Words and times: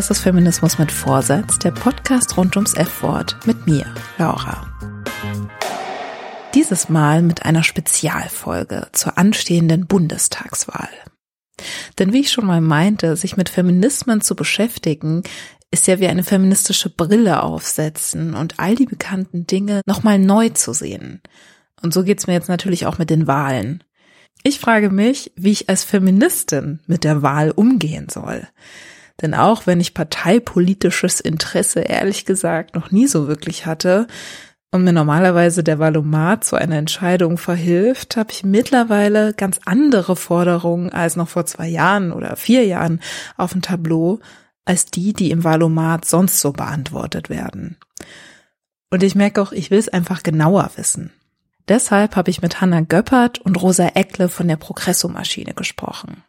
Das 0.00 0.08
ist 0.08 0.20
Feminismus 0.20 0.78
mit 0.78 0.90
Vorsatz, 0.90 1.58
der 1.58 1.72
Podcast 1.72 2.38
rund 2.38 2.56
ums 2.56 2.72
F-Wort 2.72 3.36
mit 3.44 3.66
mir, 3.66 3.84
Laura. 4.16 4.66
Dieses 6.54 6.88
Mal 6.88 7.20
mit 7.20 7.44
einer 7.44 7.62
Spezialfolge 7.62 8.88
zur 8.92 9.18
anstehenden 9.18 9.86
Bundestagswahl. 9.86 10.88
Denn 11.98 12.14
wie 12.14 12.20
ich 12.20 12.32
schon 12.32 12.46
mal 12.46 12.62
meinte, 12.62 13.14
sich 13.14 13.36
mit 13.36 13.50
Feminismen 13.50 14.22
zu 14.22 14.34
beschäftigen, 14.34 15.22
ist 15.70 15.86
ja 15.86 16.00
wie 16.00 16.08
eine 16.08 16.24
feministische 16.24 16.88
Brille 16.88 17.42
aufsetzen 17.42 18.32
und 18.34 18.58
all 18.58 18.76
die 18.76 18.86
bekannten 18.86 19.46
Dinge 19.46 19.82
nochmal 19.84 20.18
neu 20.18 20.48
zu 20.48 20.72
sehen. 20.72 21.20
Und 21.82 21.92
so 21.92 22.04
geht's 22.04 22.26
mir 22.26 22.32
jetzt 22.32 22.48
natürlich 22.48 22.86
auch 22.86 22.96
mit 22.96 23.10
den 23.10 23.26
Wahlen. 23.26 23.84
Ich 24.44 24.60
frage 24.60 24.88
mich, 24.88 25.30
wie 25.36 25.50
ich 25.50 25.68
als 25.68 25.84
Feministin 25.84 26.80
mit 26.86 27.04
der 27.04 27.20
Wahl 27.20 27.50
umgehen 27.50 28.08
soll. 28.08 28.48
Denn 29.22 29.34
auch 29.34 29.66
wenn 29.66 29.80
ich 29.80 29.94
parteipolitisches 29.94 31.20
Interesse 31.20 31.80
ehrlich 31.80 32.24
gesagt 32.24 32.74
noch 32.74 32.90
nie 32.90 33.06
so 33.06 33.28
wirklich 33.28 33.66
hatte 33.66 34.06
und 34.70 34.84
mir 34.84 34.92
normalerweise 34.92 35.62
der 35.62 35.78
Valomat 35.78 36.44
zu 36.44 36.56
einer 36.56 36.76
Entscheidung 36.76 37.38
verhilft, 37.38 38.16
habe 38.16 38.32
ich 38.32 38.44
mittlerweile 38.44 39.34
ganz 39.34 39.60
andere 39.64 40.16
Forderungen 40.16 40.90
als 40.90 41.16
noch 41.16 41.28
vor 41.28 41.44
zwei 41.44 41.68
Jahren 41.68 42.12
oder 42.12 42.36
vier 42.36 42.64
Jahren 42.64 43.00
auf 43.36 43.52
dem 43.52 43.62
Tableau 43.62 44.20
als 44.64 44.86
die, 44.86 45.12
die 45.12 45.30
im 45.30 45.44
Valomat 45.44 46.04
sonst 46.04 46.40
so 46.40 46.52
beantwortet 46.52 47.28
werden. 47.28 47.76
Und 48.90 49.02
ich 49.02 49.14
merke 49.14 49.42
auch, 49.42 49.52
ich 49.52 49.70
will 49.70 49.78
es 49.78 49.88
einfach 49.88 50.22
genauer 50.22 50.70
wissen. 50.76 51.12
Deshalb 51.68 52.16
habe 52.16 52.30
ich 52.30 52.42
mit 52.42 52.60
Hanna 52.60 52.80
Göppert 52.80 53.38
und 53.38 53.60
Rosa 53.60 53.88
Eckle 53.94 54.28
von 54.28 54.48
der 54.48 54.56
Progresso-Maschine 54.56 55.54
gesprochen. 55.54 56.24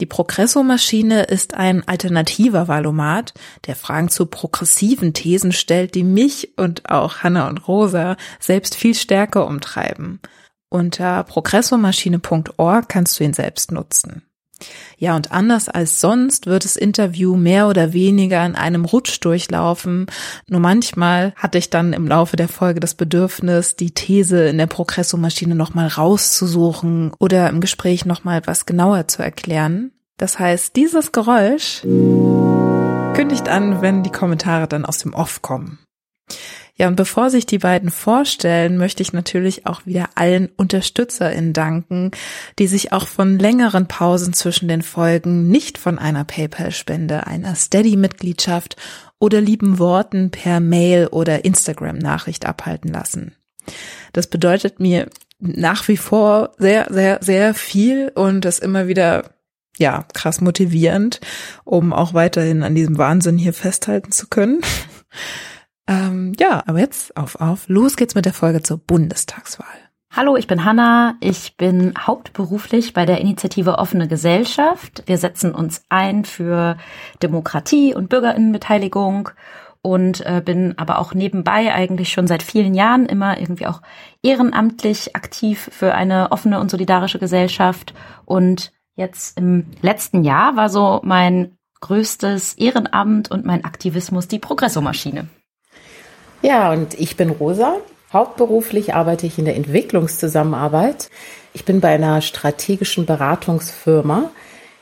Die 0.00 0.06
Progresso-Maschine 0.06 1.24
ist 1.24 1.54
ein 1.54 1.86
alternativer 1.86 2.66
Valomat, 2.66 3.34
der 3.66 3.76
Fragen 3.76 4.08
zu 4.08 4.26
progressiven 4.26 5.12
Thesen 5.14 5.52
stellt, 5.52 5.94
die 5.94 6.02
mich 6.02 6.56
und 6.56 6.90
auch 6.90 7.18
Hanna 7.22 7.48
und 7.48 7.68
Rosa 7.68 8.16
selbst 8.40 8.74
viel 8.74 8.94
stärker 8.94 9.46
umtreiben. 9.46 10.20
Unter 10.68 11.22
progressomaschine.org 11.24 12.88
kannst 12.88 13.20
du 13.20 13.24
ihn 13.24 13.34
selbst 13.34 13.70
nutzen. 13.70 14.22
Ja, 14.98 15.16
und 15.16 15.32
anders 15.32 15.68
als 15.68 16.00
sonst 16.00 16.46
wird 16.46 16.64
das 16.64 16.76
Interview 16.76 17.36
mehr 17.36 17.68
oder 17.68 17.92
weniger 17.92 18.44
in 18.46 18.54
einem 18.54 18.84
Rutsch 18.84 19.18
durchlaufen. 19.20 20.06
Nur 20.48 20.60
manchmal 20.60 21.32
hatte 21.36 21.58
ich 21.58 21.70
dann 21.70 21.92
im 21.92 22.06
Laufe 22.06 22.36
der 22.36 22.48
Folge 22.48 22.80
das 22.80 22.94
Bedürfnis, 22.94 23.76
die 23.76 23.92
These 23.92 24.44
in 24.44 24.58
der 24.58 24.66
Progresso-Maschine 24.66 25.54
nochmal 25.54 25.88
rauszusuchen 25.88 27.12
oder 27.18 27.48
im 27.48 27.60
Gespräch 27.60 28.04
nochmal 28.04 28.42
was 28.46 28.66
genauer 28.66 29.08
zu 29.08 29.22
erklären. 29.22 29.92
Das 30.18 30.38
heißt, 30.38 30.76
dieses 30.76 31.10
Geräusch 31.10 31.80
kündigt 31.82 33.48
an, 33.48 33.82
wenn 33.82 34.02
die 34.02 34.10
Kommentare 34.10 34.68
dann 34.68 34.84
aus 34.84 34.98
dem 34.98 35.14
Off 35.14 35.42
kommen. 35.42 35.78
Ja, 36.74 36.88
und 36.88 36.96
bevor 36.96 37.28
sich 37.28 37.44
die 37.44 37.58
beiden 37.58 37.90
vorstellen, 37.90 38.78
möchte 38.78 39.02
ich 39.02 39.12
natürlich 39.12 39.66
auch 39.66 39.84
wieder 39.84 40.08
allen 40.14 40.48
UnterstützerInnen 40.56 41.52
danken, 41.52 42.12
die 42.58 42.66
sich 42.66 42.92
auch 42.92 43.06
von 43.06 43.38
längeren 43.38 43.88
Pausen 43.88 44.32
zwischen 44.32 44.68
den 44.68 44.82
Folgen 44.82 45.48
nicht 45.48 45.76
von 45.76 45.98
einer 45.98 46.24
PayPal-Spende, 46.24 47.26
einer 47.26 47.54
Steady-Mitgliedschaft 47.54 48.76
oder 49.18 49.40
lieben 49.40 49.78
Worten 49.78 50.30
per 50.30 50.60
Mail 50.60 51.08
oder 51.08 51.44
Instagram-Nachricht 51.44 52.46
abhalten 52.46 52.90
lassen. 52.90 53.36
Das 54.14 54.26
bedeutet 54.26 54.80
mir 54.80 55.08
nach 55.38 55.88
wie 55.88 55.96
vor 55.98 56.52
sehr, 56.58 56.86
sehr, 56.90 57.18
sehr 57.20 57.52
viel 57.52 58.10
und 58.14 58.44
ist 58.46 58.60
immer 58.60 58.88
wieder 58.88 59.34
ja, 59.78 60.06
krass 60.14 60.40
motivierend, 60.40 61.20
um 61.64 61.92
auch 61.92 62.14
weiterhin 62.14 62.62
an 62.62 62.74
diesem 62.74 62.98
Wahnsinn 62.98 63.38
hier 63.38 63.52
festhalten 63.52 64.12
zu 64.12 64.28
können. 64.28 64.60
Ähm, 65.88 66.32
ja, 66.38 66.62
aber 66.66 66.78
jetzt 66.78 67.16
auf, 67.16 67.36
auf. 67.40 67.68
Los 67.68 67.96
geht's 67.96 68.14
mit 68.14 68.24
der 68.24 68.32
Folge 68.32 68.62
zur 68.62 68.78
Bundestagswahl. 68.78 69.66
Hallo, 70.14 70.36
ich 70.36 70.46
bin 70.46 70.64
Hanna. 70.64 71.16
Ich 71.20 71.56
bin 71.56 71.94
hauptberuflich 71.98 72.92
bei 72.92 73.06
der 73.06 73.20
Initiative 73.20 73.78
Offene 73.78 74.08
Gesellschaft. 74.08 75.02
Wir 75.06 75.16
setzen 75.16 75.54
uns 75.54 75.84
ein 75.88 76.24
für 76.24 76.76
Demokratie 77.22 77.94
und 77.94 78.10
Bürgerinnenbeteiligung 78.10 79.30
und 79.80 80.24
äh, 80.26 80.42
bin 80.44 80.78
aber 80.78 80.98
auch 80.98 81.14
nebenbei 81.14 81.72
eigentlich 81.74 82.10
schon 82.10 82.26
seit 82.26 82.42
vielen 82.42 82.74
Jahren 82.74 83.06
immer 83.06 83.40
irgendwie 83.40 83.66
auch 83.66 83.82
ehrenamtlich 84.22 85.16
aktiv 85.16 85.70
für 85.72 85.94
eine 85.94 86.30
offene 86.30 86.60
und 86.60 86.70
solidarische 86.70 87.18
Gesellschaft. 87.18 87.94
Und 88.24 88.72
jetzt 88.94 89.38
im 89.38 89.66
letzten 89.80 90.24
Jahr 90.24 90.56
war 90.56 90.68
so 90.68 91.00
mein 91.02 91.56
größtes 91.80 92.54
Ehrenamt 92.54 93.30
und 93.30 93.44
mein 93.44 93.64
Aktivismus 93.64 94.28
die 94.28 94.38
Progressomaschine. 94.38 95.26
Ja, 96.42 96.72
und 96.72 96.98
ich 96.98 97.16
bin 97.16 97.30
Rosa. 97.30 97.76
Hauptberuflich 98.12 98.94
arbeite 98.94 99.26
ich 99.26 99.38
in 99.38 99.44
der 99.44 99.54
Entwicklungszusammenarbeit. 99.54 101.08
Ich 101.54 101.64
bin 101.64 101.80
bei 101.80 101.90
einer 101.90 102.20
strategischen 102.20 103.06
Beratungsfirma, 103.06 104.30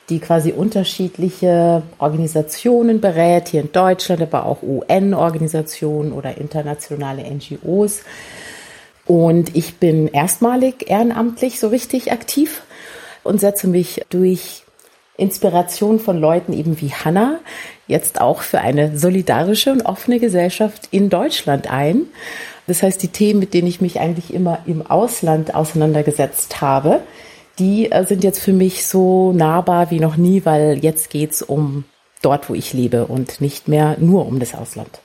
die 0.08 0.20
quasi 0.20 0.52
unterschiedliche 0.52 1.82
Organisationen 1.98 3.02
berät, 3.02 3.48
hier 3.48 3.60
in 3.60 3.72
Deutschland, 3.72 4.22
aber 4.22 4.46
auch 4.46 4.62
UN-Organisationen 4.62 6.12
oder 6.12 6.38
internationale 6.38 7.24
NGOs. 7.30 8.04
Und 9.04 9.54
ich 9.54 9.76
bin 9.76 10.08
erstmalig 10.08 10.90
ehrenamtlich 10.90 11.60
so 11.60 11.68
richtig 11.68 12.10
aktiv 12.10 12.62
und 13.22 13.38
setze 13.38 13.68
mich 13.68 14.02
durch 14.08 14.64
Inspiration 15.20 16.00
von 16.00 16.18
Leuten 16.18 16.52
eben 16.52 16.80
wie 16.80 16.92
Hannah 16.92 17.38
jetzt 17.86 18.20
auch 18.20 18.42
für 18.42 18.60
eine 18.60 18.96
solidarische 18.96 19.72
und 19.72 19.82
offene 19.82 20.18
Gesellschaft 20.18 20.88
in 20.90 21.10
Deutschland 21.10 21.70
ein. 21.70 22.06
Das 22.66 22.82
heißt, 22.82 23.02
die 23.02 23.08
Themen, 23.08 23.40
mit 23.40 23.52
denen 23.52 23.68
ich 23.68 23.80
mich 23.80 24.00
eigentlich 24.00 24.32
immer 24.32 24.60
im 24.66 24.86
Ausland 24.86 25.54
auseinandergesetzt 25.54 26.60
habe, 26.60 27.00
die 27.58 27.90
äh, 27.90 28.06
sind 28.06 28.24
jetzt 28.24 28.40
für 28.40 28.52
mich 28.52 28.86
so 28.86 29.32
nahbar 29.32 29.90
wie 29.90 30.00
noch 30.00 30.16
nie, 30.16 30.44
weil 30.44 30.78
jetzt 30.82 31.10
geht's 31.10 31.42
um 31.42 31.84
dort, 32.22 32.48
wo 32.48 32.54
ich 32.54 32.72
lebe 32.72 33.06
und 33.06 33.40
nicht 33.40 33.68
mehr 33.68 33.96
nur 33.98 34.26
um 34.26 34.38
das 34.38 34.54
Ausland. 34.54 35.00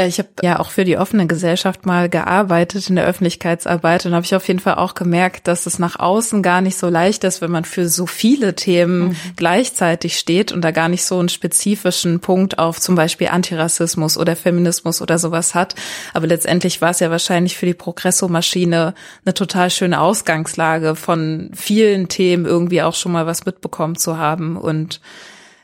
Ja, 0.00 0.06
ich 0.06 0.18
habe 0.18 0.30
ja 0.42 0.58
auch 0.60 0.70
für 0.70 0.86
die 0.86 0.96
offene 0.96 1.26
Gesellschaft 1.26 1.84
mal 1.84 2.08
gearbeitet 2.08 2.88
in 2.88 2.96
der 2.96 3.04
Öffentlichkeitsarbeit 3.04 4.06
und 4.06 4.14
habe 4.14 4.24
ich 4.24 4.34
auf 4.34 4.48
jeden 4.48 4.58
Fall 4.58 4.76
auch 4.76 4.94
gemerkt, 4.94 5.46
dass 5.46 5.66
es 5.66 5.78
nach 5.78 6.00
außen 6.00 6.42
gar 6.42 6.62
nicht 6.62 6.78
so 6.78 6.88
leicht 6.88 7.22
ist, 7.22 7.42
wenn 7.42 7.50
man 7.50 7.66
für 7.66 7.86
so 7.86 8.06
viele 8.06 8.54
Themen 8.54 9.08
mhm. 9.08 9.16
gleichzeitig 9.36 10.18
steht 10.18 10.52
und 10.52 10.62
da 10.62 10.70
gar 10.70 10.88
nicht 10.88 11.04
so 11.04 11.18
einen 11.18 11.28
spezifischen 11.28 12.20
Punkt 12.20 12.58
auf 12.58 12.80
zum 12.80 12.94
Beispiel 12.94 13.28
Antirassismus 13.28 14.16
oder 14.16 14.36
Feminismus 14.36 15.02
oder 15.02 15.18
sowas 15.18 15.54
hat. 15.54 15.74
Aber 16.14 16.26
letztendlich 16.26 16.80
war 16.80 16.92
es 16.92 17.00
ja 17.00 17.10
wahrscheinlich 17.10 17.58
für 17.58 17.66
die 17.66 17.74
Progresso-Maschine 17.74 18.94
eine 19.26 19.34
total 19.34 19.68
schöne 19.68 20.00
Ausgangslage 20.00 20.96
von 20.96 21.50
vielen 21.52 22.08
Themen 22.08 22.46
irgendwie 22.46 22.80
auch 22.80 22.94
schon 22.94 23.12
mal 23.12 23.26
was 23.26 23.44
mitbekommen 23.44 23.96
zu 23.96 24.16
haben 24.16 24.56
und 24.56 25.02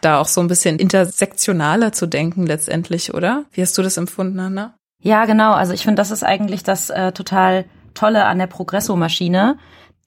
da 0.06 0.20
auch 0.20 0.28
so 0.28 0.40
ein 0.40 0.48
bisschen 0.48 0.78
intersektionaler 0.78 1.92
zu 1.92 2.06
denken 2.06 2.46
letztendlich, 2.46 3.12
oder? 3.12 3.44
Wie 3.52 3.62
hast 3.62 3.76
du 3.76 3.82
das 3.82 3.96
empfunden, 3.96 4.38
Anna? 4.38 4.74
Ja, 5.02 5.24
genau. 5.26 5.52
Also 5.52 5.72
ich 5.72 5.82
finde, 5.82 5.96
das 5.96 6.10
ist 6.10 6.22
eigentlich 6.22 6.62
das 6.62 6.90
äh, 6.90 7.12
total 7.12 7.64
Tolle 7.94 8.24
an 8.24 8.38
der 8.38 8.46
Progresso-Maschine. 8.46 9.58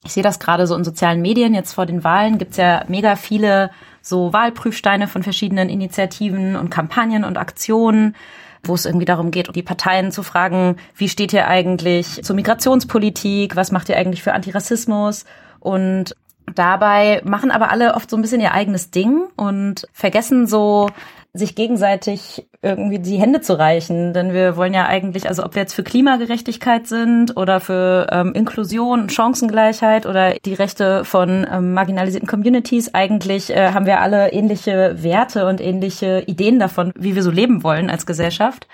Ich 0.04 0.12
sehe 0.12 0.22
das 0.22 0.38
gerade 0.38 0.66
so 0.66 0.74
in 0.74 0.84
sozialen 0.84 1.20
Medien. 1.20 1.54
Jetzt 1.54 1.74
vor 1.74 1.86
den 1.86 2.02
Wahlen 2.02 2.38
gibt's 2.38 2.56
ja 2.56 2.84
mega 2.88 3.16
viele 3.16 3.70
so 4.02 4.32
Wahlprüfsteine 4.32 5.06
von 5.06 5.22
verschiedenen 5.22 5.68
Initiativen 5.68 6.56
und 6.56 6.70
Kampagnen 6.70 7.24
und 7.24 7.36
Aktionen 7.36 8.16
wo 8.62 8.74
es 8.74 8.84
irgendwie 8.84 9.06
darum 9.06 9.30
geht, 9.30 9.54
die 9.54 9.62
Parteien 9.62 10.12
zu 10.12 10.22
fragen, 10.22 10.76
wie 10.94 11.08
steht 11.08 11.32
ihr 11.32 11.48
eigentlich 11.48 12.22
zur 12.22 12.36
Migrationspolitik, 12.36 13.56
was 13.56 13.72
macht 13.72 13.88
ihr 13.88 13.96
eigentlich 13.96 14.22
für 14.22 14.34
Antirassismus? 14.34 15.24
Und 15.60 16.14
Dabei 16.54 17.22
machen 17.24 17.50
aber 17.50 17.70
alle 17.70 17.94
oft 17.94 18.10
so 18.10 18.16
ein 18.16 18.22
bisschen 18.22 18.40
ihr 18.40 18.52
eigenes 18.52 18.90
Ding 18.90 19.28
und 19.36 19.86
vergessen 19.92 20.46
so, 20.46 20.88
sich 21.32 21.54
gegenseitig 21.54 22.48
irgendwie 22.60 22.98
die 22.98 23.18
Hände 23.18 23.40
zu 23.40 23.58
reichen. 23.58 24.12
Denn 24.12 24.32
wir 24.32 24.56
wollen 24.56 24.74
ja 24.74 24.86
eigentlich, 24.86 25.28
also 25.28 25.44
ob 25.44 25.54
wir 25.54 25.62
jetzt 25.62 25.74
für 25.74 25.84
Klimagerechtigkeit 25.84 26.86
sind 26.86 27.36
oder 27.36 27.60
für 27.60 28.08
ähm, 28.10 28.32
Inklusion, 28.32 29.08
Chancengleichheit 29.08 30.06
oder 30.06 30.34
die 30.34 30.54
Rechte 30.54 31.04
von 31.04 31.46
ähm, 31.50 31.72
marginalisierten 31.72 32.28
Communities, 32.28 32.94
eigentlich 32.94 33.50
äh, 33.50 33.72
haben 33.72 33.86
wir 33.86 34.00
alle 34.00 34.32
ähnliche 34.32 35.02
Werte 35.02 35.46
und 35.46 35.60
ähnliche 35.60 36.24
Ideen 36.26 36.58
davon, 36.58 36.92
wie 36.96 37.14
wir 37.14 37.22
so 37.22 37.30
leben 37.30 37.62
wollen 37.62 37.90
als 37.90 38.06
Gesellschaft. 38.06 38.66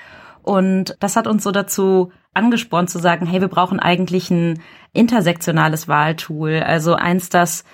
Und 0.42 0.96
das 1.00 1.16
hat 1.16 1.26
uns 1.26 1.42
so 1.42 1.50
dazu 1.50 2.12
angespornt 2.36 2.90
zu 2.90 2.98
sagen, 2.98 3.26
hey, 3.26 3.40
wir 3.40 3.48
brauchen 3.48 3.80
eigentlich 3.80 4.30
ein 4.30 4.60
intersektionales 4.92 5.88
Wahltool, 5.88 6.62
also 6.64 6.94
eins, 6.94 7.28
das 7.28 7.64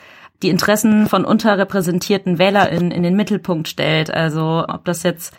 die 0.42 0.48
Interessen 0.48 1.06
von 1.06 1.24
unterrepräsentierten 1.24 2.38
WählerInnen 2.38 2.90
in 2.90 3.02
den 3.02 3.14
Mittelpunkt 3.14 3.68
stellt. 3.68 4.12
Also 4.12 4.64
ob 4.68 4.84
das 4.84 5.02
jetzt 5.04 5.34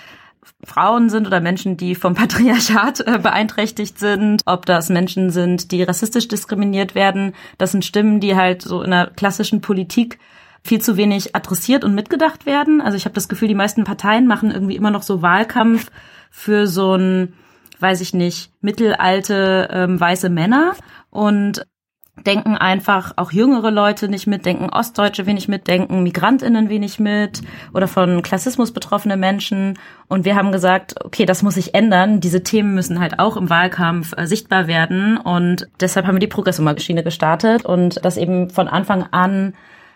Frauen 0.64 1.10
sind 1.10 1.28
oder 1.28 1.42
Menschen, 1.42 1.78
die 1.78 1.96
vom 1.96 2.14
Patriarchat 2.16 3.02
äh, 3.02 3.20
beeinträchtigt 3.20 4.00
sind, 4.00 4.42
ob 4.46 4.66
das 4.66 4.90
Menschen 4.90 5.30
sind, 5.30 5.72
die 5.72 5.84
rassistisch 5.84 6.28
diskriminiert 6.28 6.96
werden. 6.96 7.34
Das 7.58 7.72
sind 7.72 7.86
Stimmen, 7.86 8.20
die 8.20 8.36
halt 8.36 8.62
so 8.62 8.82
in 8.82 8.92
der 8.92 9.08
klassischen 9.08 9.62
Politik 9.62 10.20
viel 10.64 10.82
zu 10.82 10.96
wenig 10.96 11.36
adressiert 11.36 11.84
und 11.84 11.94
mitgedacht 11.94 12.46
werden. 12.46 12.80
Also 12.80 12.96
ich 12.96 13.04
habe 13.06 13.16
das 13.16 13.28
Gefühl, 13.28 13.50
die 13.50 13.56
meisten 13.56 13.84
Parteien 13.84 14.28
machen 14.28 14.52
irgendwie 14.52 14.78
immer 14.78 14.92
noch 14.92 15.04
so 15.04 15.22
Wahlkampf 15.22 15.92
für 16.32 16.68
so 16.68 16.96
ein, 16.96 17.34
weiß 17.84 18.02
ich 18.02 18.16
nicht, 18.16 18.52
mittelalte 18.62 19.68
ähm, 19.72 20.00
weiße 20.00 20.30
Männer 20.30 20.74
und 21.12 21.68
denken 22.26 22.56
einfach 22.56 23.14
auch 23.18 23.32
jüngere 23.32 23.72
Leute 23.72 24.08
nicht 24.08 24.28
mit, 24.28 24.46
denken 24.46 24.70
Ostdeutsche 24.70 25.26
wenig 25.26 25.48
mit, 25.48 25.68
denken 25.68 26.04
Migrantinnen 26.04 26.70
wenig 26.70 27.00
mit 27.00 27.42
oder 27.74 27.88
von 27.88 28.22
Klassismus 28.22 28.72
betroffene 28.72 29.18
Menschen. 29.18 29.78
Und 30.08 30.24
wir 30.24 30.36
haben 30.36 30.52
gesagt, 30.52 31.04
okay, 31.04 31.26
das 31.26 31.42
muss 31.42 31.56
sich 31.56 31.74
ändern. 31.74 32.20
Diese 32.20 32.44
Themen 32.44 32.76
müssen 32.76 33.00
halt 33.00 33.20
auch 33.20 33.36
im 33.36 33.50
Wahlkampf 33.50 34.14
äh, 34.16 34.28
sichtbar 34.28 34.68
werden. 34.68 35.18
Und 35.18 35.68
deshalb 35.80 36.06
haben 36.06 36.16
wir 36.16 36.20
die 36.20 36.28
Progressummaschine 36.28 37.04
gestartet 37.04 37.66
und 37.66 38.04
das 38.06 38.18
eben 38.18 38.50
von 38.50 38.68
Anfang 38.68 39.04
an 39.12 39.54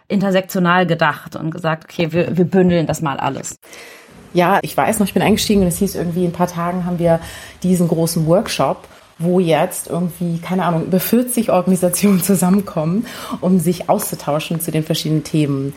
intersektional 0.07 0.87
gedacht 0.87 1.35
und 1.35 1.51
gesagt, 1.51 1.85
okay, 1.85 2.11
wir, 2.11 2.35
wir 2.35 2.45
bündeln 2.45 2.87
das 2.87 3.01
mal 3.01 3.17
alles. 3.17 3.59
Ja, 4.37 4.59
ich 4.61 4.77
weiß 4.77 4.99
noch, 4.99 5.07
ich 5.07 5.15
bin 5.15 5.23
eingestiegen 5.23 5.63
und 5.63 5.67
es 5.67 5.79
hieß 5.79 5.95
irgendwie, 5.95 6.23
in 6.23 6.29
ein 6.29 6.31
paar 6.31 6.45
Tagen 6.45 6.85
haben 6.85 6.99
wir 6.99 7.19
diesen 7.63 7.87
großen 7.87 8.27
Workshop 8.27 8.87
wo 9.19 9.39
jetzt 9.39 9.87
irgendwie, 9.87 10.37
keine 10.37 10.63
Ahnung, 10.63 10.85
über 10.85 10.99
40 10.99 11.49
Organisationen 11.49 12.21
zusammenkommen, 12.23 13.07
um 13.41 13.59
sich 13.59 13.89
auszutauschen 13.89 14.61
zu 14.61 14.69
den 14.69 14.83
verschiedenen 14.83 15.23
Themen. 15.23 15.73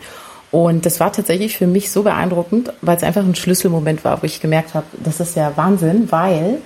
Und 0.51 0.85
das 0.85 0.99
war 0.99 1.11
tatsächlich 1.11 1.57
für 1.57 1.65
mich 1.65 1.89
so 1.89 2.03
beeindruckend, 2.03 2.71
weil 2.83 2.97
es 2.97 3.01
einfach 3.01 3.23
ein 3.23 3.33
Schlüsselmoment 3.33 4.05
war, 4.05 4.21
wo 4.21 4.27
ich 4.27 4.41
gemerkt 4.41 4.75
habe, 4.75 4.85
das 5.03 5.19
ist 5.19 5.35
ja 5.35 5.53
Wahnsinn, 5.55 6.11
weil 6.11 6.59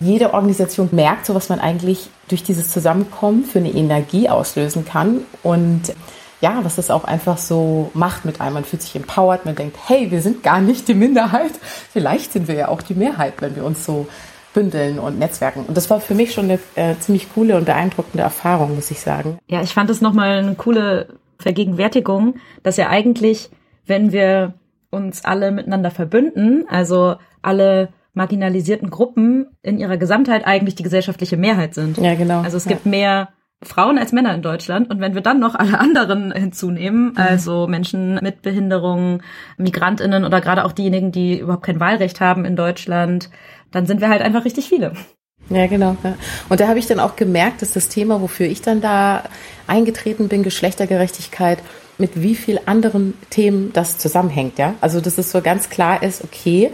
jede 0.00 0.34
Organisation 0.34 0.90
merkt, 0.92 1.24
so 1.24 1.34
was 1.34 1.48
man 1.48 1.60
eigentlich 1.60 2.10
durch 2.28 2.42
dieses 2.42 2.70
Zusammenkommen 2.70 3.44
für 3.44 3.60
eine 3.60 3.70
Energie 3.70 4.28
auslösen 4.28 4.84
kann 4.84 5.20
und 5.42 5.94
ja, 6.40 6.64
was 6.64 6.76
das 6.76 6.90
auch 6.90 7.04
einfach 7.04 7.38
so 7.38 7.90
macht 7.94 8.24
mit 8.24 8.40
einem. 8.40 8.54
Man 8.54 8.64
fühlt 8.64 8.82
sich 8.82 8.94
empowered, 8.94 9.44
man 9.44 9.56
denkt, 9.56 9.76
hey, 9.86 10.10
wir 10.10 10.22
sind 10.22 10.42
gar 10.42 10.60
nicht 10.60 10.88
die 10.88 10.94
Minderheit. 10.94 11.52
Vielleicht 11.92 12.32
sind 12.32 12.48
wir 12.48 12.54
ja 12.54 12.68
auch 12.68 12.82
die 12.82 12.94
Mehrheit, 12.94 13.34
wenn 13.40 13.56
wir 13.56 13.64
uns 13.64 13.84
so 13.84 14.06
bündeln 14.54 14.98
und 14.98 15.18
netzwerken. 15.18 15.64
Und 15.66 15.76
das 15.76 15.90
war 15.90 16.00
für 16.00 16.14
mich 16.14 16.32
schon 16.32 16.44
eine 16.44 16.58
äh, 16.74 16.96
ziemlich 16.98 17.32
coole 17.34 17.56
und 17.56 17.66
beeindruckende 17.66 18.22
Erfahrung, 18.22 18.74
muss 18.74 18.90
ich 18.90 19.00
sagen. 19.00 19.38
Ja, 19.48 19.62
ich 19.62 19.74
fand 19.74 19.90
es 19.90 20.00
nochmal 20.00 20.38
eine 20.38 20.54
coole 20.54 21.08
Vergegenwärtigung, 21.38 22.36
dass 22.62 22.76
ja 22.76 22.88
eigentlich, 22.88 23.50
wenn 23.86 24.12
wir 24.12 24.54
uns 24.90 25.24
alle 25.24 25.50
miteinander 25.52 25.90
verbünden, 25.90 26.64
also 26.68 27.16
alle 27.42 27.90
marginalisierten 28.14 28.90
Gruppen 28.90 29.46
in 29.62 29.78
ihrer 29.78 29.96
Gesamtheit 29.96 30.46
eigentlich 30.46 30.74
die 30.74 30.82
gesellschaftliche 30.82 31.36
Mehrheit 31.36 31.74
sind. 31.74 31.98
Ja, 31.98 32.14
genau. 32.14 32.40
Also 32.40 32.56
es 32.56 32.64
ja. 32.64 32.72
gibt 32.72 32.86
mehr 32.86 33.28
Frauen 33.62 33.98
als 33.98 34.12
Männer 34.12 34.34
in 34.34 34.42
Deutschland. 34.42 34.90
Und 34.90 35.00
wenn 35.00 35.14
wir 35.14 35.20
dann 35.20 35.40
noch 35.40 35.54
alle 35.54 35.78
anderen 35.80 36.32
hinzunehmen, 36.32 37.10
mhm. 37.10 37.16
also 37.16 37.66
Menschen 37.66 38.18
mit 38.22 38.42
Behinderungen, 38.42 39.22
Migrantinnen 39.56 40.24
oder 40.24 40.40
gerade 40.40 40.64
auch 40.64 40.72
diejenigen, 40.72 41.12
die 41.12 41.38
überhaupt 41.38 41.64
kein 41.64 41.80
Wahlrecht 41.80 42.20
haben 42.20 42.44
in 42.44 42.56
Deutschland, 42.56 43.30
dann 43.70 43.86
sind 43.86 44.00
wir 44.00 44.08
halt 44.08 44.22
einfach 44.22 44.44
richtig 44.44 44.68
viele. 44.68 44.92
Ja, 45.50 45.66
genau. 45.66 45.96
Ja. 46.04 46.14
Und 46.48 46.60
da 46.60 46.68
habe 46.68 46.78
ich 46.78 46.86
dann 46.86 47.00
auch 47.00 47.16
gemerkt, 47.16 47.62
dass 47.62 47.72
das 47.72 47.88
Thema, 47.88 48.20
wofür 48.20 48.46
ich 48.46 48.60
dann 48.60 48.80
da 48.80 49.24
eingetreten 49.66 50.28
bin, 50.28 50.42
Geschlechtergerechtigkeit, 50.42 51.58
mit 51.96 52.22
wie 52.22 52.34
viel 52.34 52.60
anderen 52.66 53.14
Themen 53.30 53.72
das 53.72 53.98
zusammenhängt, 53.98 54.58
ja. 54.58 54.74
Also, 54.80 55.00
dass 55.00 55.18
es 55.18 55.32
so 55.32 55.40
ganz 55.40 55.68
klar 55.68 56.02
ist, 56.02 56.22
okay, 56.22 56.70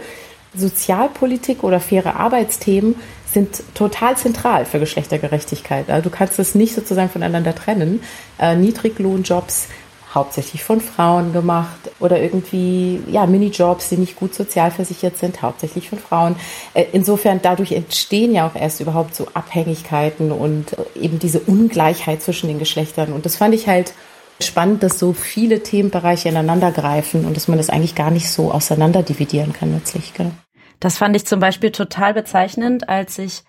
Sozialpolitik 0.53 1.63
oder 1.63 1.79
faire 1.79 2.17
Arbeitsthemen 2.17 2.95
sind 3.35 3.61
total 3.75 4.17
zentral 4.17 4.65
für 4.65 4.79
Geschlechtergerechtigkeit. 4.79 5.89
Also 5.89 6.09
du 6.09 6.15
kannst 6.15 6.39
es 6.39 6.55
nicht 6.55 6.73
sozusagen 6.73 7.09
voneinander 7.09 7.53
trennen. 7.53 8.01
Äh, 8.39 8.55
Niedriglohnjobs 8.55 9.67
hauptsächlich 10.15 10.63
von 10.63 10.79
Frauen 10.79 11.33
gemacht 11.33 11.91
oder 11.99 12.21
irgendwie 12.21 13.01
ja 13.11 13.25
Minijobs, 13.25 13.89
die 13.89 13.97
nicht 13.97 14.15
gut 14.15 14.33
sozialversichert 14.33 15.17
sind, 15.17 15.41
hauptsächlich 15.41 15.89
von 15.89 15.99
Frauen. 15.99 16.37
Äh, 16.73 16.85
insofern 16.93 17.41
dadurch 17.43 17.73
entstehen 17.73 18.33
ja 18.33 18.47
auch 18.47 18.55
erst 18.55 18.79
überhaupt 18.79 19.13
so 19.13 19.27
Abhängigkeiten 19.33 20.31
und 20.31 20.77
eben 20.95 21.19
diese 21.19 21.41
Ungleichheit 21.41 22.23
zwischen 22.23 22.47
den 22.47 22.57
Geschlechtern. 22.57 23.11
Und 23.11 23.25
das 23.25 23.35
fand 23.35 23.53
ich 23.53 23.67
halt 23.67 23.93
spannend, 24.39 24.81
dass 24.81 24.97
so 24.97 25.11
viele 25.11 25.61
Themenbereiche 25.61 26.29
ineinander 26.29 26.71
greifen 26.71 27.25
und 27.25 27.35
dass 27.35 27.49
man 27.49 27.57
das 27.57 27.69
eigentlich 27.69 27.95
gar 27.95 28.11
nicht 28.11 28.29
so 28.29 28.51
auseinander 28.51 29.03
dividieren 29.03 29.51
kann 29.51 29.73
letztlich. 29.73 30.13
Genau. 30.13 30.31
Das 30.79 30.97
fand 30.97 31.15
ich 31.15 31.25
zum 31.25 31.39
Beispiel 31.39 31.71
total 31.71 32.13
bezeichnend, 32.13 32.89
als 32.89 33.17
ich 33.17 33.43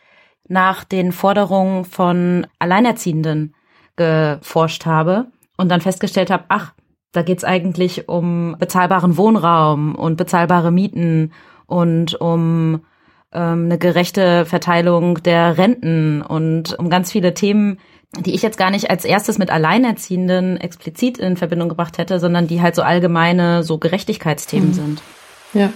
nach 0.49 0.84
den 0.84 1.12
Forderungen 1.12 1.84
von 1.84 2.46
Alleinerziehenden 2.58 3.55
geforscht 3.96 4.87
habe 4.87 5.26
und 5.56 5.70
dann 5.70 5.81
festgestellt 5.81 6.31
habe, 6.31 6.44
ach, 6.49 6.73
da 7.12 7.23
geht's 7.23 7.44
eigentlich 7.44 8.08
um 8.08 8.56
bezahlbaren 8.58 9.17
Wohnraum 9.17 9.94
und 9.94 10.17
bezahlbare 10.17 10.70
Mieten 10.70 11.32
und 11.67 12.14
um 12.20 12.82
ähm, 13.32 13.64
eine 13.64 13.79
gerechte 13.79 14.44
Verteilung 14.44 15.22
der 15.22 15.58
Renten 15.58 16.22
und 16.22 16.79
um 16.79 16.90
ganz 16.90 17.11
viele 17.11 17.34
Themen, 17.34 17.79
die 18.20 18.34
ich 18.34 18.43
jetzt 18.43 18.58
gar 18.58 18.70
nicht 18.70 18.90
als 18.90 19.05
erstes 19.05 19.38
mit 19.38 19.50
Alleinerziehenden 19.50 20.58
explizit 20.58 21.19
in 21.19 21.37
Verbindung 21.37 21.69
gebracht 21.69 21.99
hätte, 21.99 22.20
sondern 22.20 22.46
die 22.46 22.61
halt 22.62 22.75
so 22.75 22.82
allgemeine, 22.82 23.62
so 23.62 23.79
Gerechtigkeitsthemen 23.79 24.69
mhm. 24.69 24.75
sind. 24.75 25.02
Ja. 25.55 25.72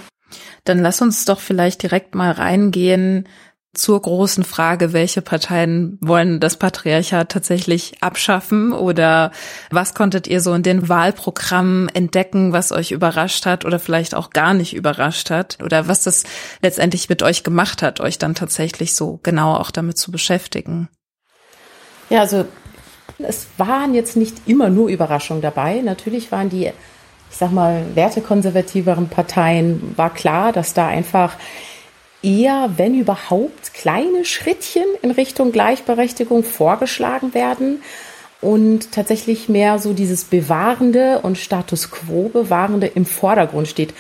Dann 0.65 0.79
lass 0.79 1.03
uns 1.03 1.25
doch 1.25 1.41
vielleicht 1.41 1.82
direkt 1.82 2.15
mal 2.15 2.32
reingehen 2.32 3.27
zur 3.73 4.03
großen 4.03 4.43
Frage, 4.43 4.93
welche 4.93 5.23
Parteien 5.23 5.97
wollen 6.00 6.41
das 6.41 6.56
Patriarchat 6.56 7.31
tatsächlich 7.31 8.03
abschaffen 8.03 8.73
oder 8.73 9.31
was 9.71 9.94
konntet 9.94 10.27
ihr 10.27 10.41
so 10.41 10.53
in 10.55 10.65
den 10.65 10.88
Wahlprogrammen 10.88 11.88
entdecken, 11.88 12.53
was 12.53 12.73
euch 12.73 12.91
überrascht 12.91 13.47
hat 13.47 13.65
oder 13.65 13.79
vielleicht 13.79 14.17
auch 14.17 14.31
gar 14.31 14.55
nicht 14.55 14.75
überrascht 14.75 15.31
hat 15.31 15.59
oder 15.62 15.87
was 15.87 16.03
das 16.03 16.25
letztendlich 16.62 17.09
mit 17.09 17.23
euch 17.23 17.44
gemacht 17.44 17.81
hat, 17.81 18.00
euch 18.00 18.19
dann 18.19 18.35
tatsächlich 18.35 18.97
so 18.97 19.21
genau 19.23 19.55
auch 19.55 19.71
damit 19.71 19.99
zu 19.99 20.11
beschäftigen? 20.11 20.88
Ja, 22.09 22.21
also 22.23 22.47
es 23.19 23.47
waren 23.56 23.94
jetzt 23.94 24.17
nicht 24.17 24.49
immer 24.49 24.69
nur 24.69 24.88
Überraschungen 24.88 25.43
dabei. 25.43 25.81
Natürlich 25.81 26.32
waren 26.32 26.49
die, 26.49 26.72
ich 27.31 27.37
sag 27.37 27.53
mal, 27.53 27.84
wertekonservativeren 27.94 29.08
Parteien, 29.08 29.94
war 29.96 30.13
klar, 30.13 30.53
dass 30.53 30.75
da 30.75 30.89
einfach 30.89 31.37
eher, 32.22 32.70
wenn 32.77 32.94
überhaupt, 32.94 33.72
kleine 33.72 34.25
Schrittchen 34.25 34.84
in 35.03 35.10
Richtung 35.10 35.53
Gleichberechtigung 35.53 36.44
vorgeschlagen 36.44 37.32
werden 37.32 37.82
und 38.41 38.93
tatsächlich 38.93 39.49
mehr 39.49 39.79
so 39.79 39.93
dieses 39.93 40.25
Bewahrende 40.25 41.20
und 41.20 41.37
Status 41.37 41.91
quo 41.91 42.29
Bewahrende 42.29 42.87
im 42.87 43.05
Vordergrund 43.05 43.69
steht. 43.69 43.94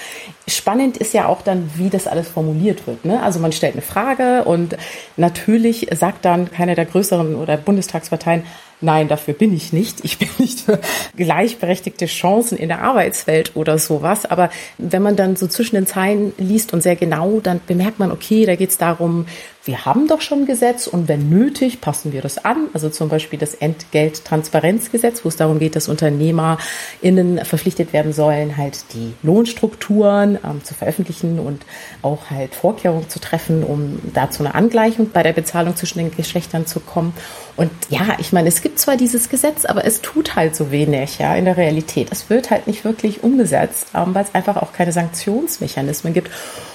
Spannend 0.48 0.96
ist 0.96 1.12
ja 1.12 1.26
auch 1.26 1.42
dann, 1.42 1.70
wie 1.76 1.90
das 1.90 2.06
alles 2.06 2.28
formuliert 2.28 2.86
wird. 2.86 3.04
Ne? 3.04 3.22
Also 3.22 3.38
man 3.38 3.52
stellt 3.52 3.74
eine 3.74 3.82
Frage 3.82 4.44
und 4.44 4.76
natürlich 5.16 5.88
sagt 5.94 6.24
dann 6.24 6.50
keiner 6.50 6.74
der 6.74 6.86
größeren 6.86 7.34
oder 7.34 7.56
Bundestagsparteien, 7.56 8.44
nein, 8.80 9.08
dafür 9.08 9.34
bin 9.34 9.54
ich 9.54 9.72
nicht. 9.72 10.04
Ich 10.04 10.18
bin 10.18 10.28
nicht 10.38 10.60
für 10.60 10.80
gleichberechtigte 11.16 12.06
Chancen 12.06 12.58
in 12.58 12.68
der 12.68 12.82
Arbeitswelt 12.82 13.56
oder 13.56 13.78
sowas. 13.78 14.26
Aber 14.26 14.50
wenn 14.78 15.02
man 15.02 15.16
dann 15.16 15.36
so 15.36 15.46
zwischen 15.46 15.76
den 15.76 15.86
Zeilen 15.86 16.32
liest 16.38 16.72
und 16.72 16.82
sehr 16.82 16.96
genau, 16.96 17.40
dann 17.40 17.60
bemerkt 17.66 17.98
man, 17.98 18.10
okay, 18.10 18.46
da 18.46 18.56
geht 18.56 18.70
es 18.70 18.78
darum, 18.78 19.26
wir 19.64 19.84
haben 19.84 20.08
doch 20.08 20.22
schon 20.22 20.46
Gesetz 20.46 20.86
und 20.86 21.06
wenn 21.06 21.28
nötig, 21.28 21.82
passen 21.82 22.12
wir 22.12 22.22
das 22.22 22.42
an. 22.44 22.68
Also 22.72 22.88
zum 22.88 23.10
Beispiel 23.10 23.38
das 23.38 23.54
Entgelttransparenzgesetz, 23.54 25.22
wo 25.22 25.28
es 25.28 25.36
darum 25.36 25.58
geht, 25.58 25.76
dass 25.76 25.88
UnternehmerInnen 25.88 27.44
verpflichtet 27.44 27.92
werden 27.92 28.14
sollen, 28.14 28.56
halt 28.56 28.84
die 28.94 29.12
Lohnstrukturen 29.22 30.38
ähm, 30.42 30.64
zu 30.64 30.72
veröffentlichen 30.72 31.38
und 31.38 31.66
auch 32.00 32.30
halt 32.30 32.54
Vorkehrungen 32.54 33.10
zu 33.10 33.20
treffen, 33.20 33.62
um 33.62 34.00
da 34.14 34.30
zu 34.30 34.42
einer 34.42 34.54
Angleichung 34.54 35.10
bei 35.10 35.22
der 35.22 35.34
Bezahlung 35.34 35.76
zwischen 35.76 35.98
den 35.98 36.10
Geschlechtern 36.10 36.66
zu 36.66 36.80
kommen. 36.80 37.12
Und 37.56 37.70
ja, 37.90 38.16
ich 38.18 38.32
meine, 38.32 38.48
es 38.48 38.62
gibt 38.62 38.78
zwar 38.78 38.96
dieses 38.96 39.28
Gesetz, 39.28 39.66
aber 39.66 39.84
es 39.84 40.00
tut 40.00 40.36
halt 40.36 40.56
so 40.56 40.70
wenig, 40.70 41.18
ja, 41.18 41.34
in 41.34 41.44
der 41.44 41.58
Realität. 41.58 42.08
Es 42.10 42.30
wird 42.30 42.50
halt 42.50 42.66
nicht 42.66 42.84
wirklich 42.84 43.22
umgesetzt, 43.22 43.88
ähm, 43.94 44.14
weil 44.14 44.24
es 44.24 44.34
einfach 44.34 44.56
auch 44.56 44.72
keine 44.72 44.92
Sanktionsmechanismen 44.92 46.14
gibt. 46.14 46.30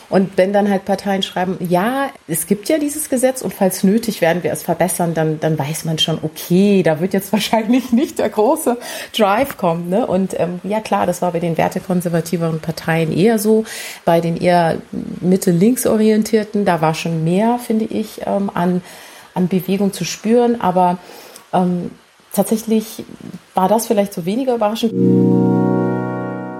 Und 0.10 0.38
wenn 0.38 0.54
dann 0.54 0.70
halt 0.70 0.86
Parteien 0.86 1.24
schreiben, 1.24 1.58
ja, 1.60 2.10
es 2.28 2.48
gibt 2.48 2.70
ja 2.70 2.78
dieses 2.78 3.10
Gesetz 3.10 3.42
und 3.42 3.54
falls 3.54 3.84
nötig 3.84 4.22
werden 4.22 4.44
wir 4.44 4.52
es 4.52 4.62
verbessern, 4.62 5.14
dann, 5.14 5.40
dann 5.40 5.58
weiß 5.58 5.86
man 5.86 5.98
schon, 5.98 6.20
okay, 6.22 6.84
da 6.84 7.00
wird 7.00 7.14
jetzt 7.14 7.32
wahrscheinlich 7.34 7.92
nicht 7.92 8.20
der 8.20 8.30
große 8.30 8.78
Drive 9.18 9.58
kommen. 9.58 9.90
Ne? 9.90 10.06
Und 10.06 10.40
ähm, 10.40 10.60
ja 10.64 10.80
klar, 10.80 11.06
das 11.06 11.22
war 11.22 11.32
bei 11.32 11.40
den 11.40 11.58
wertekonservativeren 11.58 12.60
Parteien 12.60 13.12
eher 13.12 13.40
so. 13.40 13.66
Bei 14.06 14.22
den 14.22 14.38
eher 14.38 14.78
Mitte-Links 15.22 15.88
orientierten, 15.88 16.66
da 16.66 16.82
war 16.82 16.94
schon 16.94 17.24
mehr, 17.24 17.60
finde 17.60 17.86
ich, 17.86 18.22
ähm, 18.26 18.52
an, 18.54 18.82
an 19.34 19.48
Bewegung 19.48 19.92
zu 19.92 20.06
spüren. 20.06 20.62
Aber 20.62 21.00
ähm, 21.52 21.92
tatsächlich 22.32 23.04
war 23.56 23.68
das 23.68 23.88
vielleicht 23.88 24.14
so 24.14 24.26
weniger 24.26 24.56
überraschend. 24.56 25.65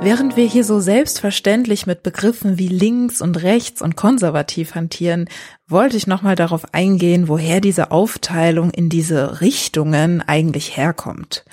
Während 0.06 0.36
wir 0.36 0.46
hier 0.46 0.64
so 0.64 0.80
selbstverständlich 0.82 1.88
mit 1.88 2.04
Begriffen 2.04 2.60
wie 2.60 2.68
links 2.68 3.24
und 3.24 3.42
rechts 3.42 3.82
und 3.82 3.96
konservativ 3.96 4.76
hantieren, 4.76 5.28
wollte 5.68 5.98
ich 5.98 6.06
nochmal 6.06 6.36
darauf 6.36 6.76
eingehen, 6.76 7.28
woher 7.28 7.60
diese 7.60 7.90
Aufteilung 7.90 8.70
in 8.70 8.88
diese 8.88 9.42
Richtungen 9.42 10.22
eigentlich 10.22 10.78
herkommt. 10.78 11.44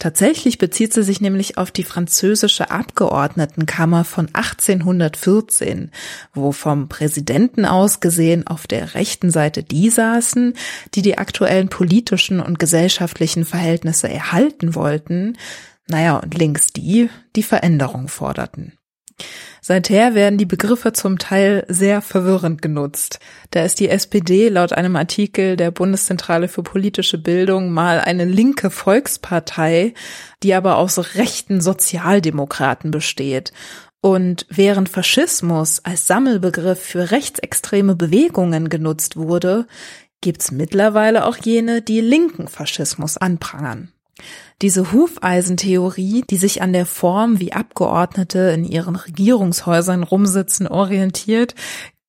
Tatsächlich 0.00 0.58
bezieht 0.58 0.92
sie 0.92 1.04
sich 1.04 1.20
nämlich 1.20 1.56
auf 1.56 1.70
die 1.70 1.84
französische 1.84 2.72
Abgeordnetenkammer 2.72 4.02
von 4.02 4.26
1814, 4.32 5.92
wo 6.34 6.50
vom 6.50 6.88
Präsidenten 6.88 7.64
aus 7.64 8.00
gesehen 8.00 8.44
auf 8.44 8.66
der 8.66 8.94
rechten 8.94 9.30
Seite 9.30 9.62
die 9.62 9.88
saßen, 9.88 10.54
die 10.94 11.02
die 11.02 11.16
aktuellen 11.16 11.68
politischen 11.68 12.40
und 12.40 12.58
gesellschaftlichen 12.58 13.44
Verhältnisse 13.44 14.08
erhalten 14.08 14.74
wollten, 14.74 15.36
naja, 15.90 16.16
und 16.18 16.34
links 16.34 16.72
die, 16.72 17.10
die 17.36 17.42
Veränderung 17.42 18.08
forderten. 18.08 18.78
Seither 19.60 20.14
werden 20.14 20.38
die 20.38 20.46
Begriffe 20.46 20.92
zum 20.92 21.18
Teil 21.18 21.64
sehr 21.68 22.00
verwirrend 22.00 22.62
genutzt. 22.62 23.20
Da 23.50 23.62
ist 23.62 23.78
die 23.78 23.90
SPD 23.90 24.48
laut 24.48 24.72
einem 24.72 24.96
Artikel 24.96 25.56
der 25.56 25.70
Bundeszentrale 25.70 26.48
für 26.48 26.62
politische 26.62 27.18
Bildung 27.18 27.70
mal 27.70 28.00
eine 28.00 28.24
linke 28.24 28.70
Volkspartei, 28.70 29.92
die 30.42 30.54
aber 30.54 30.76
aus 30.76 31.14
rechten 31.14 31.60
Sozialdemokraten 31.60 32.90
besteht. 32.90 33.52
Und 34.00 34.46
während 34.48 34.88
Faschismus 34.88 35.84
als 35.84 36.06
Sammelbegriff 36.06 36.80
für 36.80 37.10
rechtsextreme 37.10 37.96
Bewegungen 37.96 38.70
genutzt 38.70 39.16
wurde, 39.16 39.66
gibt's 40.22 40.50
mittlerweile 40.50 41.26
auch 41.26 41.36
jene, 41.36 41.82
die 41.82 42.00
linken 42.00 42.48
Faschismus 42.48 43.18
anprangern. 43.18 43.92
Diese 44.62 44.92
Hufeisentheorie, 44.92 46.22
die 46.28 46.36
sich 46.36 46.62
an 46.62 46.72
der 46.72 46.86
Form, 46.86 47.40
wie 47.40 47.52
Abgeordnete 47.52 48.50
in 48.50 48.64
ihren 48.64 48.96
Regierungshäusern 48.96 50.02
rumsitzen, 50.02 50.66
orientiert, 50.66 51.54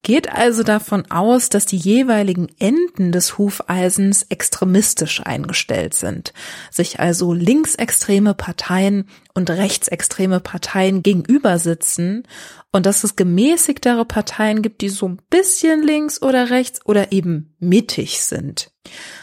geht 0.04 0.32
also 0.32 0.64
davon 0.64 1.10
aus, 1.12 1.50
dass 1.50 1.66
die 1.66 1.78
jeweiligen 1.78 2.48
Enden 2.60 3.12
des 3.12 3.38
Hufeisens 3.38 4.26
extremistisch 4.30 5.22
eingestellt 5.24 5.94
sind, 5.94 6.34
sich 6.72 7.00
also 7.00 7.34
linksextreme 7.34 8.34
Parteien 8.34 9.08
und 9.34 9.50
rechtsextreme 9.50 10.40
Parteien 10.40 11.04
gegenüber 11.04 11.60
sitzen 11.60 12.24
und 12.72 12.86
dass 12.86 13.04
es 13.04 13.16
gemäßigtere 13.16 14.06
Parteien 14.06 14.62
gibt, 14.62 14.82
die 14.82 14.90
so 14.90 15.08
ein 15.08 15.20
bisschen 15.30 15.84
links 15.84 16.22
oder 16.22 16.50
rechts 16.50 16.84
oder 16.86 17.12
eben 17.12 17.54
mittig 17.60 18.22
sind. 18.22 18.72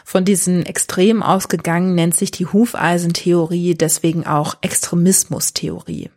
Von 0.05 0.25
diesen 0.25 0.65
Extremen 0.65 1.23
ausgegangen 1.23 1.95
nennt 1.95 2.15
sich 2.15 2.31
die 2.31 2.47
Hufeisentheorie 2.47 3.75
deswegen 3.75 4.27
auch 4.27 4.57
Extremismustheorie. 4.61 6.11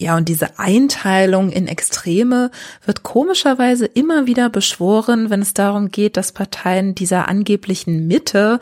Ja, 0.00 0.16
und 0.16 0.28
diese 0.28 0.58
Einteilung 0.58 1.50
in 1.50 1.68
Extreme 1.68 2.50
wird 2.84 3.04
komischerweise 3.04 3.86
immer 3.86 4.26
wieder 4.26 4.50
beschworen, 4.50 5.30
wenn 5.30 5.40
es 5.40 5.54
darum 5.54 5.90
geht, 5.90 6.16
dass 6.16 6.32
Parteien 6.32 6.94
dieser 6.96 7.28
angeblichen 7.28 8.08
Mitte 8.08 8.58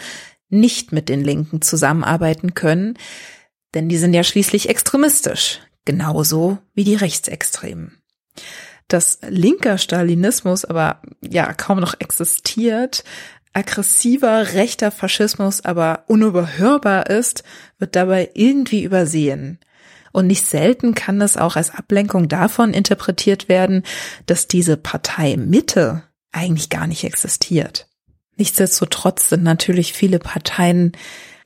nicht 0.50 0.92
mit 0.92 1.08
den 1.08 1.24
Linken 1.24 1.62
zusammenarbeiten 1.62 2.52
können, 2.52 2.98
denn 3.74 3.88
die 3.88 3.96
sind 3.96 4.12
ja 4.12 4.22
schließlich 4.22 4.68
extremistisch, 4.68 5.60
genauso 5.86 6.58
wie 6.74 6.84
die 6.84 6.94
Rechtsextremen. 6.94 8.02
Dass 8.88 9.18
linker 9.26 9.78
Stalinismus 9.78 10.66
aber 10.66 11.00
ja 11.22 11.54
kaum 11.54 11.80
noch 11.80 11.94
existiert, 11.98 13.04
aggressiver 13.54 14.52
rechter 14.52 14.90
Faschismus 14.90 15.64
aber 15.64 16.04
unüberhörbar 16.08 17.08
ist, 17.08 17.44
wird 17.78 17.96
dabei 17.96 18.30
irgendwie 18.34 18.82
übersehen. 18.82 19.58
Und 20.12 20.26
nicht 20.26 20.46
selten 20.46 20.94
kann 20.94 21.18
das 21.18 21.36
auch 21.36 21.56
als 21.56 21.74
Ablenkung 21.74 22.28
davon 22.28 22.74
interpretiert 22.74 23.48
werden, 23.48 23.82
dass 24.26 24.46
diese 24.46 24.76
Partei 24.76 25.36
Mitte 25.36 26.02
eigentlich 26.32 26.70
gar 26.70 26.86
nicht 26.86 27.04
existiert. 27.04 27.88
Nichtsdestotrotz 28.36 29.28
sind 29.28 29.42
natürlich 29.42 29.92
viele 29.92 30.18
Parteien 30.18 30.92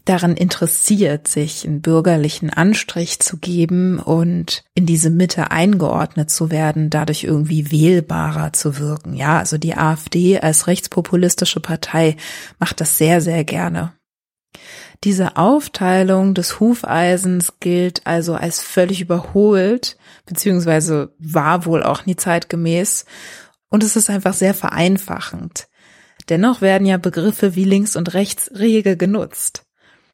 daran 0.07 0.37
interessiert, 0.37 1.27
sich 1.27 1.67
einen 1.67 1.83
bürgerlichen 1.83 2.49
Anstrich 2.51 3.19
zu 3.19 3.39
geben 3.39 3.99
und 3.99 4.63
in 4.75 4.87
diese 4.87 5.11
Mitte 5.11 5.51
eingeordnet 5.51 6.31
zu 6.31 6.51
werden, 6.51 6.91
dadurch 6.91 7.25
irgendwie 7.25 7.73
wählbarer 7.73 8.53
zu 8.53 8.79
wirken. 8.79 9.15
Ja, 9.15 9.39
also 9.39 9.59
die 9.59 9.77
AfD 9.77 10.39
als 10.39 10.69
rechtspopulistische 10.69 11.61
Partei 11.61 12.17
macht 12.59 12.81
das 12.81 12.97
sehr, 12.99 13.21
sehr 13.21 13.45
gerne. 13.45 13.93
Diese 15.05 15.37
Aufteilung 15.37 16.35
des 16.35 16.59
Hufeisens 16.61 17.55
gilt 17.61 18.07
also 18.07 18.35
als 18.35 18.61
völlig 18.63 19.01
überholt, 19.01 19.97
beziehungsweise 20.25 21.15
war 21.19 21.65
wohl 21.67 21.83
auch 21.83 22.07
nie 22.07 22.17
zeitgemäß. 22.17 23.05
Und 23.69 23.85
es 23.85 23.97
ist 23.97 24.11
einfach 24.11 24.35
sehr 24.35 24.55
vereinfachend. 24.55 25.69
Dennoch 26.29 26.61
werden 26.61 26.87
ja 26.87 26.97
Begriffe 26.97 27.55
wie 27.55 27.65
links 27.65 27.95
und 27.95 28.15
rechts 28.15 28.51
rege 28.55 28.97
genutzt. 28.97 29.65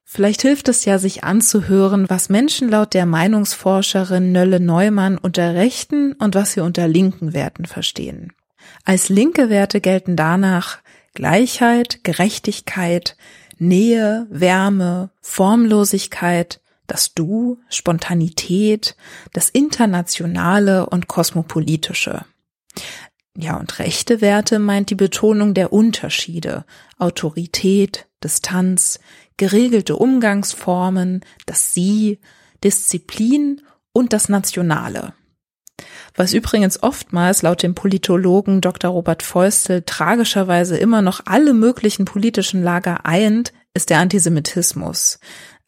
Vielleicht 0.05 0.43
hilft 0.43 0.69
es 0.69 0.85
ja, 0.85 0.99
sich 0.99 1.25
anzuhören, 1.25 2.11
was 2.11 2.29
Menschen 2.29 2.69
laut 2.69 2.93
der 2.93 3.07
Meinungsforscherin 3.07 4.31
Nölle 4.31 4.61
Neumann 4.61 5.17
unter 5.17 5.55
rechten 5.55 6.12
und 6.12 6.35
was 6.35 6.53
sie 6.53 6.61
unter 6.61 6.87
linken 6.87 7.33
Werten 7.33 7.65
verstehen. 7.65 8.33
Als 8.85 9.09
linke 9.09 9.49
Werte 9.49 9.81
gelten 9.81 10.17
danach 10.17 10.81
Gleichheit, 11.15 12.05
Gerechtigkeit, 12.05 13.17
Nähe, 13.62 14.26
Wärme, 14.31 15.11
Formlosigkeit, 15.21 16.61
das 16.87 17.14
Du, 17.14 17.59
Spontanität, 17.69 18.97
das 19.33 19.49
Internationale 19.49 20.87
und 20.87 21.09
Kosmopolitische. 21.09 22.25
Ja, 23.37 23.57
und 23.57 23.78
rechte 23.78 24.21
Werte 24.21 24.59
meint 24.59 24.90
die 24.90 24.95
Betonung 24.95 25.54
der 25.54 25.73
Unterschiede, 25.73 26.64
Autorität, 26.99 28.09
Distanz, 28.23 29.00
geregelte 29.37 29.97
Umgangsformen, 29.97 31.25
das 31.47 31.73
Sie, 31.73 32.19
Disziplin 32.62 33.62
und 33.92 34.12
das 34.12 34.28
Nationale. 34.28 35.14
Was 36.14 36.35
übrigens 36.35 36.83
oftmals 36.83 37.42
laut 37.42 37.62
dem 37.62 37.75
Politologen 37.75 38.61
Dr. 38.61 38.90
Robert 38.90 39.23
Feustel 39.23 39.83
tragischerweise 39.83 40.76
immer 40.76 41.02
noch 41.02 41.23
alle 41.25 41.54
möglichen 41.54 42.04
politischen 42.04 42.62
Lager 42.62 43.07
eint, 43.07 43.52
ist 43.75 43.90
der 43.90 43.99
Antisemitismus. 43.99 45.19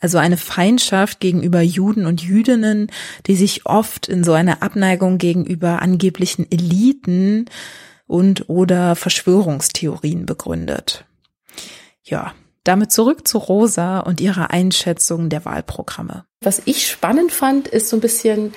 Also 0.01 0.19
eine 0.19 0.37
Feindschaft 0.37 1.21
gegenüber 1.21 1.63
Juden 1.63 2.05
und 2.05 2.23
Jüdinnen, 2.23 2.91
die 3.27 3.37
sich 3.37 3.65
oft 3.65 4.07
in 4.07 4.23
so 4.23 4.35
einer 4.35 4.63
Abneigung 4.63 5.17
gegenüber 5.17 5.81
angeblichen 5.81 6.51
Eliten 6.51 7.47
und 8.07 8.51
oder 8.51 8.97
Verschwörungstheorien 8.97 10.27
begründet. 10.27 11.07
Ja, 12.03 12.35
damit 12.65 12.93
zurück 12.93 13.27
zu 13.27 13.39
Rosa 13.39 14.01
und 14.01 14.21
ihrer 14.21 14.51
Einschätzung 14.51 15.31
der 15.31 15.45
Wahlprogramme. 15.45 16.27
Was 16.43 16.61
ich 16.67 16.87
spannend 16.87 17.33
fand, 17.33 17.69
ist 17.69 17.89
so 17.89 17.97
ein 17.97 18.01
bisschen, 18.01 18.53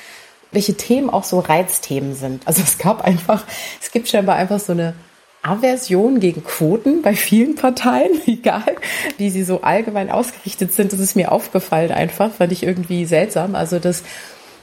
welche 0.57 0.73
Themen 0.73 1.11
auch 1.11 1.23
so 1.23 1.37
Reizthemen 1.37 2.15
sind. 2.15 2.41
Also 2.47 2.63
es 2.63 2.79
gab 2.79 3.03
einfach, 3.03 3.43
es 3.79 3.91
gibt 3.91 4.07
scheinbar 4.07 4.37
einfach 4.37 4.59
so 4.59 4.71
eine 4.71 4.95
Aversion 5.43 6.19
gegen 6.19 6.43
Quoten 6.43 7.03
bei 7.03 7.13
vielen 7.13 7.53
Parteien, 7.53 8.09
egal 8.25 8.75
wie 9.19 9.29
sie 9.29 9.43
so 9.43 9.61
allgemein 9.61 10.09
ausgerichtet 10.09 10.73
sind. 10.73 10.93
Das 10.93 10.99
ist 10.99 11.15
mir 11.15 11.31
aufgefallen 11.31 11.91
einfach, 11.91 12.31
fand 12.33 12.51
ich 12.51 12.63
irgendwie 12.63 13.05
seltsam. 13.05 13.53
Also 13.53 13.77
das 13.77 14.01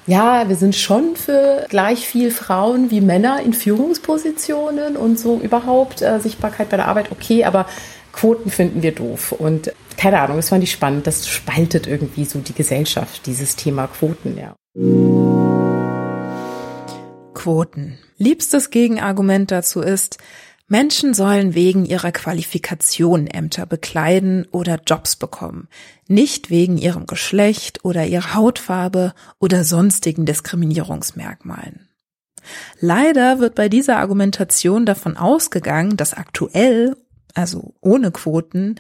ja, 0.09 0.49
wir 0.49 0.57
sind 0.57 0.75
schon 0.75 1.15
für 1.15 1.65
gleich 1.71 2.09
viel 2.09 2.33
Frauen 2.33 2.91
wie 2.91 3.01
Männer 3.01 3.41
in 3.41 3.55
Führungspositionen 3.55 4.97
und 4.97 5.17
so 5.17 5.39
überhaupt 5.39 6.03
äh, 6.03 6.19
Sichtbarkeit 6.19 6.71
bei 6.71 6.77
der 6.77 6.89
Arbeit 6.89 7.13
okay, 7.13 7.45
aber 7.45 7.67
Quoten 8.15 8.51
finden 8.51 8.83
wir 8.83 8.93
doof. 8.93 9.33
Und 9.33 9.73
keine 9.97 10.21
Ahnung, 10.21 10.37
das 10.37 10.49
fand 10.49 10.63
ich 10.63 10.73
spannend. 10.73 11.07
Das 11.07 11.29
spaltet 11.29 11.87
irgendwie 11.87 12.25
so 12.25 12.39
die 12.39 12.55
Gesellschaft, 12.55 13.27
dieses 13.27 13.57
Thema 13.57 13.87
Quoten, 13.89 14.39
ja. 14.39 14.55
Quoten. 17.35 17.99
Liebstes 18.17 18.71
Gegenargument 18.71 19.51
dazu 19.51 19.81
ist, 19.81 20.19
Menschen 20.67 21.13
sollen 21.13 21.55
wegen 21.55 21.85
ihrer 21.85 22.11
Qualifikation 22.11 23.27
Ämter 23.27 23.67
bekleiden 23.67 24.47
oder 24.51 24.81
Jobs 24.87 25.17
bekommen, 25.17 25.69
nicht 26.09 26.49
wegen 26.49 26.79
ihrem 26.79 27.07
Geschlecht 27.07 27.85
oder 27.85 28.07
ihrer 28.07 28.35
Hautfarbe 28.35 29.13
oder 29.39 29.63
sonstigen 29.63 30.25
Diskriminierungsmerkmalen. 30.25 31.89
Leider 32.81 33.41
wird 33.41 33.55
bei 33.55 33.69
dieser 33.69 33.99
Argumentation 33.99 34.87
davon 34.87 35.17
ausgegangen, 35.17 35.97
dass 35.97 36.15
aktuell 36.15 36.97
also 37.35 37.75
ohne 37.81 38.11
Quoten, 38.11 38.77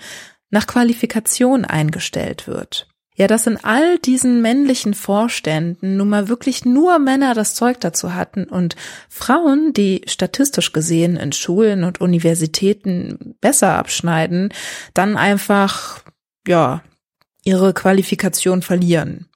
nach 0.50 0.66
Qualifikation 0.66 1.64
eingestellt 1.64 2.46
wird. 2.46 2.88
Ja, 3.16 3.28
dass 3.28 3.46
in 3.46 3.62
all 3.62 3.98
diesen 3.98 4.42
männlichen 4.42 4.92
Vorständen 4.92 5.96
nun 5.96 6.08
mal 6.08 6.28
wirklich 6.28 6.64
nur 6.64 6.98
Männer 6.98 7.34
das 7.34 7.54
Zeug 7.54 7.78
dazu 7.80 8.14
hatten 8.14 8.44
und 8.44 8.74
Frauen, 9.08 9.72
die 9.72 10.02
statistisch 10.06 10.72
gesehen 10.72 11.16
in 11.16 11.30
Schulen 11.30 11.84
und 11.84 12.00
Universitäten 12.00 13.36
besser 13.40 13.74
abschneiden, 13.74 14.52
dann 14.94 15.16
einfach, 15.16 16.02
ja, 16.46 16.82
ihre 17.44 17.72
Qualifikation 17.72 18.62
verlieren. 18.62 19.28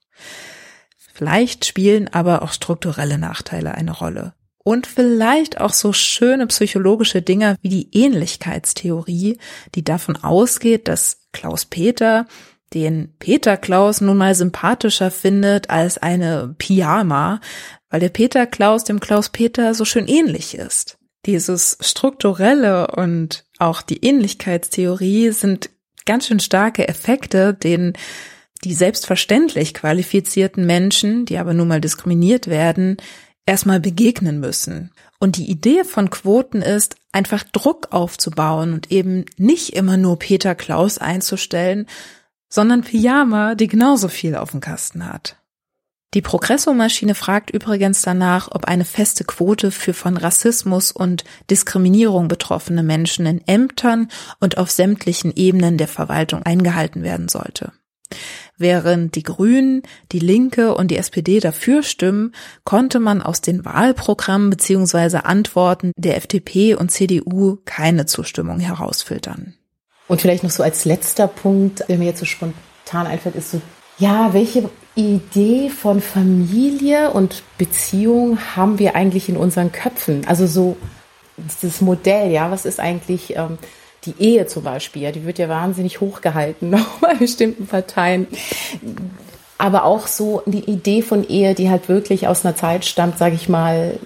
Vielleicht 0.96 1.64
spielen 1.64 2.08
aber 2.08 2.42
auch 2.42 2.52
strukturelle 2.52 3.18
Nachteile 3.18 3.74
eine 3.74 3.92
Rolle. 3.92 4.34
Und 4.68 4.86
vielleicht 4.86 5.62
auch 5.62 5.72
so 5.72 5.94
schöne 5.94 6.46
psychologische 6.46 7.22
Dinge 7.22 7.56
wie 7.62 7.70
die 7.70 7.88
Ähnlichkeitstheorie, 7.90 9.38
die 9.74 9.82
davon 9.82 10.16
ausgeht, 10.22 10.88
dass 10.88 11.22
Klaus 11.32 11.64
Peter 11.64 12.26
den 12.74 13.14
Peter 13.18 13.56
Klaus 13.56 14.02
nun 14.02 14.18
mal 14.18 14.34
sympathischer 14.34 15.10
findet 15.10 15.70
als 15.70 15.96
eine 15.96 16.54
Pyjama, 16.58 17.40
weil 17.88 18.00
der 18.00 18.10
Peter 18.10 18.44
Klaus 18.44 18.84
dem 18.84 19.00
Klaus 19.00 19.30
Peter 19.30 19.72
so 19.72 19.86
schön 19.86 20.06
ähnlich 20.06 20.54
ist. 20.54 20.98
Dieses 21.24 21.78
strukturelle 21.80 22.88
und 22.88 23.46
auch 23.58 23.80
die 23.80 24.04
Ähnlichkeitstheorie 24.04 25.30
sind 25.30 25.70
ganz 26.04 26.26
schön 26.26 26.40
starke 26.40 26.86
Effekte, 26.88 27.54
denen 27.54 27.94
die 28.64 28.74
selbstverständlich 28.74 29.72
qualifizierten 29.72 30.66
Menschen, 30.66 31.24
die 31.24 31.38
aber 31.38 31.54
nun 31.54 31.68
mal 31.68 31.80
diskriminiert 31.80 32.48
werden, 32.48 32.98
erstmal 33.48 33.80
begegnen 33.80 34.38
müssen. 34.40 34.92
Und 35.18 35.36
die 35.36 35.50
Idee 35.50 35.82
von 35.82 36.10
Quoten 36.10 36.62
ist, 36.62 36.96
einfach 37.12 37.42
Druck 37.42 37.88
aufzubauen 37.90 38.74
und 38.74 38.92
eben 38.92 39.24
nicht 39.38 39.70
immer 39.70 39.96
nur 39.96 40.18
Peter 40.18 40.54
Klaus 40.54 40.98
einzustellen, 40.98 41.86
sondern 42.48 42.82
Pyjama, 42.82 43.54
die 43.54 43.66
genauso 43.66 44.08
viel 44.08 44.36
auf 44.36 44.52
dem 44.52 44.60
Kasten 44.60 45.06
hat. 45.06 45.36
Die 46.14 46.22
Progresso-Maschine 46.22 47.14
fragt 47.14 47.50
übrigens 47.50 48.02
danach, 48.02 48.48
ob 48.52 48.66
eine 48.66 48.84
feste 48.84 49.24
Quote 49.24 49.70
für 49.70 49.92
von 49.92 50.16
Rassismus 50.16 50.92
und 50.92 51.24
Diskriminierung 51.50 52.28
betroffene 52.28 52.82
Menschen 52.82 53.26
in 53.26 53.46
Ämtern 53.46 54.08
und 54.40 54.56
auf 54.56 54.70
sämtlichen 54.70 55.34
Ebenen 55.34 55.76
der 55.76 55.88
Verwaltung 55.88 56.42
eingehalten 56.42 57.02
werden 57.02 57.28
sollte. 57.28 57.72
Während 58.58 59.14
die 59.14 59.22
Grünen, 59.22 59.82
die 60.10 60.18
Linke 60.18 60.74
und 60.74 60.90
die 60.90 60.96
SPD 60.96 61.38
dafür 61.38 61.84
stimmen, 61.84 62.34
konnte 62.64 62.98
man 62.98 63.22
aus 63.22 63.40
den 63.40 63.64
Wahlprogrammen 63.64 64.50
bzw. 64.50 65.18
Antworten 65.18 65.92
der 65.96 66.16
FDP 66.16 66.74
und 66.74 66.90
CDU 66.90 67.58
keine 67.64 68.06
Zustimmung 68.06 68.58
herausfiltern. 68.58 69.54
Und 70.08 70.20
vielleicht 70.20 70.42
noch 70.42 70.50
so 70.50 70.62
als 70.62 70.84
letzter 70.84 71.28
Punkt, 71.28 71.84
der 71.88 71.98
mir 71.98 72.06
jetzt 72.06 72.18
so 72.18 72.24
spontan 72.24 73.06
einfällt, 73.06 73.36
ist 73.36 73.52
so, 73.52 73.60
ja, 73.98 74.32
welche 74.32 74.68
Idee 74.96 75.70
von 75.70 76.00
Familie 76.00 77.10
und 77.10 77.44
Beziehung 77.58 78.38
haben 78.56 78.80
wir 78.80 78.96
eigentlich 78.96 79.28
in 79.28 79.36
unseren 79.36 79.70
Köpfen? 79.70 80.26
Also 80.26 80.46
so 80.46 80.76
dieses 81.36 81.80
Modell, 81.80 82.32
ja, 82.32 82.50
was 82.50 82.64
ist 82.64 82.80
eigentlich 82.80 83.36
ähm, 83.36 83.58
die 84.04 84.14
Ehe 84.18 84.46
zum 84.46 84.64
Beispiel? 84.64 85.02
Ja, 85.02 85.12
die 85.12 85.24
wird 85.24 85.38
ja 85.38 85.48
wahnsinnig 85.48 86.00
hochgehalten 86.00 86.70
noch 86.70 86.98
bei 87.00 87.14
bestimmten 87.14 87.66
Parteien. 87.66 88.26
Aber 89.58 89.84
auch 89.84 90.06
so 90.06 90.42
die 90.46 90.70
Idee 90.70 91.02
von 91.02 91.28
Ehe, 91.28 91.54
die 91.54 91.68
halt 91.68 91.88
wirklich 91.88 92.28
aus 92.28 92.44
einer 92.44 92.54
Zeit 92.54 92.84
stammt, 92.84 93.18
sage 93.18 93.34
ich 93.34 93.48
mal, 93.48 93.98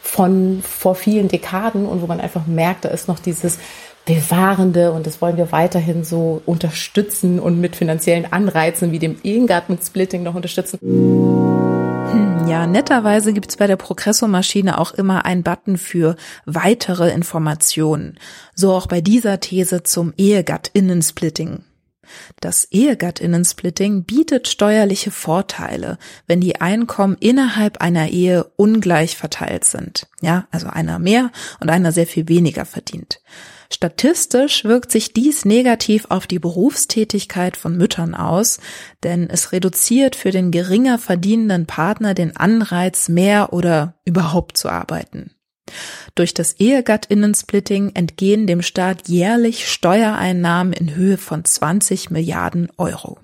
von 0.00 0.62
vor 0.62 0.94
vielen 0.94 1.28
Dekaden 1.28 1.86
und 1.86 2.00
wo 2.00 2.06
man 2.06 2.20
einfach 2.20 2.46
merkt, 2.46 2.84
da 2.84 2.88
ist 2.90 3.08
noch 3.08 3.18
dieses 3.18 3.58
Bewahrende 4.04 4.92
und 4.92 5.06
das 5.06 5.20
wollen 5.20 5.36
wir 5.36 5.50
weiterhin 5.50 6.04
so 6.04 6.42
unterstützen 6.46 7.40
und 7.40 7.60
mit 7.60 7.74
finanziellen 7.74 8.30
Anreizen 8.30 8.92
wie 8.92 8.98
dem 8.98 9.16
Ehegattensplitting 9.24 10.22
noch 10.22 10.34
unterstützen. 10.34 10.78
Ja, 12.46 12.66
netterweise 12.66 13.32
gibt's 13.32 13.56
bei 13.56 13.66
der 13.66 13.76
Progresso-Maschine 13.76 14.78
auch 14.78 14.92
immer 14.92 15.24
einen 15.24 15.42
Button 15.42 15.78
für 15.78 16.14
weitere 16.44 17.10
Informationen. 17.10 18.18
So 18.54 18.72
auch 18.72 18.86
bei 18.86 19.00
dieser 19.00 19.40
These 19.40 19.82
zum 19.82 20.12
Ehegattinnensplitting. 20.16 21.64
Das 22.40 22.68
Ehegattinnensplitting 22.70 24.04
bietet 24.04 24.48
steuerliche 24.48 25.10
Vorteile, 25.10 25.98
wenn 26.26 26.40
die 26.40 26.60
Einkommen 26.60 27.16
innerhalb 27.18 27.78
einer 27.78 28.08
Ehe 28.08 28.44
ungleich 28.56 29.16
verteilt 29.16 29.64
sind. 29.64 30.06
Ja, 30.20 30.46
also 30.50 30.68
einer 30.68 30.98
mehr 30.98 31.30
und 31.60 31.70
einer 31.70 31.92
sehr 31.92 32.06
viel 32.06 32.28
weniger 32.28 32.66
verdient. 32.66 33.20
Statistisch 33.70 34.64
wirkt 34.64 34.90
sich 34.90 35.12
dies 35.12 35.44
negativ 35.44 36.06
auf 36.08 36.26
die 36.26 36.38
Berufstätigkeit 36.38 37.56
von 37.56 37.76
Müttern 37.76 38.14
aus, 38.14 38.60
denn 39.02 39.28
es 39.30 39.52
reduziert 39.52 40.16
für 40.16 40.30
den 40.30 40.50
geringer 40.50 40.98
verdienenden 40.98 41.66
Partner 41.66 42.14
den 42.14 42.36
Anreiz, 42.36 43.08
mehr 43.08 43.52
oder 43.52 43.94
überhaupt 44.04 44.56
zu 44.56 44.68
arbeiten. 44.68 45.30
Durch 46.14 46.34
das 46.34 46.60
Ehegattinnensplitting 46.60 47.92
entgehen 47.94 48.46
dem 48.46 48.62
Staat 48.62 49.08
jährlich 49.08 49.68
Steuereinnahmen 49.68 50.72
in 50.72 50.94
Höhe 50.94 51.16
von 51.16 51.44
20 51.44 52.10
Milliarden 52.10 52.68
Euro. 52.76 53.18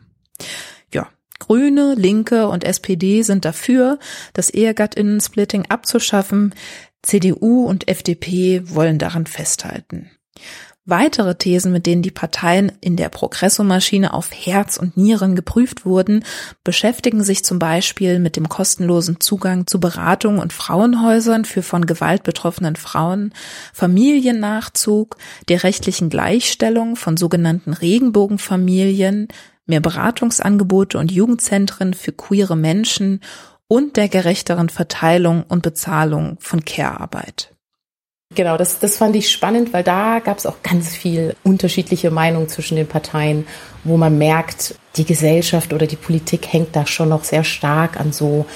Ja, 0.92 1.08
Grüne, 1.38 1.94
Linke 1.96 2.48
und 2.48 2.64
SPD 2.64 3.22
sind 3.22 3.44
dafür, 3.44 3.98
das 4.32 4.50
Ehegattinnensplitting 4.50 5.66
abzuschaffen. 5.68 6.54
CDU 7.02 7.64
und 7.64 7.88
FDP 7.88 8.62
wollen 8.64 8.98
daran 8.98 9.26
festhalten. 9.26 10.10
Weitere 10.86 11.36
Thesen, 11.36 11.72
mit 11.72 11.86
denen 11.86 12.02
die 12.02 12.10
Parteien 12.10 12.72
in 12.80 12.96
der 12.96 13.10
Progresso-Maschine 13.10 14.14
auf 14.14 14.30
Herz 14.32 14.78
und 14.78 14.96
Nieren 14.96 15.36
geprüft 15.36 15.84
wurden, 15.84 16.24
beschäftigen 16.64 17.22
sich 17.22 17.44
zum 17.44 17.58
Beispiel 17.58 18.18
mit 18.18 18.34
dem 18.34 18.48
kostenlosen 18.48 19.20
Zugang 19.20 19.66
zu 19.66 19.78
Beratung 19.78 20.38
und 20.38 20.52
Frauenhäusern 20.54 21.44
für 21.44 21.62
von 21.62 21.84
Gewalt 21.86 22.22
betroffenen 22.22 22.76
Frauen, 22.76 23.34
Familiennachzug, 23.74 25.16
der 25.48 25.62
rechtlichen 25.62 26.08
Gleichstellung 26.08 26.96
von 26.96 27.18
sogenannten 27.18 27.74
Regenbogenfamilien, 27.74 29.28
mehr 29.66 29.80
Beratungsangebote 29.80 30.98
und 30.98 31.12
Jugendzentren 31.12 31.92
für 31.92 32.12
queere 32.12 32.56
Menschen 32.56 33.20
und 33.68 33.96
der 33.96 34.08
gerechteren 34.08 34.70
Verteilung 34.70 35.44
und 35.44 35.62
Bezahlung 35.62 36.38
von 36.40 36.64
Care-Arbeit. 36.64 37.54
Genau, 38.34 38.56
das, 38.56 38.78
das 38.78 38.96
fand 38.96 39.16
ich 39.16 39.30
spannend, 39.30 39.72
weil 39.72 39.82
da 39.82 40.20
gab 40.20 40.38
es 40.38 40.46
auch 40.46 40.62
ganz 40.62 40.94
viel 40.94 41.34
unterschiedliche 41.42 42.12
Meinungen 42.12 42.48
zwischen 42.48 42.76
den 42.76 42.86
Parteien, 42.86 43.44
wo 43.82 43.96
man 43.96 44.18
merkt, 44.18 44.76
die 44.96 45.04
Gesellschaft 45.04 45.72
oder 45.72 45.88
die 45.88 45.96
Politik 45.96 46.52
hängt 46.52 46.76
da 46.76 46.86
schon 46.86 47.08
noch 47.08 47.24
sehr 47.24 47.42
stark 47.42 47.98
an 47.98 48.12
so 48.12 48.46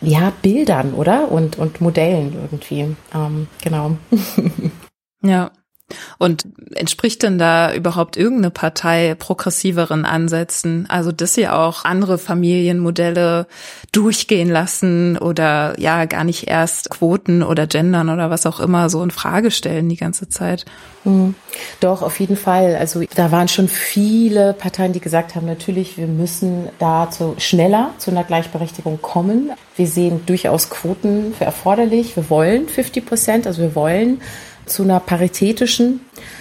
ja 0.00 0.32
Bildern, 0.42 0.94
oder 0.94 1.32
und 1.32 1.58
und 1.58 1.80
Modellen 1.80 2.34
irgendwie. 2.34 2.96
Ähm, 3.14 3.48
genau. 3.60 3.96
ja. 5.22 5.50
Und 6.18 6.46
entspricht 6.74 7.22
denn 7.22 7.38
da 7.38 7.74
überhaupt 7.74 8.16
irgendeine 8.16 8.50
Partei 8.50 9.14
progressiveren 9.18 10.04
Ansätzen? 10.04 10.86
Also, 10.88 11.12
dass 11.12 11.34
sie 11.34 11.48
auch 11.48 11.84
andere 11.84 12.18
Familienmodelle 12.18 13.46
durchgehen 13.92 14.50
lassen 14.50 15.18
oder 15.18 15.78
ja 15.78 16.04
gar 16.06 16.24
nicht 16.24 16.48
erst 16.48 16.90
Quoten 16.90 17.42
oder 17.42 17.66
Gendern 17.66 18.08
oder 18.08 18.30
was 18.30 18.46
auch 18.46 18.60
immer 18.60 18.88
so 18.88 19.02
in 19.02 19.10
Frage 19.10 19.50
stellen 19.50 19.88
die 19.88 19.96
ganze 19.96 20.28
Zeit. 20.28 20.64
Mhm. 21.04 21.34
Doch, 21.80 22.02
auf 22.02 22.18
jeden 22.20 22.36
Fall. 22.36 22.76
Also 22.76 23.02
da 23.14 23.32
waren 23.32 23.48
schon 23.48 23.68
viele 23.68 24.52
Parteien, 24.52 24.92
die 24.92 25.00
gesagt 25.00 25.34
haben, 25.34 25.46
natürlich, 25.46 25.98
wir 25.98 26.06
müssen 26.06 26.68
dazu 26.78 27.34
schneller 27.38 27.90
zu 27.98 28.10
einer 28.10 28.24
Gleichberechtigung 28.24 29.02
kommen. 29.02 29.50
Wir 29.76 29.86
sehen 29.86 30.22
durchaus 30.26 30.70
Quoten 30.70 31.34
für 31.36 31.44
erforderlich. 31.44 32.16
Wir 32.16 32.30
wollen 32.30 32.68
50 32.68 33.04
Prozent, 33.04 33.46
also 33.46 33.62
wir 33.62 33.74
wollen 33.74 34.20
zu 34.66 34.82
einer 34.82 35.00
paritätischen 35.00 36.00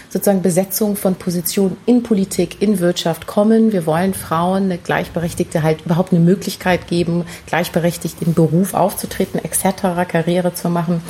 sozusagen 0.09 0.41
Besetzung 0.41 0.97
von 0.97 1.15
Positionen 1.15 1.77
in 1.85 2.03
Politik, 2.03 2.61
in 2.61 2.79
Wirtschaft 2.79 3.27
kommen. 3.27 3.71
Wir 3.71 3.85
wollen 3.85 4.13
Frauen 4.13 4.63
eine 4.63 4.77
gleichberechtigte 4.77 5.63
halt 5.63 5.85
überhaupt 5.85 6.11
eine 6.11 6.19
Möglichkeit 6.19 6.87
geben, 6.87 7.25
gleichberechtigt 7.45 8.17
im 8.21 8.33
Beruf 8.33 8.73
aufzutreten, 8.73 9.39
etc., 9.43 10.09
Karriere 10.09 10.53
zu 10.53 10.69
machen. 10.69 11.01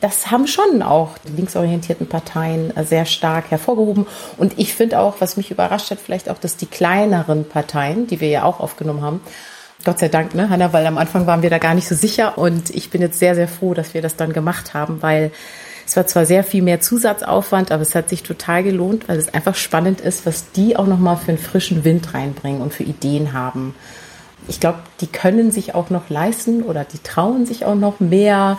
Das 0.00 0.30
haben 0.30 0.46
schon 0.46 0.82
auch 0.82 1.18
die 1.26 1.32
linksorientierten 1.32 2.06
Parteien 2.06 2.72
sehr 2.84 3.06
stark 3.06 3.50
hervorgehoben. 3.50 4.06
Und 4.36 4.58
ich 4.58 4.74
finde 4.74 5.00
auch, 5.00 5.16
was 5.20 5.36
mich 5.36 5.50
überrascht 5.50 5.90
hat, 5.90 5.98
vielleicht 5.98 6.28
auch, 6.28 6.38
dass 6.38 6.56
die 6.56 6.66
kleineren 6.66 7.48
Parteien, 7.48 8.06
die 8.06 8.20
wir 8.20 8.28
ja 8.28 8.44
auch 8.44 8.60
aufgenommen 8.60 9.02
haben, 9.02 9.20
Gott 9.84 9.98
sei 9.98 10.08
Dank, 10.08 10.34
ne, 10.34 10.50
Hanna, 10.50 10.72
weil 10.72 10.86
am 10.86 10.98
Anfang 10.98 11.26
waren 11.26 11.42
wir 11.42 11.50
da 11.50 11.58
gar 11.58 11.74
nicht 11.74 11.86
so 11.86 11.94
sicher 11.94 12.38
und 12.38 12.70
ich 12.70 12.90
bin 12.90 13.02
jetzt 13.02 13.18
sehr, 13.18 13.34
sehr 13.34 13.46
froh, 13.46 13.74
dass 13.74 13.94
wir 13.94 14.02
das 14.02 14.16
dann 14.16 14.32
gemacht 14.32 14.74
haben, 14.74 15.02
weil 15.02 15.30
es 15.86 15.96
war 15.96 16.06
zwar 16.06 16.26
sehr 16.26 16.42
viel 16.42 16.62
mehr 16.62 16.80
Zusatzaufwand, 16.80 17.70
aber 17.70 17.82
es 17.82 17.94
hat 17.94 18.08
sich 18.08 18.24
total 18.24 18.64
gelohnt, 18.64 19.08
weil 19.08 19.18
es 19.18 19.32
einfach 19.32 19.54
spannend 19.54 20.00
ist, 20.00 20.26
was 20.26 20.50
die 20.50 20.76
auch 20.76 20.86
nochmal 20.86 21.16
für 21.16 21.28
einen 21.28 21.38
frischen 21.38 21.84
Wind 21.84 22.12
reinbringen 22.12 22.60
und 22.60 22.74
für 22.74 22.82
Ideen 22.82 23.32
haben. 23.32 23.74
Ich 24.48 24.58
glaube, 24.58 24.80
die 25.00 25.06
können 25.06 25.52
sich 25.52 25.76
auch 25.76 25.88
noch 25.88 26.10
leisten 26.10 26.62
oder 26.62 26.84
die 26.84 26.98
trauen 26.98 27.46
sich 27.46 27.64
auch 27.64 27.76
noch 27.76 28.00
mehr, 28.00 28.58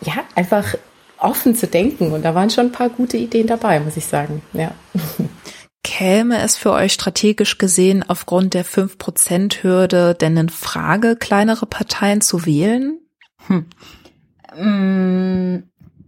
ja, 0.00 0.14
einfach 0.34 0.74
offen 1.18 1.54
zu 1.54 1.68
denken. 1.68 2.10
Und 2.12 2.24
da 2.24 2.34
waren 2.34 2.50
schon 2.50 2.66
ein 2.66 2.72
paar 2.72 2.90
gute 2.90 3.16
Ideen 3.16 3.46
dabei, 3.46 3.78
muss 3.78 3.96
ich 3.96 4.06
sagen. 4.06 4.42
Ja. 4.52 4.72
Käme 5.84 6.42
es 6.42 6.56
für 6.56 6.72
euch 6.72 6.92
strategisch 6.92 7.58
gesehen 7.58 8.04
aufgrund 8.06 8.54
der 8.54 8.64
5%-Hürde 8.64 10.14
denn 10.14 10.36
in 10.36 10.48
Frage, 10.48 11.14
kleinere 11.14 11.66
Parteien 11.66 12.20
zu 12.20 12.44
wählen? 12.44 12.98
Hm. 13.46 13.66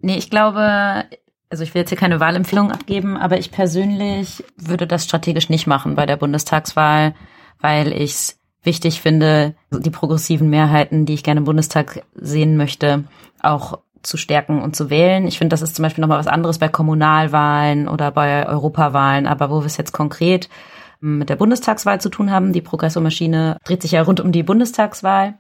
Nee, 0.01 0.17
ich 0.17 0.31
glaube, 0.31 1.05
also 1.51 1.63
ich 1.63 1.75
will 1.75 1.81
jetzt 1.81 1.91
hier 1.91 1.99
keine 1.99 2.21
Wahlempfehlung 2.21 2.71
abgeben, 2.71 3.17
aber 3.17 3.39
ich 3.39 3.51
persönlich 3.51 4.45
würde 4.57 4.87
das 4.87 5.05
strategisch 5.05 5.49
nicht 5.49 5.67
machen 5.67 5.95
bei 5.95 6.07
der 6.07 6.17
Bundestagswahl, 6.17 7.15
weil 7.61 7.93
ich 7.93 8.13
es 8.13 8.41
wichtig 8.63 9.01
finde, 9.01 9.55
die 9.71 9.91
progressiven 9.91 10.51
Mehrheiten, 10.51 11.07
die 11.07 11.15
ich 11.15 11.23
gerne 11.23 11.39
im 11.39 11.45
Bundestag 11.45 12.03
sehen 12.15 12.57
möchte, 12.57 13.05
auch 13.41 13.79
zu 14.03 14.17
stärken 14.17 14.63
und 14.63 14.77
zu 14.77 14.91
wählen. 14.91 15.27
Ich 15.27 15.39
finde, 15.39 15.55
das 15.55 15.63
ist 15.63 15.77
zum 15.77 15.83
Beispiel 15.83 16.03
nochmal 16.03 16.19
was 16.19 16.27
anderes 16.27 16.59
bei 16.59 16.69
Kommunalwahlen 16.69 17.89
oder 17.89 18.11
bei 18.11 18.47
Europawahlen, 18.47 19.27
aber 19.27 19.51
wo 19.51 19.61
wir 19.61 19.67
es 19.67 19.77
jetzt 19.77 19.93
konkret 19.93 20.49
mit 21.01 21.29
der 21.29 21.37
Bundestagswahl 21.37 22.01
zu 22.01 22.09
tun 22.09 22.31
haben, 22.31 22.53
die 22.53 22.63
Progressomaschine 22.63 23.59
dreht 23.65 23.83
sich 23.83 23.93
ja 23.93 24.03
rund 24.03 24.21
um 24.21 24.33
die 24.33 24.43
Bundestagswahl, 24.43 25.35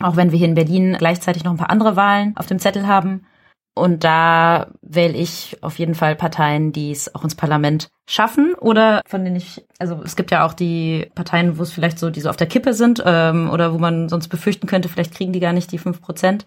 auch 0.00 0.16
wenn 0.16 0.32
wir 0.32 0.38
hier 0.38 0.48
in 0.48 0.54
Berlin 0.54 0.96
gleichzeitig 0.98 1.44
noch 1.44 1.52
ein 1.52 1.58
paar 1.58 1.70
andere 1.70 1.96
Wahlen 1.96 2.34
auf 2.36 2.46
dem 2.46 2.58
Zettel 2.58 2.86
haben. 2.86 3.26
Und 3.74 4.04
da 4.04 4.66
wähle 4.82 5.16
ich 5.16 5.56
auf 5.62 5.78
jeden 5.78 5.94
Fall 5.94 6.14
Parteien, 6.14 6.72
die 6.72 6.90
es 6.90 7.14
auch 7.14 7.24
ins 7.24 7.34
Parlament 7.34 7.88
schaffen 8.06 8.54
oder 8.54 9.00
von 9.06 9.24
denen 9.24 9.36
ich, 9.36 9.64
also 9.78 10.02
es 10.04 10.14
gibt 10.14 10.30
ja 10.30 10.44
auch 10.44 10.52
die 10.52 11.10
Parteien, 11.14 11.56
wo 11.56 11.62
es 11.62 11.72
vielleicht 11.72 11.98
so, 11.98 12.10
die 12.10 12.20
so 12.20 12.28
auf 12.28 12.36
der 12.36 12.48
Kippe 12.48 12.74
sind 12.74 13.02
ähm, 13.06 13.48
oder 13.48 13.72
wo 13.72 13.78
man 13.78 14.10
sonst 14.10 14.28
befürchten 14.28 14.66
könnte, 14.66 14.90
vielleicht 14.90 15.14
kriegen 15.14 15.32
die 15.32 15.40
gar 15.40 15.54
nicht 15.54 15.72
die 15.72 15.78
fünf 15.78 16.02
Prozent. 16.02 16.44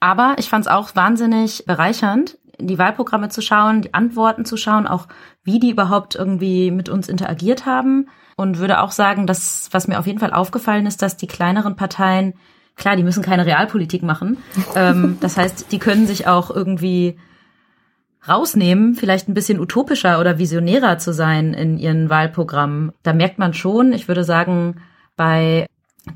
Aber 0.00 0.36
ich 0.38 0.48
fand 0.48 0.64
es 0.64 0.70
auch 0.70 0.96
wahnsinnig 0.96 1.64
bereichernd, 1.66 2.38
die 2.60 2.78
Wahlprogramme 2.78 3.28
zu 3.28 3.42
schauen, 3.42 3.82
die 3.82 3.94
Antworten 3.94 4.44
zu 4.44 4.56
schauen, 4.56 4.86
auch 4.86 5.06
wie 5.44 5.60
die 5.60 5.70
überhaupt 5.70 6.14
irgendwie 6.14 6.70
mit 6.70 6.88
uns 6.88 7.08
interagiert 7.08 7.66
haben. 7.66 8.08
Und 8.36 8.58
würde 8.58 8.80
auch 8.80 8.92
sagen, 8.92 9.26
dass, 9.26 9.68
was 9.72 9.88
mir 9.88 9.98
auf 9.98 10.06
jeden 10.06 10.20
Fall 10.20 10.32
aufgefallen 10.32 10.86
ist, 10.86 11.02
dass 11.02 11.16
die 11.16 11.26
kleineren 11.26 11.74
Parteien, 11.74 12.34
klar, 12.78 12.96
die 12.96 13.02
müssen 13.02 13.22
keine 13.22 13.44
Realpolitik 13.44 14.02
machen. 14.02 14.38
ähm, 14.74 15.18
das 15.20 15.36
heißt, 15.36 15.72
die 15.72 15.78
können 15.78 16.06
sich 16.06 16.26
auch 16.26 16.50
irgendwie 16.50 17.18
rausnehmen, 18.26 18.94
vielleicht 18.94 19.28
ein 19.28 19.34
bisschen 19.34 19.60
utopischer 19.60 20.20
oder 20.20 20.38
visionärer 20.38 20.98
zu 20.98 21.12
sein 21.12 21.54
in 21.54 21.78
ihren 21.78 22.10
Wahlprogrammen. 22.10 22.92
Da 23.02 23.12
merkt 23.12 23.38
man 23.38 23.54
schon, 23.54 23.92
ich 23.92 24.08
würde 24.08 24.24
sagen, 24.24 24.76
bei 25.16 25.66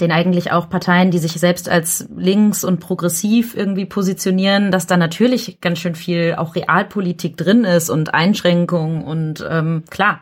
den 0.01 0.13
eigentlich 0.13 0.53
auch 0.53 0.71
Parteien, 0.71 1.11
die 1.11 1.19
sich 1.19 1.33
selbst 1.33 1.69
als 1.69 2.09
links 2.17 2.65
und 2.65 2.81
progressiv 2.81 3.55
irgendwie 3.57 3.85
positionieren, 3.85 4.71
dass 4.71 4.87
da 4.87 4.97
natürlich 4.97 5.61
ganz 5.61 5.79
schön 5.79 5.95
viel 5.95 6.35
auch 6.37 6.55
Realpolitik 6.55 7.37
drin 7.37 7.65
ist 7.65 7.91
und 7.91 8.15
Einschränkungen 8.15 9.03
und 9.05 9.45
ähm, 9.49 9.85
klar, 9.91 10.21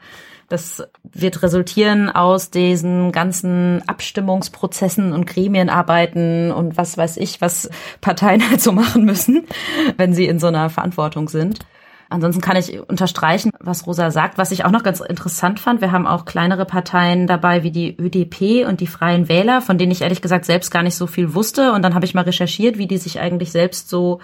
das 0.51 0.83
wird 1.05 1.43
resultieren 1.45 2.11
aus 2.11 2.51
diesen 2.51 3.13
ganzen 3.13 3.83
Abstimmungsprozessen 3.87 5.13
und 5.13 5.27
Gremienarbeiten 5.27 6.51
und 6.51 6.77
was 6.77 6.99
weiß 6.99 7.17
ich, 7.19 7.41
was 7.41 7.71
Parteien 8.01 8.47
halt 8.51 8.61
so 8.61 8.73
machen 8.73 9.05
müssen, 9.05 9.47
wenn 9.97 10.13
sie 10.13 10.27
in 10.27 10.39
so 10.39 10.49
einer 10.49 10.69
Verantwortung 10.69 11.29
sind. 11.29 11.61
Ansonsten 12.09 12.43
kann 12.43 12.57
ich 12.57 12.81
unterstreichen, 12.81 13.53
was 13.61 13.87
Rosa 13.87 14.11
sagt. 14.11 14.37
Was 14.37 14.51
ich 14.51 14.65
auch 14.65 14.73
noch 14.73 14.83
ganz 14.83 14.99
interessant 14.99 15.61
fand, 15.61 15.81
wir 15.81 15.93
haben 15.93 16.09
auch 16.09 16.25
kleinere 16.25 16.67
Parteien 16.67 17.29
dabei 17.29 17.63
wie 17.63 17.71
die 17.71 17.97
ÖDP 17.97 18.67
und 18.69 18.81
die 18.81 18.89
Freien 18.89 19.29
Wähler, 19.29 19.63
von 19.63 19.79
denen 19.79 19.93
ich 19.93 20.03
ehrlich 20.03 20.21
gesagt 20.21 20.45
selbst 20.45 20.73
gar 20.73 20.83
nicht 20.83 20.97
so 20.97 21.07
viel 21.07 21.35
wusste. 21.35 21.73
Und 21.73 21.83
dann 21.83 21.95
habe 21.95 22.05
ich 22.05 22.15
mal 22.15 22.25
recherchiert, 22.25 22.79
wie 22.79 22.89
die 22.89 22.99
sich 22.99 23.21
eigentlich 23.21 23.53
selbst 23.53 23.89
so 23.89 24.21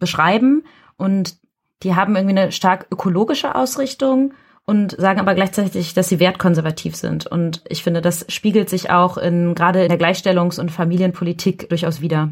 beschreiben. 0.00 0.64
Und 0.96 1.36
die 1.84 1.94
haben 1.94 2.16
irgendwie 2.16 2.36
eine 2.36 2.50
stark 2.50 2.88
ökologische 2.90 3.54
Ausrichtung 3.54 4.34
und 4.66 4.94
sagen 4.98 5.18
aber 5.18 5.34
gleichzeitig, 5.34 5.94
dass 5.94 6.08
sie 6.08 6.20
wertkonservativ 6.20 6.94
sind. 6.94 7.26
Und 7.26 7.62
ich 7.68 7.82
finde, 7.82 8.00
das 8.00 8.24
spiegelt 8.28 8.70
sich 8.70 8.90
auch 8.90 9.16
in 9.16 9.54
gerade 9.54 9.82
in 9.82 9.88
der 9.88 9.98
Gleichstellungs- 9.98 10.60
und 10.60 10.70
Familienpolitik 10.70 11.68
durchaus 11.68 12.00
wieder. 12.00 12.30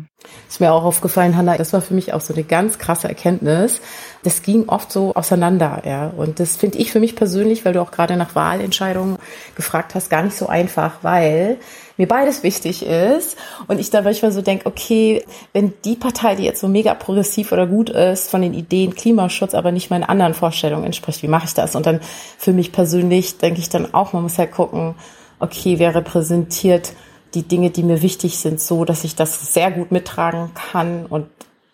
Ist 0.48 0.60
mir 0.60 0.72
auch 0.72 0.84
aufgefallen, 0.84 1.36
Hanna, 1.36 1.56
das 1.56 1.72
war 1.72 1.80
für 1.80 1.94
mich 1.94 2.12
auch 2.12 2.20
so 2.20 2.34
eine 2.34 2.44
ganz 2.44 2.78
krasse 2.78 3.08
Erkenntnis. 3.08 3.80
Das 4.22 4.42
ging 4.42 4.68
oft 4.68 4.92
so 4.92 5.14
auseinander, 5.14 5.82
ja. 5.84 6.08
Und 6.08 6.38
das 6.38 6.56
finde 6.56 6.78
ich 6.78 6.92
für 6.92 7.00
mich 7.00 7.16
persönlich, 7.16 7.64
weil 7.64 7.72
du 7.72 7.80
auch 7.80 7.90
gerade 7.90 8.16
nach 8.16 8.34
Wahlentscheidungen 8.34 9.18
gefragt 9.56 9.94
hast, 9.94 10.08
gar 10.08 10.22
nicht 10.22 10.36
so 10.36 10.46
einfach, 10.46 10.98
weil 11.02 11.58
mir 11.98 12.08
beides 12.08 12.42
wichtig 12.42 12.86
ist 12.86 13.36
und 13.66 13.78
ich 13.78 13.90
da 13.90 14.00
manchmal 14.02 14.32
so 14.32 14.40
denke, 14.40 14.66
okay, 14.66 15.24
wenn 15.52 15.74
die 15.84 15.96
Partei, 15.96 16.36
die 16.36 16.44
jetzt 16.44 16.60
so 16.60 16.68
mega 16.68 16.94
progressiv 16.94 17.52
oder 17.52 17.66
gut 17.66 17.90
ist 17.90 18.30
von 18.30 18.40
den 18.40 18.54
Ideen 18.54 18.94
Klimaschutz, 18.94 19.52
aber 19.52 19.72
nicht 19.72 19.90
meinen 19.90 20.04
anderen 20.04 20.32
Vorstellungen 20.32 20.84
entspricht, 20.84 21.22
wie 21.22 21.28
mache 21.28 21.46
ich 21.46 21.54
das? 21.54 21.74
Und 21.74 21.84
dann 21.84 22.00
für 22.38 22.52
mich 22.52 22.72
persönlich 22.72 23.38
denke 23.38 23.60
ich 23.60 23.68
dann 23.68 23.92
auch, 23.92 24.12
man 24.12 24.22
muss 24.22 24.38
halt 24.38 24.52
gucken, 24.52 24.94
okay, 25.40 25.78
wer 25.78 25.94
repräsentiert 25.94 26.92
die 27.34 27.42
Dinge, 27.42 27.70
die 27.70 27.82
mir 27.82 28.00
wichtig 28.00 28.38
sind, 28.38 28.60
so, 28.60 28.84
dass 28.84 29.04
ich 29.04 29.14
das 29.14 29.52
sehr 29.52 29.70
gut 29.70 29.92
mittragen 29.92 30.50
kann 30.54 31.04
und 31.06 31.26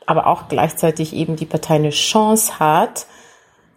aber 0.07 0.27
auch 0.27 0.49
gleichzeitig 0.49 1.15
eben 1.15 1.37
die 1.37 1.47
Partei 1.47 1.77
eine 1.77 1.91
Chance 1.91 2.59
hat, 2.59 3.07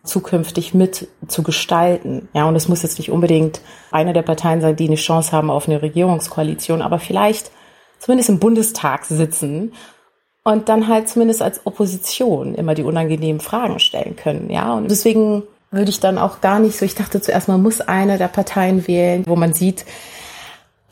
zukünftig 0.08 0.74
mit 0.74 1.08
zu 1.28 1.43
gestalten. 1.43 2.30
Ja, 2.34 2.48
und 2.48 2.56
es 2.56 2.67
muss 2.67 2.84
jetzt 2.84 2.98
nicht 2.98 3.12
unbedingt 3.12 3.62
eine 3.91 4.13
der 4.13 4.24
Parteien 4.24 4.62
sein, 4.62 4.76
die 4.76 4.88
eine 4.88 4.96
Chance 4.96 5.32
haben 5.32 5.50
auf 5.50 5.67
eine 5.67 5.82
Regierungskoalition, 5.82 6.82
aber 6.82 7.00
vielleicht 7.00 7.52
zumindest 8.00 8.30
im 8.30 8.39
Bundestag 8.39 9.06
sitzen 9.06 9.74
und 10.43 10.70
dann 10.70 10.88
halt 10.88 11.10
zumindest 11.10 11.41
als 11.41 11.65
Opposition 11.65 12.56
immer 12.56 12.74
die 12.74 12.84
unangenehmen 12.84 13.41
Fragen 13.41 13.80
stellen 13.80 14.15
können. 14.15 14.50
Ja, 14.50 14.74
und 14.74 14.89
deswegen 14.89 15.43
würde 15.72 15.89
ich 15.89 16.00
dann 16.00 16.17
auch 16.17 16.41
gar 16.41 16.60
nicht 16.60 16.78
so, 16.78 16.86
ich 16.86 16.96
dachte 16.96 17.22
zuerst, 17.22 17.48
man 17.48 17.62
muss 17.62 17.82
eine 17.82 18.17
der 18.17 18.30
Parteien 18.30 18.88
wählen, 18.88 19.24
wo 19.28 19.36
man 19.36 19.54
sieht, 19.54 19.86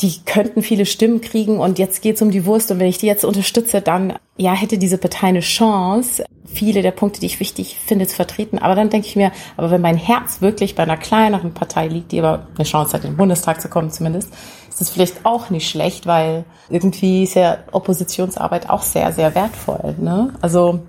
die 0.01 0.19
könnten 0.25 0.61
viele 0.61 0.85
Stimmen 0.85 1.21
kriegen 1.21 1.59
und 1.59 1.79
jetzt 1.79 2.01
geht's 2.01 2.21
um 2.21 2.31
die 2.31 2.45
Wurst 2.45 2.69
und 2.69 2.79
wenn 2.79 2.87
ich 2.87 2.97
die 2.97 3.07
jetzt 3.07 3.23
unterstütze, 3.23 3.81
dann 3.81 4.13
ja 4.37 4.53
hätte 4.53 4.77
diese 4.77 4.97
Partei 4.97 5.27
eine 5.27 5.39
Chance, 5.39 6.25
viele 6.45 6.81
der 6.81 6.91
Punkte, 6.91 7.19
die 7.19 7.25
ich 7.27 7.39
wichtig 7.39 7.77
finde, 7.85 8.07
zu 8.07 8.15
vertreten. 8.15 8.57
Aber 8.57 8.75
dann 8.75 8.89
denke 8.89 9.07
ich 9.07 9.15
mir, 9.15 9.31
aber 9.57 9.71
wenn 9.71 9.81
mein 9.81 9.97
Herz 9.97 10.41
wirklich 10.41 10.75
bei 10.75 10.83
einer 10.83 10.97
kleineren 10.97 11.53
Partei 11.53 11.87
liegt, 11.87 12.11
die 12.11 12.19
aber 12.19 12.47
eine 12.55 12.65
Chance 12.65 12.93
hat, 12.93 13.03
in 13.03 13.11
den 13.11 13.17
Bundestag 13.17 13.61
zu 13.61 13.69
kommen 13.69 13.91
zumindest, 13.91 14.33
ist 14.69 14.81
das 14.81 14.89
vielleicht 14.89 15.25
auch 15.25 15.49
nicht 15.49 15.69
schlecht, 15.69 16.05
weil 16.05 16.43
irgendwie 16.69 17.23
ist 17.23 17.35
ja 17.35 17.59
Oppositionsarbeit 17.71 18.69
auch 18.69 18.81
sehr, 18.81 19.11
sehr 19.13 19.33
wertvoll. 19.33 19.95
Ne? 19.99 20.33
Also 20.41 20.81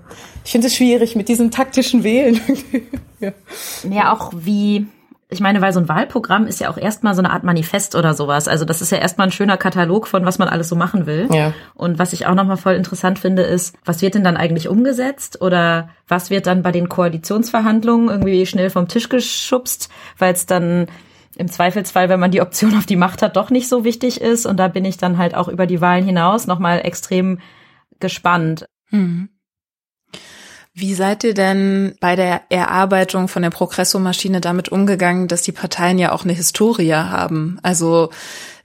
ich 0.43 0.51
finde 0.51 0.67
es 0.67 0.75
schwierig 0.75 1.15
mit 1.15 1.29
diesem 1.29 1.51
taktischen 1.51 2.03
Wählen. 2.03 2.41
ja. 3.19 3.31
ja, 3.89 4.13
auch 4.13 4.31
wie 4.35 4.87
ich 5.29 5.41
meine, 5.41 5.59
weil 5.59 5.73
so 5.73 5.81
ein 5.81 5.89
Wahlprogramm 5.89 6.47
ist 6.47 6.61
ja 6.61 6.69
auch 6.69 6.77
erstmal 6.77 7.13
so 7.13 7.19
eine 7.19 7.31
Art 7.31 7.43
Manifest 7.43 7.95
oder 7.95 8.13
sowas. 8.13 8.47
Also 8.47 8.63
das 8.63 8.81
ist 8.81 8.91
ja 8.91 8.97
erstmal 8.97 9.27
ein 9.27 9.31
schöner 9.31 9.57
Katalog 9.57 10.07
von, 10.07 10.25
was 10.25 10.39
man 10.39 10.47
alles 10.47 10.69
so 10.69 10.75
machen 10.77 11.05
will. 11.05 11.27
Ja. 11.33 11.53
Und 11.73 11.99
was 11.99 12.13
ich 12.13 12.27
auch 12.27 12.33
nochmal 12.33 12.55
voll 12.55 12.75
interessant 12.75 13.19
finde, 13.19 13.41
ist, 13.41 13.75
was 13.83 14.01
wird 14.01 14.15
denn 14.15 14.23
dann 14.23 14.37
eigentlich 14.37 14.69
umgesetzt 14.69 15.41
oder 15.41 15.89
was 16.07 16.29
wird 16.29 16.47
dann 16.47 16.61
bei 16.63 16.71
den 16.71 16.87
Koalitionsverhandlungen 16.87 18.07
irgendwie 18.09 18.45
schnell 18.45 18.69
vom 18.69 18.87
Tisch 18.87 19.09
geschubst, 19.09 19.89
weil 20.17 20.33
es 20.33 20.45
dann 20.45 20.87
im 21.35 21.49
Zweifelsfall, 21.49 22.07
wenn 22.07 22.21
man 22.21 22.31
die 22.31 22.41
Option 22.41 22.77
auf 22.77 22.85
die 22.85 22.95
Macht 22.95 23.21
hat, 23.21 23.35
doch 23.35 23.49
nicht 23.49 23.67
so 23.67 23.83
wichtig 23.83 24.21
ist. 24.21 24.45
Und 24.45 24.57
da 24.57 24.69
bin 24.69 24.85
ich 24.85 24.95
dann 24.95 25.17
halt 25.17 25.35
auch 25.35 25.49
über 25.49 25.67
die 25.67 25.81
Wahlen 25.81 26.05
hinaus 26.05 26.47
nochmal 26.47 26.85
extrem 26.85 27.39
gespannt. 27.99 28.65
Mhm. 28.91 29.27
Wie 30.79 30.93
seid 30.93 31.23
ihr 31.23 31.33
denn 31.33 31.95
bei 31.99 32.15
der 32.15 32.43
Erarbeitung 32.49 33.27
von 33.29 33.41
der 33.41 33.49
Progresso-Maschine 33.49 34.41
damit 34.41 34.69
umgegangen, 34.69 35.27
dass 35.27 35.41
die 35.41 35.51
Parteien 35.51 35.97
ja 35.97 36.11
auch 36.11 36.23
eine 36.23 36.33
Historie 36.33 36.93
haben? 36.93 37.59
Also 37.63 38.11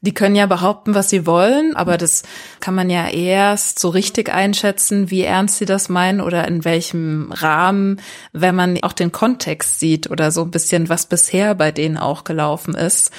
die 0.03 0.13
können 0.13 0.37
ja 0.37 0.45
behaupten, 0.45 0.95
was 0.95 1.09
sie 1.09 1.25
wollen, 1.25 1.75
aber 1.75 1.97
das 1.97 2.23
kann 2.61 2.75
man 2.75 2.91
ja 2.91 3.09
erst 3.09 3.79
so 3.79 3.89
richtig 3.89 4.29
einschätzen, 4.31 5.11
wie 5.11 5.23
ernst 5.23 5.57
sie 5.57 5.65
das 5.65 5.89
meinen 5.89 6.21
oder 6.21 6.47
in 6.47 6.67
welchem 6.67 7.33
Rahmen, 7.33 7.99
wenn 8.35 8.55
man 8.55 8.83
auch 8.83 8.93
den 8.93 9.11
Kontext 9.11 9.81
sieht 9.81 10.11
oder 10.11 10.31
so 10.31 10.43
ein 10.43 10.51
bisschen, 10.51 10.91
was 10.91 11.07
bisher 11.07 11.55
bei 11.55 11.73
denen 11.73 11.97
auch 11.97 12.25
gelaufen 12.25 12.75
ist. 12.75 13.11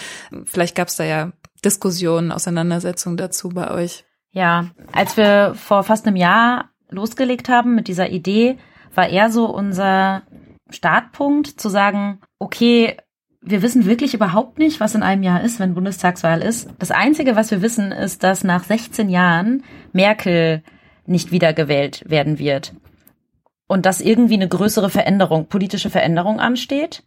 Vielleicht 0.45 0.75
gab 0.75 0.89
es 0.89 0.97
da 0.97 1.03
ja 1.03 1.32
Diskussionen, 1.65 2.32
Auseinandersetzungen 2.32 3.17
dazu 3.17 3.49
bei 3.49 3.71
euch. 3.71 4.06
Ja, 4.34 4.67
als 4.91 5.17
wir 5.17 5.56
vor 5.56 5.84
fast 5.84 6.06
einem 6.06 6.15
Jahr 6.15 6.69
losgelegt 6.89 7.49
haben 7.49 7.73
mit 7.73 7.88
dieser 7.88 8.12
Idee, 8.12 8.60
war 8.95 9.10
eher 9.10 9.29
so 9.29 9.45
unser 9.45 10.23
Startpunkt 10.69 11.47
zu 11.47 11.69
sagen, 11.69 12.19
okay, 12.39 12.97
wir 13.41 13.62
wissen 13.62 13.86
wirklich 13.86 14.13
überhaupt 14.13 14.58
nicht, 14.58 14.79
was 14.79 14.95
in 14.95 15.03
einem 15.03 15.23
Jahr 15.23 15.43
ist, 15.43 15.60
wenn 15.60 15.73
Bundestagswahl 15.73 16.41
ist. 16.41 16.69
Das 16.79 16.91
Einzige, 16.91 17.36
was 17.36 17.51
wir 17.51 17.62
wissen, 17.62 17.91
ist, 17.91 18.23
dass 18.23 18.43
nach 18.43 18.63
16 18.63 19.10
Jahren 19.10 19.63
Merkel 19.91 20.63
nicht 21.06 21.32
wiedergewählt 21.32 22.10
werden 22.10 22.39
wird. 22.39 22.73
Und 23.67 23.86
dass 23.86 24.01
irgendwie 24.01 24.36
eine 24.36 24.47
größere 24.47 24.89
Veränderung, 24.89 25.47
politische 25.47 25.89
Veränderung 25.89 26.39
ansteht. 26.39 27.03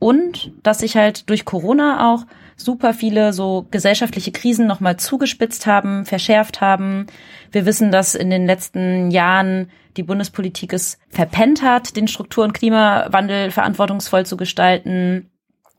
Und 0.00 0.50
dass 0.62 0.80
sich 0.80 0.96
halt 0.96 1.28
durch 1.28 1.44
Corona 1.44 2.12
auch 2.12 2.24
super 2.56 2.92
viele 2.94 3.32
so 3.32 3.66
gesellschaftliche 3.70 4.32
Krisen 4.32 4.66
nochmal 4.66 4.96
zugespitzt 4.96 5.66
haben, 5.66 6.04
verschärft 6.06 6.60
haben. 6.60 7.06
Wir 7.52 7.66
wissen, 7.66 7.92
dass 7.92 8.14
in 8.14 8.30
den 8.30 8.46
letzten 8.46 9.10
Jahren 9.10 9.70
die 9.96 10.02
Bundespolitik 10.02 10.72
es 10.72 10.98
verpennt 11.10 11.62
hat, 11.62 11.96
den 11.96 12.08
Struktur- 12.08 12.44
und 12.44 12.54
Klimawandel 12.54 13.50
verantwortungsvoll 13.50 14.24
zu 14.24 14.36
gestalten, 14.36 15.30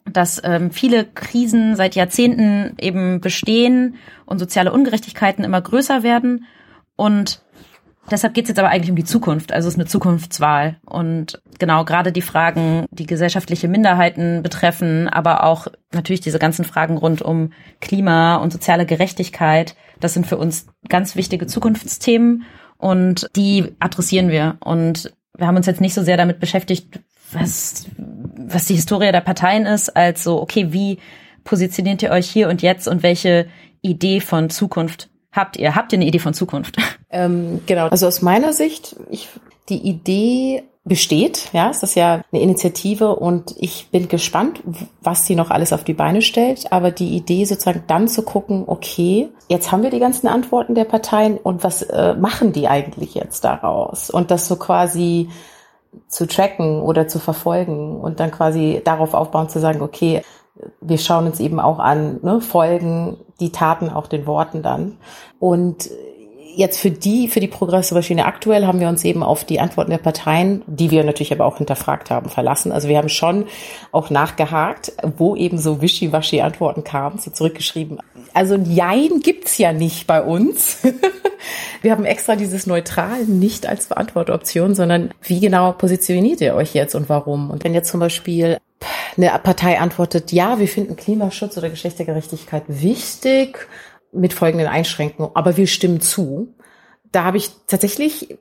dass 0.06 0.42
ähm, 0.44 0.72
viele 0.72 1.06
Krisen 1.06 1.76
seit 1.76 1.96
Jahrzehnten 1.96 2.76
eben 2.80 3.22
bestehen 3.22 3.96
und 4.26 4.40
soziale 4.40 4.72
Ungerechtigkeiten 4.72 5.44
immer 5.44 5.62
größer 5.62 6.04
werden. 6.04 6.46
Und 6.96 7.42
Deshalb 8.10 8.34
geht 8.34 8.46
es 8.46 8.50
jetzt 8.50 8.60
aber 8.60 8.70
eigentlich 8.70 8.90
um 8.90 8.96
die 8.96 9.04
Zukunft. 9.04 9.52
Also 9.52 9.68
es 9.68 9.76
ist 9.76 9.80
eine 9.80 9.88
Zukunftswahl. 9.88 10.78
Und 10.86 11.42
genau, 11.60 11.86
gerade 11.86 12.12
die 12.12 12.22
Fragen, 12.22 12.86
die 12.92 13.06
gesellschaftliche 13.06 13.68
Minderheiten 13.68 14.42
betreffen, 14.42 15.08
aber 15.08 15.44
auch 15.44 15.68
natürlich 15.94 16.22
diese 16.22 16.40
ganzen 16.40 16.66
Fragen 16.66 16.98
rund 16.98 17.22
um 17.22 17.52
Klima 17.80 18.38
und 18.38 18.52
soziale 18.52 18.86
Gerechtigkeit, 18.86 19.76
das 20.00 20.14
sind 20.14 20.26
für 20.26 20.38
uns 20.38 20.68
ganz 20.90 21.16
wichtige 21.16 21.46
Zukunftsthemen 21.48 22.44
und 22.78 23.28
die 23.36 23.76
adressieren 23.80 24.30
wir. 24.30 24.58
Und 24.60 25.14
wir 25.38 25.48
haben 25.48 25.58
uns 25.58 25.68
jetzt 25.68 25.82
nicht 25.82 25.94
so 25.94 26.04
sehr 26.04 26.18
damit 26.18 26.40
beschäftigt, 26.40 27.00
was, 27.32 27.86
was 28.36 28.66
die 28.66 28.76
Historie 28.76 29.12
der 29.12 29.22
Parteien 29.22 29.66
ist, 29.66 29.96
als 29.96 30.24
so, 30.24 30.42
okay, 30.42 30.74
wie 30.74 30.98
positioniert 31.44 32.02
ihr 32.04 32.12
euch 32.12 32.30
hier 32.30 32.50
und 32.50 32.62
jetzt 32.62 32.88
und 32.88 33.04
welche 33.04 33.48
Idee 33.82 34.20
von 34.20 34.50
Zukunft 34.50 35.11
habt 35.32 35.58
ihr? 35.58 35.76
Habt 35.76 35.94
ihr 35.94 35.98
eine 35.98 36.06
Idee 36.06 36.20
von 36.20 36.34
Zukunft? 36.34 36.78
Ähm, 37.14 37.60
genau. 37.66 37.88
Also 37.88 38.08
aus 38.08 38.22
meiner 38.22 38.54
Sicht, 38.54 38.96
ich, 39.10 39.28
die 39.68 39.86
Idee 39.86 40.64
besteht, 40.84 41.50
ja, 41.54 41.70
es 41.70 41.84
ist 41.84 41.96
ja 41.96 42.22
eine 42.32 42.42
Initiative 42.42 43.16
und 43.16 43.54
ich 43.58 43.90
bin 43.92 44.08
gespannt, 44.08 44.62
was 45.02 45.28
sie 45.28 45.36
noch 45.36 45.52
alles 45.52 45.74
auf 45.74 45.84
die 45.84 45.94
Beine 45.94 46.22
stellt. 46.22 46.72
Aber 46.72 46.90
die 46.90 47.16
Idee 47.16 47.46
sozusagen 47.46 47.84
dann 47.88 48.08
zu 48.08 48.24
gucken, 48.24 48.64
okay, 48.66 49.30
jetzt 49.48 49.72
haben 49.72 49.84
wir 49.84 49.92
die 49.92 50.00
ganzen 50.00 50.28
Antworten 50.28 50.74
der 50.74 50.86
Parteien 50.86 51.38
und 51.38 51.64
was 51.64 51.84
äh, 51.84 52.16
machen 52.16 52.52
die 52.54 52.68
eigentlich 52.68 53.14
jetzt 53.14 53.44
daraus? 53.44 54.10
Und 54.10 54.32
das 54.32 54.48
so 54.48 54.56
quasi 54.56 55.30
zu 56.08 56.26
tracken 56.26 56.82
oder 56.82 57.08
zu 57.08 57.20
verfolgen 57.20 58.00
und 58.00 58.20
dann 58.20 58.32
quasi 58.32 58.82
darauf 58.84 59.14
aufbauen 59.14 59.50
zu 59.50 59.60
sagen, 59.60 59.82
okay, 59.82 60.24
wir 60.80 60.98
schauen 60.98 61.26
uns 61.28 61.40
eben 61.40 61.60
auch 61.60 61.80
an, 61.80 62.20
ne, 62.24 62.42
folgen 62.42 63.18
die 63.42 63.52
Taten 63.52 63.90
auch 63.90 64.08
den 64.08 64.26
Worten 64.26 64.64
dann. 64.64 64.98
Und 65.40 65.90
jetzt 66.56 66.80
für 66.80 66.92
die, 66.92 67.28
für 67.28 67.40
die 67.40 67.48
Progressmaschine 67.48 68.26
aktuell 68.26 68.66
haben 68.66 68.80
wir 68.80 68.90
uns 68.90 69.04
eben 69.04 69.24
auf 69.24 69.44
die 69.44 69.60
Antworten 69.60 69.92
der 69.92 69.98
Parteien, 69.98 70.64
die 70.68 70.92
wir 70.92 71.04
natürlich 71.04 71.32
aber 71.32 71.46
auch 71.46 71.58
hinterfragt 71.58 72.10
haben, 72.10 72.30
verlassen. 72.30 72.72
Also 72.72 72.88
wir 72.88 72.98
haben 72.98 73.10
schon 73.10 73.46
auch 73.92 74.10
nachgehakt, 74.10 74.94
wo 75.18 75.36
eben 75.36 75.58
so 75.58 75.82
wischiwaschi 75.82 76.42
Antworten 76.42 76.84
kamen, 76.84 77.20
so 77.20 77.32
zurückgeschrieben. 77.32 78.00
Also 78.34 78.56
ein 78.56 78.70
Jein 78.72 79.20
gibt's 79.22 79.58
ja 79.58 79.74
nicht 79.74 80.08
bei 80.08 80.22
uns. 80.22 80.80
wir 81.82 81.92
haben 81.92 82.06
extra 82.06 82.36
dieses 82.36 82.68
Neutral 82.68 83.26
nicht 83.26 83.66
als 83.66 83.88
Beantwortoption, 83.88 84.76
sondern 84.76 85.12
wie 85.22 85.40
genau 85.40 85.72
positioniert 85.74 86.42
ihr 86.42 86.56
euch 86.56 86.74
jetzt 86.74 86.96
und 86.96 87.10
warum? 87.10 87.50
Und 87.50 87.64
wenn 87.64 87.74
jetzt 87.74 87.90
zum 87.90 88.00
Beispiel 88.00 88.58
eine 89.22 89.40
Partei 89.40 89.80
antwortet, 89.80 90.32
ja, 90.32 90.60
wir 90.60 90.68
finden 90.68 90.96
Klimaschutz 90.96 91.58
oder 91.58 91.70
Geschlechtergerechtigkeit 91.70 92.64
wichtig, 92.68 93.68
mit 94.12 94.34
folgenden 94.34 94.68
Einschränkungen, 94.68 95.32
aber 95.36 95.58
wir 95.58 95.68
stimmen 95.68 96.02
zu. 96.02 96.54
Da 97.12 97.24
habe 97.24 97.38
ich 97.38 97.50
tatsächlich 97.68 98.38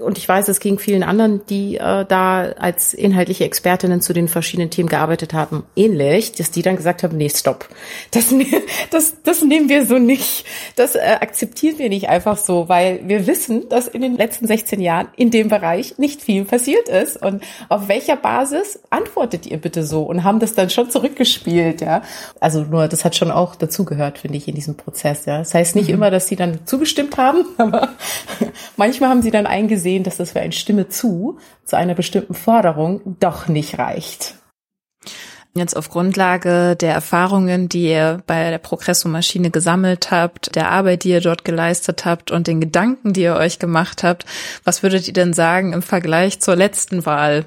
und 0.00 0.18
ich 0.18 0.28
weiß, 0.28 0.48
es 0.48 0.60
ging 0.60 0.78
vielen 0.78 1.02
anderen, 1.02 1.40
die 1.46 1.76
äh, 1.76 2.04
da 2.04 2.42
als 2.58 2.92
inhaltliche 2.92 3.44
Expertinnen 3.44 4.00
zu 4.00 4.12
den 4.12 4.28
verschiedenen 4.28 4.70
Themen 4.70 4.88
gearbeitet 4.88 5.32
haben, 5.32 5.64
ähnlich, 5.74 6.32
dass 6.32 6.50
die 6.50 6.62
dann 6.62 6.76
gesagt 6.76 7.02
haben, 7.02 7.16
nee, 7.16 7.30
stopp. 7.30 7.68
Das, 8.10 8.30
ne-, 8.30 8.46
das, 8.90 9.14
das 9.22 9.42
nehmen 9.42 9.68
wir 9.68 9.86
so 9.86 9.98
nicht. 9.98 10.44
Das 10.76 10.96
äh, 10.96 11.16
akzeptieren 11.20 11.78
wir 11.78 11.88
nicht 11.88 12.08
einfach 12.08 12.36
so, 12.36 12.68
weil 12.68 13.00
wir 13.04 13.26
wissen, 13.26 13.68
dass 13.70 13.88
in 13.88 14.02
den 14.02 14.16
letzten 14.16 14.46
16 14.46 14.80
Jahren 14.80 15.08
in 15.16 15.30
dem 15.30 15.48
Bereich 15.48 15.96
nicht 15.98 16.20
viel 16.20 16.44
passiert 16.44 16.88
ist. 16.88 17.22
Und 17.22 17.42
auf 17.68 17.88
welcher 17.88 18.16
Basis 18.16 18.80
antwortet 18.90 19.46
ihr 19.46 19.56
bitte 19.56 19.84
so? 19.84 20.02
Und 20.02 20.24
haben 20.24 20.40
das 20.40 20.54
dann 20.54 20.68
schon 20.68 20.90
zurückgespielt, 20.90 21.80
ja. 21.80 22.02
Also 22.38 22.62
nur, 22.62 22.88
das 22.88 23.04
hat 23.04 23.16
schon 23.16 23.30
auch 23.30 23.56
dazugehört, 23.56 24.18
finde 24.18 24.36
ich, 24.36 24.46
in 24.46 24.54
diesem 24.54 24.76
Prozess, 24.76 25.24
ja. 25.24 25.38
Das 25.38 25.54
heißt 25.54 25.74
nicht 25.74 25.88
mhm. 25.88 25.94
immer, 25.94 26.10
dass 26.10 26.28
sie 26.28 26.36
dann 26.36 26.66
zugestimmt 26.66 27.16
haben, 27.16 27.46
aber 27.56 27.90
manchmal 28.76 29.08
haben 29.08 29.22
sie 29.22 29.30
dann 29.30 29.46
eingesehen, 29.46 29.85
gesehen, 29.86 30.02
dass 30.02 30.16
das 30.16 30.32
für 30.32 30.40
ein 30.40 30.50
Stimme 30.50 30.88
zu 30.88 31.38
zu 31.64 31.76
einer 31.76 31.94
bestimmten 31.94 32.34
Forderung 32.34 33.16
doch 33.20 33.46
nicht 33.46 33.78
reicht. 33.78 34.34
Jetzt 35.54 35.76
auf 35.76 35.88
Grundlage 35.88 36.74
der 36.74 36.92
Erfahrungen, 36.92 37.68
die 37.68 37.84
ihr 37.84 38.20
bei 38.26 38.50
der 38.50 38.58
Progresso-Maschine 38.58 39.50
gesammelt 39.50 40.10
habt, 40.10 40.54
der 40.56 40.70
Arbeit, 40.70 41.04
die 41.04 41.10
ihr 41.10 41.20
dort 41.20 41.44
geleistet 41.44 42.04
habt 42.04 42.32
und 42.32 42.48
den 42.48 42.60
Gedanken, 42.60 43.12
die 43.12 43.22
ihr 43.22 43.36
euch 43.36 43.60
gemacht 43.60 44.02
habt, 44.02 44.26
was 44.64 44.82
würdet 44.82 45.06
ihr 45.06 45.14
denn 45.14 45.32
sagen 45.32 45.72
im 45.72 45.82
Vergleich 45.82 46.40
zur 46.40 46.56
letzten 46.56 47.06
Wahl? 47.06 47.46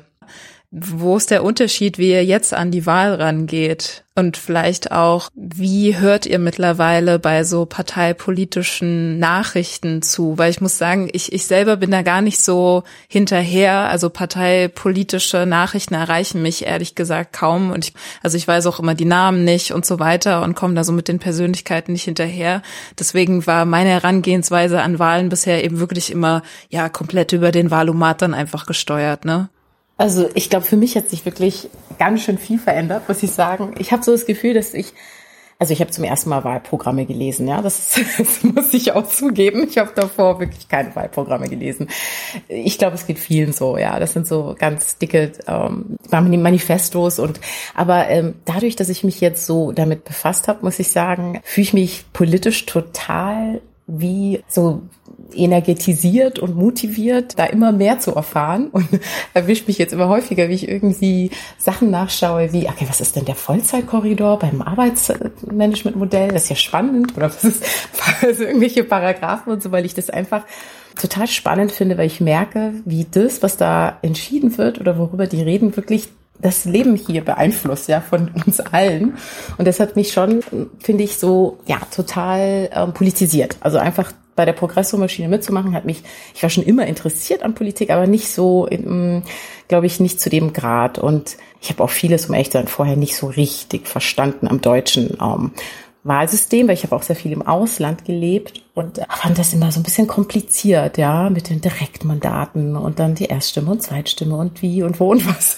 Wo 0.71 1.17
ist 1.17 1.32
der 1.32 1.43
Unterschied, 1.43 1.97
wie 1.97 2.12
ihr 2.12 2.23
jetzt 2.23 2.53
an 2.53 2.69
die 2.69 2.86
Wahl 2.86 3.15
rangeht? 3.15 4.03
Und 4.13 4.38
vielleicht 4.38 4.91
auch, 4.91 5.29
wie 5.34 5.97
hört 5.97 6.27
ihr 6.27 6.38
mittlerweile 6.38 7.17
bei 7.17 7.43
so 7.43 7.65
parteipolitischen 7.65 9.17
Nachrichten 9.17 10.03
zu? 10.03 10.38
Weil 10.38 10.51
ich 10.51 10.62
muss 10.62 10.77
sagen, 10.77 11.10
ich, 11.12 11.34
ich 11.34 11.47
selber 11.47 11.77
bin 11.77 11.89
da 11.89 12.03
gar 12.03 12.21
nicht 12.21 12.39
so 12.39 12.84
hinterher. 13.08 13.89
Also 13.89 14.12
parteipolitische 14.12 15.47
Nachrichten 15.47 15.95
erreichen 15.95 16.43
mich 16.43 16.67
ehrlich 16.67 16.93
gesagt 16.93 17.34
kaum. 17.34 17.71
Und 17.71 17.86
ich, 17.86 17.93
also 18.21 18.38
ich 18.38 18.47
weiß 18.47 18.67
auch 18.67 18.79
immer 18.79 18.93
die 18.93 19.05
Namen 19.05 19.45
nicht 19.45 19.73
und 19.73 19.88
so 19.88 19.97
weiter 19.97 20.43
und 20.43 20.53
komme 20.53 20.75
da 20.75 20.84
so 20.84 20.91
mit 20.91 21.08
den 21.08 21.17
Persönlichkeiten 21.17 21.93
nicht 21.93 22.03
hinterher. 22.03 22.62
Deswegen 22.99 23.47
war 23.47 23.65
meine 23.65 23.89
Herangehensweise 23.89 24.82
an 24.82 24.99
Wahlen 24.99 25.29
bisher 25.29 25.63
eben 25.63 25.79
wirklich 25.79 26.12
immer, 26.12 26.43
ja, 26.69 26.89
komplett 26.89 27.34
über 27.34 27.51
den 27.51 27.71
Wahlomat 27.71 28.21
dann 28.21 28.36
einfach 28.36 28.67
gesteuert, 28.67 29.25
ne? 29.25 29.49
Also 29.99 30.29
ich 30.33 30.49
glaube, 30.49 30.65
für 30.65 30.77
mich 30.77 30.95
hat 30.95 31.09
sich 31.09 31.25
wirklich 31.25 31.69
ganz 31.97 32.21
schön 32.21 32.38
viel 32.38 32.57
verändert, 32.57 33.09
muss 33.09 33.21
ich 33.21 33.31
sagen. 33.31 33.75
Ich 33.79 33.91
habe 33.91 34.01
so 34.01 34.13
das 34.13 34.25
Gefühl, 34.25 34.53
dass 34.53 34.73
ich, 34.73 34.93
also 35.59 35.73
ich 35.73 35.81
habe 35.81 35.91
zum 35.91 36.05
ersten 36.05 36.29
Mal 36.29 36.45
Wahlprogramme 36.45 37.05
gelesen, 37.05 37.49
ja, 37.49 37.62
das, 37.62 37.99
das 38.17 38.41
muss 38.41 38.73
ich 38.73 38.93
auch 38.93 39.05
zugeben. 39.09 39.67
Ich 39.69 39.77
habe 39.77 39.91
davor 39.93 40.39
wirklich 40.39 40.69
keine 40.69 40.95
Wahlprogramme 40.95 41.49
gelesen. 41.49 41.89
Ich 42.47 42.77
glaube, 42.77 42.95
es 42.95 43.07
geht 43.07 43.19
vielen 43.19 43.51
so, 43.51 43.77
ja. 43.77 43.99
Das 43.99 44.13
sind 44.13 44.25
so 44.25 44.55
ganz 44.57 44.97
dicke 44.97 45.33
ähm, 45.47 45.97
Manifestos 46.09 47.19
und 47.19 47.41
aber 47.75 48.07
ähm, 48.07 48.35
dadurch, 48.45 48.77
dass 48.77 48.88
ich 48.88 49.03
mich 49.03 49.19
jetzt 49.19 49.45
so 49.45 49.73
damit 49.73 50.05
befasst 50.05 50.47
habe, 50.47 50.63
muss 50.63 50.79
ich 50.79 50.91
sagen, 50.91 51.41
fühle 51.43 51.63
ich 51.63 51.73
mich 51.73 52.05
politisch 52.13 52.65
total 52.65 53.59
wie 53.85 54.43
so 54.47 54.83
energetisiert 55.35 56.39
und 56.39 56.55
motiviert, 56.55 57.37
da 57.37 57.45
immer 57.45 57.71
mehr 57.71 57.99
zu 57.99 58.15
erfahren 58.15 58.67
und 58.69 58.87
erwischt 59.33 59.67
mich 59.67 59.77
jetzt 59.77 59.93
immer 59.93 60.07
häufiger, 60.07 60.49
wie 60.49 60.53
ich 60.53 60.67
irgendwie 60.67 61.31
Sachen 61.57 61.89
nachschaue, 61.91 62.53
wie, 62.53 62.67
okay, 62.67 62.85
was 62.87 63.01
ist 63.01 63.15
denn 63.15 63.25
der 63.25 63.35
Vollzeitkorridor 63.35 64.39
beim 64.39 64.61
Arbeitsmanagementmodell? 64.61 66.29
Das 66.29 66.43
ist 66.43 66.49
ja 66.49 66.55
spannend 66.55 67.15
oder 67.15 67.27
was 67.27 67.43
ist 67.43 67.63
also 68.21 68.43
irgendwelche 68.43 68.83
Paragraphen 68.83 69.53
und 69.53 69.63
so, 69.63 69.71
weil 69.71 69.85
ich 69.85 69.93
das 69.93 70.09
einfach 70.09 70.43
total 70.99 71.27
spannend 71.27 71.71
finde, 71.71 71.97
weil 71.97 72.07
ich 72.07 72.21
merke, 72.21 72.73
wie 72.85 73.05
das, 73.09 73.41
was 73.41 73.57
da 73.57 73.97
entschieden 74.01 74.57
wird 74.57 74.79
oder 74.79 74.97
worüber 74.97 75.27
die 75.27 75.41
reden, 75.41 75.75
wirklich 75.75 76.09
das 76.41 76.65
Leben 76.65 76.95
hier 76.95 77.23
beeinflusst, 77.23 77.89
ja, 77.89 78.01
von 78.01 78.31
uns 78.45 78.59
allen. 78.59 79.17
Und 79.57 79.67
das 79.67 79.79
hat 79.79 79.95
mich 79.95 80.13
schon, 80.13 80.41
finde 80.79 81.03
ich, 81.03 81.17
so, 81.17 81.59
ja, 81.65 81.79
total 81.93 82.69
ähm, 82.73 82.93
politisiert. 82.93 83.57
Also 83.59 83.77
einfach 83.77 84.11
bei 84.39 84.45
der 84.45 84.54
Progresso-Maschine 84.54 85.28
mitzumachen, 85.28 85.73
hat 85.73 85.84
mich, 85.84 86.02
ich 86.34 86.41
war 86.43 86.49
schon 86.49 86.63
immer 86.63 86.88
interessiert 86.88 87.43
an 87.43 87.56
Politik, 87.56 87.89
aber 87.89 88.08
nicht 88.08 88.30
so, 88.30 88.69
glaube 89.67 89.86
ich, 89.86 89.99
nicht 89.99 90.21
zu 90.21 90.30
dem 90.30 90.54
Grad. 90.54 90.97
Und 90.97 91.36
ich 91.60 91.69
habe 91.69 91.84
auch 91.84 91.89
vieles, 91.89 92.28
um 92.28 92.36
echt 92.36 92.54
zu 92.54 92.58
sein, 92.58 92.69
vorher 92.69 92.95
nicht 92.95 93.17
so 93.17 93.28
richtig 93.28 93.86
verstanden 93.86 94.47
am 94.47 94.62
deutschen 94.62 95.17
ähm, 95.21 95.52
Wahlsystem, 96.06 96.69
weil 96.69 96.75
ich 96.75 96.84
habe 96.84 96.95
auch 96.95 97.04
sehr 97.04 97.17
viel 97.17 97.34
im 97.34 97.45
Ausland 97.45 98.06
gelebt 98.06 98.63
und 98.75 99.02
fand 99.10 99.38
das 99.38 99.52
immer 99.52 99.73
so 99.73 99.82
ein 99.82 99.84
bisschen 99.84 100.08
kompliziert, 100.08 100.97
ja, 100.97 101.30
mit 101.30 101.49
den 101.49 101.60
Direktmandaten 101.60 102.78
und 102.78 102.97
dann 102.99 103.15
die 103.15 103.25
Erststimme 103.25 103.71
und 103.71 103.84
Zweitstimme 103.84 104.38
und 104.38 104.62
wie 104.62 104.84
und 104.84 105.02
wo 105.02 105.12
und 105.12 105.28
was. 105.28 105.58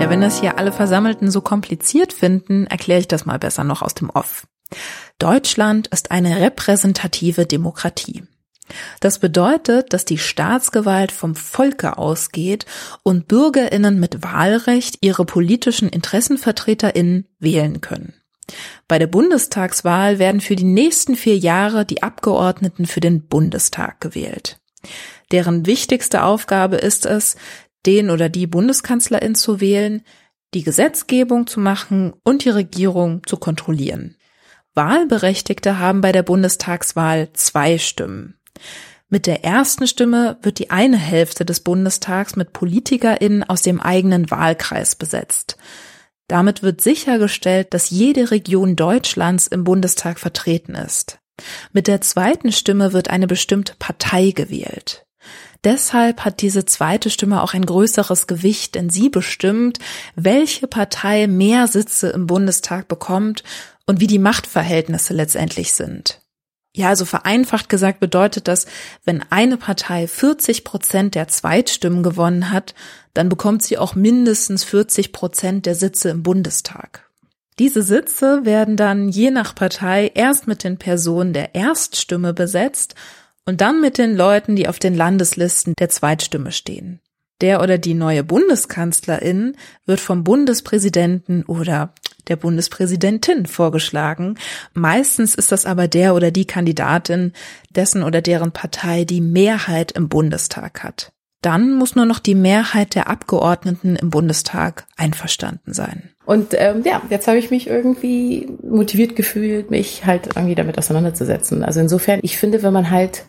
Ja, 0.00 0.08
wenn 0.08 0.22
das 0.22 0.40
hier 0.40 0.56
alle 0.56 0.72
Versammelten 0.72 1.30
so 1.30 1.42
kompliziert 1.42 2.14
finden, 2.14 2.66
erkläre 2.66 3.00
ich 3.00 3.08
das 3.08 3.26
mal 3.26 3.38
besser 3.38 3.62
noch 3.62 3.82
aus 3.82 3.92
dem 3.92 4.08
Off. 4.08 4.46
Deutschland 5.18 5.88
ist 5.88 6.10
eine 6.10 6.40
repräsentative 6.40 7.46
Demokratie. 7.46 8.24
Das 9.00 9.18
bedeutet, 9.18 9.92
dass 9.92 10.04
die 10.04 10.18
Staatsgewalt 10.18 11.12
vom 11.12 11.34
Volke 11.34 11.98
ausgeht 11.98 12.66
und 13.02 13.28
Bürgerinnen 13.28 13.98
mit 13.98 14.22
Wahlrecht 14.22 14.98
ihre 15.00 15.24
politischen 15.24 15.88
Interessenvertreterinnen 15.88 17.26
wählen 17.38 17.80
können. 17.80 18.14
Bei 18.88 18.98
der 18.98 19.06
Bundestagswahl 19.06 20.18
werden 20.18 20.40
für 20.40 20.56
die 20.56 20.64
nächsten 20.64 21.16
vier 21.16 21.36
Jahre 21.36 21.84
die 21.84 22.02
Abgeordneten 22.02 22.86
für 22.86 23.00
den 23.00 23.26
Bundestag 23.26 24.00
gewählt. 24.00 24.58
Deren 25.30 25.66
wichtigste 25.66 26.24
Aufgabe 26.24 26.76
ist 26.76 27.06
es, 27.06 27.36
den 27.86 28.10
oder 28.10 28.28
die 28.28 28.46
Bundeskanzlerin 28.46 29.34
zu 29.34 29.60
wählen, 29.60 30.02
die 30.54 30.64
Gesetzgebung 30.64 31.46
zu 31.46 31.60
machen 31.60 32.12
und 32.24 32.44
die 32.44 32.50
Regierung 32.50 33.22
zu 33.24 33.36
kontrollieren. 33.36 34.16
Wahlberechtigte 34.80 35.78
haben 35.78 36.00
bei 36.00 36.10
der 36.10 36.22
Bundestagswahl 36.22 37.28
zwei 37.34 37.76
Stimmen. 37.76 38.38
Mit 39.10 39.26
der 39.26 39.44
ersten 39.44 39.86
Stimme 39.86 40.38
wird 40.40 40.58
die 40.58 40.70
eine 40.70 40.96
Hälfte 40.96 41.44
des 41.44 41.60
Bundestags 41.60 42.34
mit 42.34 42.54
PolitikerInnen 42.54 43.44
aus 43.44 43.60
dem 43.60 43.78
eigenen 43.78 44.30
Wahlkreis 44.30 44.94
besetzt. 44.94 45.58
Damit 46.28 46.62
wird 46.62 46.80
sichergestellt, 46.80 47.74
dass 47.74 47.90
jede 47.90 48.30
Region 48.30 48.74
Deutschlands 48.74 49.48
im 49.48 49.64
Bundestag 49.64 50.18
vertreten 50.18 50.74
ist. 50.74 51.18
Mit 51.74 51.86
der 51.86 52.00
zweiten 52.00 52.50
Stimme 52.50 52.94
wird 52.94 53.10
eine 53.10 53.26
bestimmte 53.26 53.74
Partei 53.78 54.30
gewählt. 54.30 55.04
Deshalb 55.62 56.24
hat 56.24 56.40
diese 56.40 56.64
zweite 56.64 57.10
Stimme 57.10 57.42
auch 57.42 57.52
ein 57.52 57.66
größeres 57.66 58.26
Gewicht, 58.26 58.76
denn 58.76 58.88
sie 58.88 59.10
bestimmt, 59.10 59.78
welche 60.16 60.66
Partei 60.66 61.26
mehr 61.26 61.66
Sitze 61.66 62.08
im 62.08 62.26
Bundestag 62.26 62.88
bekommt 62.88 63.44
und 63.90 64.00
wie 64.00 64.06
die 64.06 64.20
Machtverhältnisse 64.20 65.12
letztendlich 65.14 65.72
sind. 65.72 66.20
Ja, 66.76 66.90
also 66.90 67.04
vereinfacht 67.04 67.68
gesagt 67.68 67.98
bedeutet 67.98 68.46
das, 68.46 68.66
wenn 69.04 69.24
eine 69.30 69.56
Partei 69.56 70.06
40 70.06 70.62
Prozent 70.62 71.16
der 71.16 71.26
Zweitstimmen 71.26 72.04
gewonnen 72.04 72.52
hat, 72.52 72.76
dann 73.14 73.28
bekommt 73.28 73.64
sie 73.64 73.78
auch 73.78 73.96
mindestens 73.96 74.62
40 74.62 75.12
Prozent 75.12 75.66
der 75.66 75.74
Sitze 75.74 76.10
im 76.10 76.22
Bundestag. 76.22 77.10
Diese 77.58 77.82
Sitze 77.82 78.44
werden 78.44 78.76
dann 78.76 79.08
je 79.08 79.32
nach 79.32 79.56
Partei 79.56 80.12
erst 80.14 80.46
mit 80.46 80.62
den 80.62 80.78
Personen 80.78 81.32
der 81.32 81.56
Erststimme 81.56 82.32
besetzt 82.32 82.94
und 83.44 83.60
dann 83.60 83.80
mit 83.80 83.98
den 83.98 84.14
Leuten, 84.14 84.54
die 84.54 84.68
auf 84.68 84.78
den 84.78 84.94
Landeslisten 84.94 85.74
der 85.80 85.88
Zweitstimme 85.88 86.52
stehen. 86.52 87.00
Der 87.40 87.60
oder 87.60 87.78
die 87.78 87.94
neue 87.94 88.22
Bundeskanzlerin 88.22 89.56
wird 89.84 89.98
vom 89.98 90.22
Bundespräsidenten 90.22 91.42
oder 91.44 91.94
der 92.28 92.36
Bundespräsidentin 92.36 93.46
vorgeschlagen. 93.46 94.36
Meistens 94.74 95.34
ist 95.34 95.52
das 95.52 95.66
aber 95.66 95.88
der 95.88 96.14
oder 96.14 96.30
die 96.30 96.46
Kandidatin, 96.46 97.32
dessen 97.70 98.02
oder 98.02 98.20
deren 98.20 98.52
Partei 98.52 99.04
die 99.04 99.20
Mehrheit 99.20 99.92
im 99.92 100.08
Bundestag 100.08 100.82
hat. 100.82 101.12
Dann 101.42 101.72
muss 101.74 101.96
nur 101.96 102.04
noch 102.04 102.18
die 102.18 102.34
Mehrheit 102.34 102.94
der 102.94 103.08
Abgeordneten 103.08 103.96
im 103.96 104.10
Bundestag 104.10 104.86
einverstanden 104.96 105.72
sein. 105.72 106.10
Und 106.26 106.48
ähm, 106.52 106.82
ja, 106.84 107.00
jetzt 107.08 107.26
habe 107.28 107.38
ich 107.38 107.50
mich 107.50 107.66
irgendwie 107.66 108.46
motiviert 108.62 109.16
gefühlt, 109.16 109.70
mich 109.70 110.04
halt 110.04 110.28
irgendwie 110.36 110.54
damit 110.54 110.76
auseinanderzusetzen. 110.76 111.64
Also 111.64 111.80
insofern, 111.80 112.20
ich 112.22 112.36
finde, 112.36 112.62
wenn 112.62 112.74
man 112.74 112.90
halt 112.90 113.24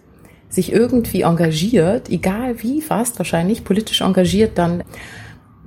sich 0.49 0.73
irgendwie 0.73 1.21
engagiert, 1.21 2.09
egal 2.09 2.61
wie 2.61 2.81
fast 2.81 3.17
wahrscheinlich, 3.17 3.63
politisch 3.63 4.01
engagiert, 4.01 4.57
dann 4.57 4.83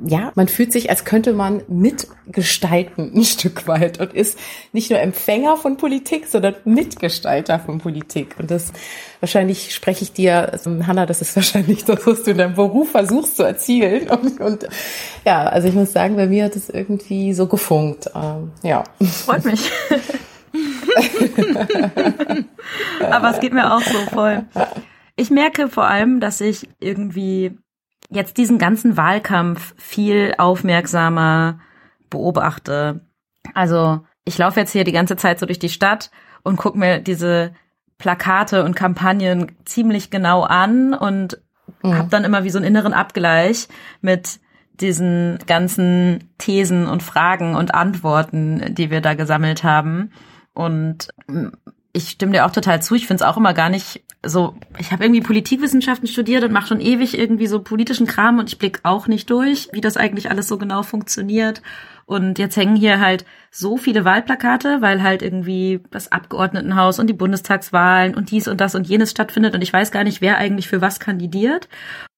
ja, 0.05 0.33
man 0.35 0.49
fühlt 0.49 0.73
sich, 0.73 0.91
als 0.91 1.05
könnte 1.05 1.33
man 1.33 1.63
mitgestalten 1.69 3.13
ein 3.15 3.25
Stück 3.25 3.69
weit 3.69 4.01
und 4.01 4.13
ist 4.13 4.39
nicht 4.73 4.91
nur 4.91 4.99
Empfänger 4.99 5.57
von 5.57 5.77
Politik, 5.77 6.27
sondern 6.27 6.57
Mitgestalter 6.65 7.61
von 7.61 7.79
Politik. 7.79 8.35
Und 8.39 8.51
das 8.51 8.73
wahrscheinlich 9.21 9.75
spreche 9.75 10.03
ich 10.03 10.13
dir, 10.13 10.53
also 10.53 10.71
Hanna, 10.87 11.07
das 11.07 11.21
ist 11.21 11.37
wahrscheinlich 11.37 11.85
das, 11.85 12.05
was 12.07 12.25
du 12.25 12.33
in 12.33 12.39
deinem 12.39 12.55
Beruf 12.55 12.91
versuchst 12.91 13.37
zu 13.37 13.45
erzielen. 13.45 14.11
Und, 14.15 14.41
und 14.41 14.69
ja, 15.25 15.45
also 15.45 15.69
ich 15.69 15.75
muss 15.75 15.93
sagen, 15.93 16.17
bei 16.17 16.27
mir 16.27 16.45
hat 16.45 16.57
es 16.57 16.71
irgendwie 16.71 17.35
so 17.35 17.47
gefunkt. 17.47 18.11
Ähm, 18.15 18.53
ja. 18.63 18.85
Freut 19.03 19.45
mich. 19.45 19.71
Aber 23.11 23.31
es 23.31 23.41
geht 23.41 23.53
mir 23.53 23.75
auch 23.75 23.83
so 23.83 23.99
voll. 24.13 24.45
Ich 25.17 25.31
merke 25.31 25.69
vor 25.69 25.85
allem, 25.85 26.21
dass 26.21 26.41
ich 26.41 26.69
irgendwie 26.81 27.59
jetzt 28.11 28.37
diesen 28.37 28.59
ganzen 28.59 28.97
Wahlkampf 28.97 29.75
viel 29.77 30.35
aufmerksamer 30.39 31.61
beobachte. 32.11 33.01
Also 33.55 34.01
ich 34.25 34.39
laufe 34.39 34.61
jetzt 34.61 34.73
hier 34.73 34.85
die 34.85 34.93
ganze 34.93 35.17
Zeit 35.17 35.39
so 35.39 35.47
durch 35.47 35.59
die 35.59 35.69
Stadt 35.69 36.11
und 36.43 36.57
gucke 36.57 36.79
mir 36.79 36.99
diese 36.99 37.55
Plakate 37.99 38.65
und 38.65 38.75
Kampagnen 38.75 39.53
ziemlich 39.65 40.11
genau 40.11 40.43
an 40.43 40.95
und 40.95 41.41
mhm. 41.83 41.95
habe 41.95 42.09
dann 42.09 42.25
immer 42.25 42.45
wie 42.45 42.51
so 42.51 42.59
einen 42.59 42.67
inneren 42.67 42.93
Abgleich 42.93 43.69
mit 44.01 44.41
diesen 44.81 45.39
ganzen 45.47 46.31
Thesen 46.39 46.87
und 46.87 47.03
Fragen 47.03 47.55
und 47.55 47.75
Antworten, 47.75 48.75
die 48.75 48.91
wir 48.91 49.01
da 49.01 49.15
gesammelt 49.15 49.63
haben. 49.63 50.11
Und 50.53 51.09
ich 51.97 52.11
stimme 52.11 52.33
dir 52.33 52.45
auch 52.45 52.51
total 52.51 52.83
zu. 52.83 52.97
Ich 52.97 53.07
finde 53.07 53.23
es 53.23 53.31
auch 53.31 53.37
immer 53.37 53.55
gar 53.55 53.71
nicht 53.71 54.03
so. 54.25 54.57
Ich 54.79 54.91
habe 54.91 55.05
irgendwie 55.05 55.21
Politikwissenschaften 55.21 56.09
studiert 56.09 56.43
und 56.43 56.53
mache 56.53 56.67
schon 56.67 56.81
ewig 56.81 57.17
irgendwie 57.17 57.47
so 57.47 57.63
politischen 57.63 58.09
Kram 58.09 58.41
und 58.41 58.49
ich 58.49 58.59
blick 58.59 58.81
auch 58.83 59.07
nicht 59.07 59.31
durch, 59.31 59.69
wie 59.73 59.81
das 59.81 59.97
eigentlich 59.97 60.29
alles 60.29 60.49
so 60.49 60.59
genau 60.59 60.83
funktioniert. 60.83 61.63
Und 62.05 62.39
jetzt 62.41 62.57
hängen 62.57 62.75
hier 62.75 63.01
halt 63.01 63.25
so 63.53 63.77
viele 63.77 64.05
Wahlplakate, 64.05 64.83
weil 64.83 65.03
halt 65.05 65.23
irgendwie 65.23 65.81
das 65.93 66.11
Abgeordnetenhaus 66.11 66.99
und 66.99 67.07
die 67.07 67.15
Bundestagswahlen 67.15 68.15
und 68.17 68.33
dies 68.33 68.49
und 68.49 68.61
das 68.61 68.75
und 68.75 68.89
jenes 68.89 69.13
stattfindet 69.13 69.55
und 69.55 69.63
ich 69.63 69.73
weiß 69.73 69.93
gar 69.93 70.03
nicht, 70.03 70.21
wer 70.21 70.37
eigentlich 70.37 70.69
für 70.69 70.81
was 70.81 70.99
kandidiert 70.99 71.69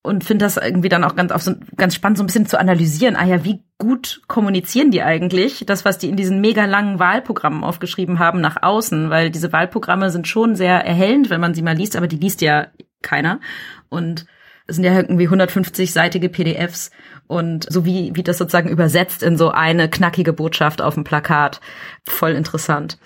und 0.06 0.24
finde 0.24 0.44
das 0.44 0.56
irgendwie 0.56 0.88
dann 0.88 1.04
auch 1.04 1.16
ganz, 1.16 1.32
auch 1.32 1.40
so, 1.40 1.54
ganz 1.76 1.94
spannend, 1.94 2.18
so 2.18 2.24
ein 2.24 2.26
bisschen 2.26 2.46
zu 2.46 2.58
analysieren. 2.58 3.16
Ah 3.16 3.26
ja, 3.26 3.44
wie 3.44 3.62
gut 3.78 4.22
kommunizieren 4.28 4.90
die 4.90 5.02
eigentlich, 5.02 5.64
das, 5.66 5.84
was 5.84 5.98
die 5.98 6.08
in 6.08 6.16
diesen 6.16 6.40
mega 6.40 6.64
langen 6.64 6.98
Wahlprogrammen 6.98 7.64
aufgeschrieben 7.64 8.18
haben, 8.18 8.40
nach 8.40 8.62
außen, 8.62 9.10
weil 9.10 9.30
diese 9.30 9.52
Wahlprogramme 9.52 10.10
sind 10.10 10.28
schon 10.28 10.54
sehr 10.54 10.84
erhellend, 10.84 11.28
wenn 11.28 11.40
man 11.40 11.54
sie 11.54 11.62
mal 11.62 11.76
liest, 11.76 11.96
aber 11.96 12.06
die 12.06 12.16
liest 12.16 12.40
ja 12.40 12.68
keiner. 13.02 13.40
Und 13.88 14.26
es 14.66 14.76
sind 14.76 14.84
ja 14.84 14.94
irgendwie 14.94 15.28
150-seitige 15.28 16.28
PDFs 16.28 16.90
und 17.26 17.66
so 17.68 17.84
wie, 17.84 18.12
wie 18.14 18.22
das 18.22 18.38
sozusagen 18.38 18.68
übersetzt 18.68 19.22
in 19.22 19.36
so 19.36 19.50
eine 19.50 19.90
knackige 19.90 20.32
Botschaft 20.32 20.80
auf 20.80 20.94
dem 20.94 21.04
Plakat. 21.04 21.60
Voll 22.06 22.32
interessant. 22.32 22.98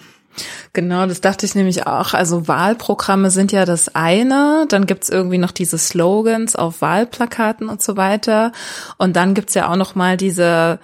Genau, 0.73 1.07
das 1.07 1.21
dachte 1.21 1.47
ich 1.47 1.55
nämlich 1.55 1.87
auch. 1.87 2.15
Also 2.15 2.49
Wahlprogramme 2.49 3.31
sind 3.31 3.53
ja 3.53 3.65
das 3.65 3.95
eine, 3.95 4.67
dann 4.69 4.87
gibt's 4.87 5.09
irgendwie 5.09 5.39
noch 5.39 5.51
diese 5.51 5.79
Slogans 5.79 6.57
auf 6.57 6.81
Wahlplakaten 6.81 7.69
und 7.69 7.83
so 7.83 7.97
weiter. 7.97 8.53
Und 8.99 9.17
dann 9.17 9.35
gibt's 9.35 9.55
ja 9.55 9.71
auch 9.71 9.77
noch 9.77 9.95
mal 9.95 10.17
diese 10.17 10.79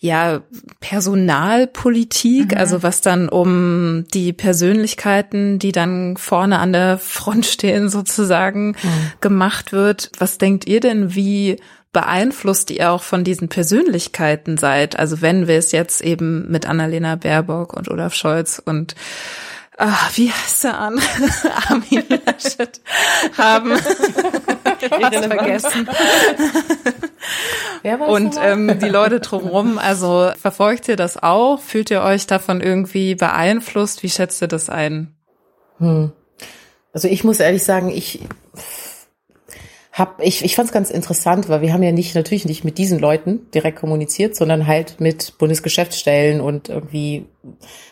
ja, 0.00 0.42
Personalpolitik, 0.78 2.52
mhm. 2.52 2.56
also 2.56 2.84
was 2.84 3.00
dann 3.00 3.28
um 3.28 4.04
die 4.14 4.32
Persönlichkeiten, 4.32 5.58
die 5.58 5.72
dann 5.72 6.16
vorne 6.16 6.60
an 6.60 6.72
der 6.72 6.98
Front 6.98 7.46
stehen, 7.46 7.88
sozusagen 7.88 8.68
mhm. 8.68 9.12
gemacht 9.20 9.72
wird. 9.72 10.10
Was 10.18 10.38
denkt 10.38 10.66
ihr 10.68 10.80
denn, 10.80 11.14
wie 11.14 11.56
beeinflusst 11.92 12.70
ihr 12.70 12.90
auch 12.90 13.02
von 13.02 13.24
diesen 13.24 13.48
Persönlichkeiten 13.48 14.56
seid. 14.58 14.98
Also 14.98 15.22
wenn 15.22 15.48
wir 15.48 15.56
es 15.56 15.72
jetzt 15.72 16.02
eben 16.02 16.50
mit 16.50 16.66
Annalena 16.66 17.16
Baerbock 17.16 17.72
und 17.72 17.88
Olaf 17.90 18.14
Scholz 18.14 18.60
und 18.64 18.94
ach, 19.78 20.16
wie 20.16 20.30
heißt 20.30 20.64
er 20.66 20.78
an? 20.78 21.00
Armin 21.68 22.04
Laschet 22.26 22.80
haben. 23.36 23.76
Vergessen. 24.78 25.88
und 28.06 28.36
ähm, 28.40 28.78
die 28.78 28.88
Leute 28.88 29.18
drumherum, 29.18 29.78
also 29.78 30.30
verfolgt 30.40 30.88
ihr 30.88 30.96
das 30.96 31.20
auch? 31.20 31.60
Fühlt 31.60 31.90
ihr 31.90 32.02
euch 32.02 32.26
davon 32.26 32.60
irgendwie 32.60 33.14
beeinflusst? 33.14 34.02
Wie 34.02 34.10
schätzt 34.10 34.40
ihr 34.40 34.48
das 34.48 34.70
ein? 34.70 35.16
Hm. 35.78 36.12
Also 36.92 37.08
ich 37.08 37.24
muss 37.24 37.40
ehrlich 37.40 37.64
sagen, 37.64 37.90
ich 37.90 38.20
hab, 39.98 40.22
ich, 40.22 40.44
ich 40.44 40.54
fand 40.54 40.68
es 40.68 40.72
ganz 40.72 40.90
interessant, 40.90 41.48
weil 41.48 41.60
wir 41.60 41.72
haben 41.72 41.82
ja 41.82 41.92
nicht 41.92 42.14
natürlich 42.14 42.44
nicht 42.44 42.64
mit 42.64 42.78
diesen 42.78 42.98
Leuten 42.98 43.50
direkt 43.52 43.78
kommuniziert, 43.80 44.36
sondern 44.36 44.66
halt 44.66 45.00
mit 45.00 45.36
Bundesgeschäftsstellen 45.38 46.40
und 46.40 46.68
irgendwie 46.68 47.26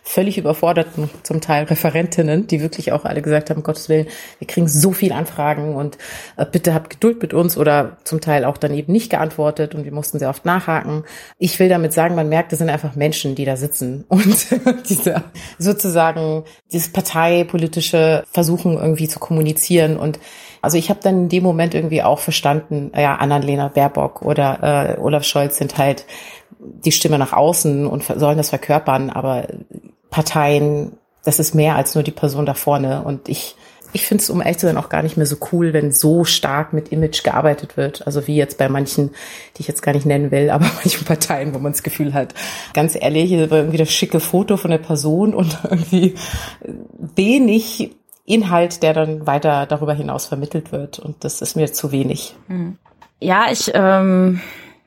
völlig 0.02 0.38
überforderten, 0.38 1.10
zum 1.22 1.40
Teil 1.40 1.64
Referentinnen, 1.64 2.46
die 2.46 2.60
wirklich 2.60 2.92
auch 2.92 3.04
alle 3.04 3.22
gesagt 3.22 3.50
haben, 3.50 3.62
Gottes 3.62 3.88
Willen, 3.88 4.06
wir 4.38 4.46
kriegen 4.46 4.68
so 4.68 4.92
viel 4.92 5.12
Anfragen 5.12 5.74
und 5.74 5.98
äh, 6.36 6.46
bitte 6.50 6.74
habt 6.74 6.90
Geduld 6.90 7.22
mit 7.22 7.34
uns 7.34 7.56
oder 7.56 7.96
zum 8.04 8.20
Teil 8.20 8.44
auch 8.44 8.56
dann 8.56 8.74
eben 8.74 8.92
nicht 8.92 9.10
geantwortet 9.10 9.74
und 9.74 9.84
wir 9.84 9.92
mussten 9.92 10.18
sehr 10.18 10.28
oft 10.28 10.44
nachhaken. 10.44 11.04
Ich 11.38 11.58
will 11.58 11.68
damit 11.68 11.92
sagen, 11.92 12.14
man 12.14 12.28
merkt, 12.28 12.52
es 12.52 12.58
sind 12.58 12.70
einfach 12.70 12.94
Menschen, 12.94 13.34
die 13.34 13.44
da 13.44 13.56
sitzen 13.56 14.04
und 14.08 14.46
diese 14.88 15.24
sozusagen 15.58 16.44
dieses 16.72 16.92
parteipolitische 16.92 18.24
Versuchen 18.30 18.74
irgendwie 18.74 19.08
zu 19.08 19.18
kommunizieren 19.18 19.96
und 19.96 20.18
also 20.62 20.78
ich 20.78 20.90
habe 20.90 21.00
dann 21.02 21.22
in 21.22 21.28
dem 21.28 21.42
Moment 21.42 21.74
irgendwie 21.74 22.02
auch 22.02 22.18
verstanden, 22.18 22.92
ja, 22.96 23.16
Annalena 23.16 23.68
Baerbock 23.68 24.22
oder 24.22 24.96
äh, 24.96 25.00
Olaf 25.00 25.24
Scholz 25.24 25.58
sind 25.58 25.78
halt 25.78 26.06
die 26.58 26.92
Stimme 26.92 27.18
nach 27.18 27.32
außen 27.32 27.86
und 27.86 28.04
sollen 28.04 28.38
das 28.38 28.50
verkörpern, 28.50 29.10
aber 29.10 29.46
Parteien, 30.10 30.92
das 31.24 31.38
ist 31.38 31.54
mehr 31.54 31.76
als 31.76 31.94
nur 31.94 32.04
die 32.04 32.12
Person 32.12 32.46
da 32.46 32.54
vorne. 32.54 33.02
Und 33.02 33.28
ich, 33.28 33.56
ich 33.92 34.06
finde 34.06 34.22
es, 34.22 34.30
um 34.30 34.40
ehrlich 34.40 34.58
zu 34.58 34.66
sein, 34.66 34.76
auch 34.76 34.88
gar 34.88 35.02
nicht 35.02 35.16
mehr 35.16 35.26
so 35.26 35.36
cool, 35.52 35.72
wenn 35.72 35.92
so 35.92 36.24
stark 36.24 36.72
mit 36.72 36.90
Image 36.92 37.22
gearbeitet 37.22 37.76
wird. 37.76 38.06
Also 38.06 38.26
wie 38.26 38.36
jetzt 38.36 38.58
bei 38.58 38.68
manchen, 38.68 39.10
die 39.56 39.62
ich 39.62 39.68
jetzt 39.68 39.82
gar 39.82 39.92
nicht 39.92 40.06
nennen 40.06 40.30
will, 40.30 40.50
aber 40.50 40.64
manchen 40.64 41.04
Parteien, 41.04 41.54
wo 41.54 41.58
man 41.58 41.72
das 41.72 41.82
Gefühl 41.82 42.14
hat, 42.14 42.34
ganz 42.72 42.96
ehrlich, 42.98 43.32
irgendwie 43.32 43.76
das 43.76 43.90
schicke 43.90 44.20
Foto 44.20 44.56
von 44.56 44.70
der 44.70 44.78
Person 44.78 45.34
und 45.34 45.58
irgendwie 45.64 46.14
wenig 47.14 47.90
Inhalt, 48.26 48.82
der 48.82 48.92
dann 48.92 49.26
weiter 49.26 49.66
darüber 49.66 49.94
hinaus 49.94 50.26
vermittelt 50.26 50.72
wird. 50.72 50.98
Und 50.98 51.24
das 51.24 51.40
ist 51.40 51.56
mir 51.56 51.72
zu 51.72 51.92
wenig. 51.92 52.34
Hm. 52.48 52.76
Ja, 53.20 53.46
ich 53.50 53.70
ähm, 53.72 54.40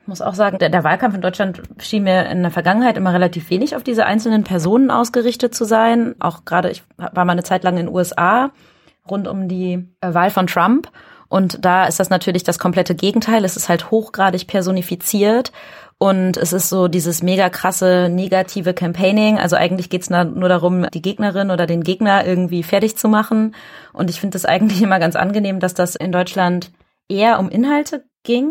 muss 0.06 0.20
auch 0.20 0.34
sagen, 0.34 0.58
der, 0.58 0.68
der, 0.68 0.84
Wahlkampf 0.84 1.14
in 1.14 1.22
Deutschland 1.22 1.62
schien 1.78 2.04
mir 2.04 2.26
in 2.26 2.42
der 2.42 2.50
Vergangenheit 2.50 2.96
immer 2.96 3.12
relativ 3.12 3.50
wenig 3.50 3.74
auf 3.74 3.82
diese 3.82 4.06
einzelnen 4.06 4.44
Personen 4.44 4.90
ausgerichtet 4.90 5.54
zu 5.54 5.64
sein. 5.64 6.14
Auch 6.20 6.44
gerade, 6.44 6.70
ich 6.70 6.84
war 6.96 7.24
mal 7.24 7.32
eine 7.32 7.42
Zeit 7.42 7.64
lang 7.64 7.78
in 7.78 7.86
den 7.86 7.94
USA 7.94 8.50
rund 9.10 9.26
um 9.26 9.48
die 9.48 9.88
äh, 10.00 10.14
Wahl 10.14 10.30
von 10.30 10.46
Trump. 10.46 10.90
Und 11.28 11.64
da 11.64 11.86
ist 11.86 11.98
das 11.98 12.10
natürlich 12.10 12.44
das 12.44 12.58
komplette 12.58 12.94
Gegenteil. 12.94 13.44
Es 13.44 13.56
ist 13.56 13.68
halt 13.68 13.90
hochgradig 13.90 14.46
personifiziert 14.46 15.52
Und 16.02 16.38
es 16.38 16.54
ist 16.54 16.70
so 16.70 16.88
dieses 16.88 17.22
mega 17.22 17.50
krasse 17.50 18.08
negative 18.10 18.72
Campaigning. 18.72 19.38
Also 19.38 19.56
eigentlich 19.56 19.90
geht's 19.90 20.08
nur 20.08 20.48
darum, 20.48 20.86
die 20.94 21.02
Gegnerin 21.02 21.50
oder 21.50 21.66
den 21.66 21.82
Gegner 21.82 22.26
irgendwie 22.26 22.62
fertig 22.62 22.96
zu 22.96 23.06
machen. 23.06 23.54
Und 23.92 24.08
ich 24.08 24.18
finde 24.18 24.38
es 24.38 24.46
eigentlich 24.46 24.80
immer 24.82 24.98
ganz 24.98 25.14
angenehm, 25.14 25.60
dass 25.60 25.74
das 25.74 25.96
in 25.96 26.10
Deutschland 26.10 26.70
eher 27.10 27.38
um 27.38 27.50
Inhalte 27.50 28.04
ging. 28.22 28.50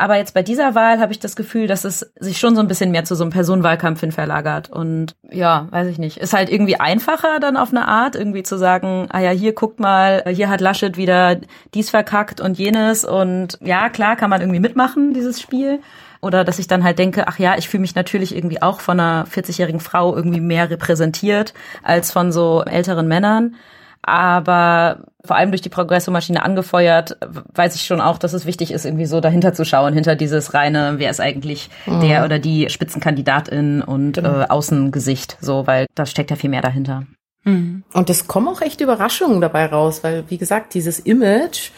Aber 0.00 0.18
jetzt 0.18 0.34
bei 0.34 0.44
dieser 0.44 0.76
Wahl 0.76 1.00
habe 1.00 1.10
ich 1.10 1.18
das 1.18 1.34
Gefühl, 1.34 1.66
dass 1.66 1.84
es 1.84 2.12
sich 2.20 2.38
schon 2.38 2.54
so 2.54 2.60
ein 2.60 2.68
bisschen 2.68 2.92
mehr 2.92 3.02
zu 3.02 3.16
so 3.16 3.24
einem 3.24 3.32
Personenwahlkampf 3.32 3.98
hin 3.98 4.12
verlagert. 4.12 4.70
Und 4.70 5.16
ja, 5.28 5.66
weiß 5.72 5.88
ich 5.88 5.98
nicht. 5.98 6.18
Ist 6.18 6.32
halt 6.32 6.48
irgendwie 6.48 6.78
einfacher 6.78 7.40
dann 7.40 7.56
auf 7.56 7.70
eine 7.70 7.88
Art, 7.88 8.14
irgendwie 8.14 8.44
zu 8.44 8.56
sagen, 8.56 9.08
ah 9.10 9.18
ja, 9.18 9.30
hier 9.30 9.52
guckt 9.52 9.80
mal, 9.80 10.22
hier 10.28 10.48
hat 10.48 10.60
Laschet 10.60 10.96
wieder 10.96 11.40
dies 11.74 11.90
verkackt 11.90 12.40
und 12.40 12.56
jenes. 12.56 13.04
Und 13.04 13.58
ja, 13.60 13.88
klar 13.88 14.14
kann 14.14 14.30
man 14.30 14.40
irgendwie 14.40 14.60
mitmachen, 14.60 15.12
dieses 15.12 15.40
Spiel. 15.40 15.80
Oder 16.20 16.44
dass 16.44 16.58
ich 16.58 16.66
dann 16.66 16.84
halt 16.84 16.98
denke, 16.98 17.28
ach 17.28 17.38
ja, 17.38 17.56
ich 17.56 17.68
fühle 17.68 17.82
mich 17.82 17.94
natürlich 17.94 18.34
irgendwie 18.34 18.60
auch 18.60 18.80
von 18.80 18.98
einer 18.98 19.26
40-jährigen 19.26 19.80
Frau 19.80 20.14
irgendwie 20.16 20.40
mehr 20.40 20.70
repräsentiert 20.70 21.54
als 21.82 22.10
von 22.10 22.32
so 22.32 22.62
älteren 22.64 23.06
Männern. 23.08 23.54
Aber 24.02 25.00
vor 25.24 25.36
allem 25.36 25.50
durch 25.50 25.60
die 25.60 25.68
Progresso-Maschine 25.68 26.42
angefeuert, 26.42 27.18
weiß 27.54 27.74
ich 27.74 27.82
schon 27.82 28.00
auch, 28.00 28.16
dass 28.16 28.32
es 28.32 28.46
wichtig 28.46 28.70
ist, 28.72 28.86
irgendwie 28.86 29.04
so 29.04 29.20
dahinter 29.20 29.52
zu 29.52 29.64
schauen, 29.64 29.92
hinter 29.92 30.16
dieses 30.16 30.54
reine, 30.54 30.94
wer 30.96 31.10
ist 31.10 31.20
eigentlich 31.20 31.68
mhm. 31.84 32.00
der 32.00 32.24
oder 32.24 32.38
die 32.38 32.70
Spitzenkandidatin 32.70 33.82
und 33.82 34.12
genau. 34.12 34.40
äh, 34.40 34.44
Außengesicht, 34.48 35.36
so, 35.40 35.66
weil 35.66 35.86
da 35.94 36.06
steckt 36.06 36.30
ja 36.30 36.36
viel 36.36 36.50
mehr 36.50 36.62
dahinter. 36.62 37.02
Mhm. 37.44 37.82
Und 37.92 38.08
es 38.08 38.26
kommen 38.26 38.48
auch 38.48 38.62
echt 38.62 38.80
Überraschungen 38.80 39.40
dabei 39.40 39.66
raus, 39.66 40.02
weil, 40.02 40.24
wie 40.28 40.38
gesagt, 40.38 40.74
dieses 40.74 40.98
Image, 41.00 41.70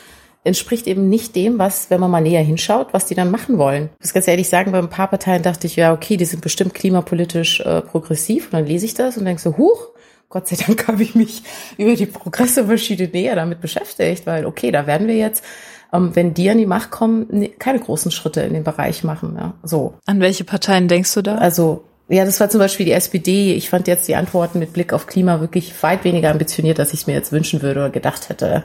entspricht 0.45 0.87
eben 0.87 1.09
nicht 1.09 1.37
dem, 1.37 1.59
was, 1.59 1.91
wenn 1.91 2.01
man 2.01 2.11
mal 2.11 2.21
näher 2.21 2.43
hinschaut, 2.43 2.89
was 2.93 3.07
die 3.07 3.15
dann 3.15 3.31
machen 3.31 3.59
wollen. 3.59 3.91
Ich 3.99 4.07
muss 4.07 4.15
ganz 4.15 4.29
ehrlich 4.29 4.49
sagen, 4.49 4.73
bei 4.73 4.79
ein 4.79 4.89
paar 4.89 5.09
Parteien 5.09 5.43
dachte 5.43 5.67
ich, 5.67 5.77
ja, 5.77 5.93
okay, 5.93 6.17
die 6.17 6.25
sind 6.25 6.41
bestimmt 6.41 6.75
klimapolitisch 6.75 7.61
äh, 7.61 7.83
progressiv. 7.83 8.47
Und 8.47 8.55
dann 8.55 8.67
lese 8.67 8.87
ich 8.87 8.95
das 8.95 9.17
und 9.19 9.27
denke 9.27 9.43
so, 9.43 9.57
huch, 9.57 9.89
Gott 10.31 10.49
sei 10.49 10.57
Dank 10.57 10.87
habe 10.89 11.03
ich 11.03 11.15
mich 11.15 11.43
über 11.77 11.95
die 11.95 12.07
Progressive-Maschine 12.07 13.09
näher 13.09 13.35
damit 13.35 13.61
beschäftigt, 13.61 14.27
weil 14.27 14.47
okay, 14.47 14.71
da 14.71 14.87
werden 14.87 15.09
wir 15.09 15.17
jetzt, 15.17 15.45
ähm, 15.93 16.15
wenn 16.15 16.33
die 16.33 16.49
an 16.49 16.59
die 16.59 16.67
Macht 16.67 16.91
kommen, 16.91 17.27
ne, 17.31 17.49
keine 17.51 17.81
großen 17.81 18.11
Schritte 18.11 18.41
in 18.41 18.55
dem 18.55 18.65
Bereich 18.65 19.05
machen. 19.05 19.37
Ja, 19.37 19.55
so. 19.63 19.95
An 20.07 20.21
welche 20.21 20.45
Parteien 20.45 20.89
denkst 20.89 21.13
du 21.15 21.23
da? 21.23 21.35
Also 21.37 21.85
ja, 22.09 22.25
das 22.25 22.41
war 22.41 22.49
zum 22.51 22.59
Beispiel 22.59 22.87
die 22.87 22.93
SPD. 22.93 23.55
Ich 23.55 23.71
fand 23.71 23.87
jetzt 23.87 24.09
die 24.09 24.17
Antworten 24.17 24.59
mit 24.59 24.73
Blick 24.73 24.93
auf 24.93 25.07
Klima 25.07 25.41
wirklich 25.41 25.81
weit 25.83 26.03
weniger 26.03 26.31
ambitioniert, 26.31 26.81
als 26.81 26.93
ich 26.93 27.01
es 27.01 27.07
mir 27.07 27.13
jetzt 27.13 27.31
wünschen 27.31 27.63
würde 27.63 27.81
oder 27.81 27.91
gedacht 27.91 28.29
hätte. 28.29 28.65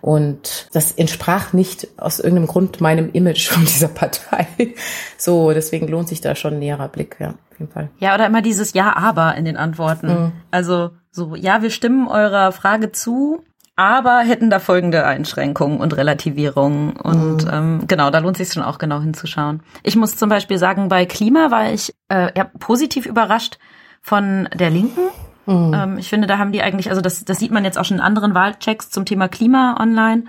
Und 0.00 0.68
das 0.72 0.92
entsprach 0.92 1.52
nicht 1.52 1.88
aus 1.96 2.18
irgendeinem 2.18 2.46
Grund 2.46 2.80
meinem 2.80 3.10
Image 3.12 3.48
von 3.48 3.64
dieser 3.64 3.88
Partei. 3.88 4.46
So, 5.18 5.52
deswegen 5.52 5.88
lohnt 5.88 6.08
sich 6.08 6.20
da 6.20 6.34
schon 6.34 6.54
ein 6.54 6.58
näherer 6.58 6.88
Blick, 6.88 7.16
ja, 7.18 7.30
auf 7.30 7.58
jeden 7.58 7.72
Fall. 7.72 7.88
Ja, 7.98 8.14
oder 8.14 8.26
immer 8.26 8.42
dieses 8.42 8.74
Ja, 8.74 8.94
aber 8.96 9.34
in 9.34 9.46
den 9.46 9.56
Antworten. 9.56 10.08
Mhm. 10.08 10.32
Also 10.50 10.90
so, 11.10 11.34
ja, 11.34 11.62
wir 11.62 11.70
stimmen 11.70 12.06
eurer 12.06 12.52
Frage 12.52 12.92
zu, 12.92 13.42
aber 13.76 14.20
hätten 14.20 14.50
da 14.50 14.58
folgende 14.58 15.04
Einschränkungen 15.04 15.80
und 15.80 15.96
Relativierungen. 15.96 16.96
Und 16.96 17.44
mhm. 17.44 17.50
ähm, 17.52 17.84
genau, 17.86 18.10
da 18.10 18.18
lohnt 18.18 18.36
sich 18.38 18.52
schon 18.52 18.62
auch 18.62 18.78
genau 18.78 19.00
hinzuschauen. 19.00 19.62
Ich 19.82 19.96
muss 19.96 20.16
zum 20.16 20.28
Beispiel 20.28 20.58
sagen, 20.58 20.88
bei 20.88 21.06
Klima 21.06 21.50
war 21.50 21.70
ich 21.72 21.94
äh, 22.08 22.30
ja, 22.36 22.50
positiv 22.58 23.06
überrascht 23.06 23.58
von 24.00 24.48
der 24.54 24.70
Linken. 24.70 25.08
Mhm. 25.46 25.72
Ähm, 25.74 25.98
ich 25.98 26.08
finde, 26.08 26.26
da 26.26 26.38
haben 26.38 26.52
die 26.52 26.62
eigentlich, 26.62 26.90
also 26.90 27.00
das, 27.00 27.24
das 27.24 27.38
sieht 27.38 27.52
man 27.52 27.64
jetzt 27.64 27.78
auch 27.78 27.84
schon 27.84 27.98
in 27.98 28.02
anderen 28.02 28.34
Wahlchecks 28.34 28.90
zum 28.90 29.04
Thema 29.04 29.28
Klima 29.28 29.76
online, 29.80 30.24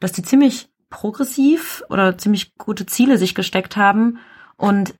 dass 0.00 0.12
die 0.12 0.22
ziemlich 0.22 0.68
progressiv 0.90 1.82
oder 1.88 2.18
ziemlich 2.18 2.56
gute 2.56 2.86
Ziele 2.86 3.18
sich 3.18 3.34
gesteckt 3.34 3.76
haben. 3.76 4.18
Und 4.56 4.94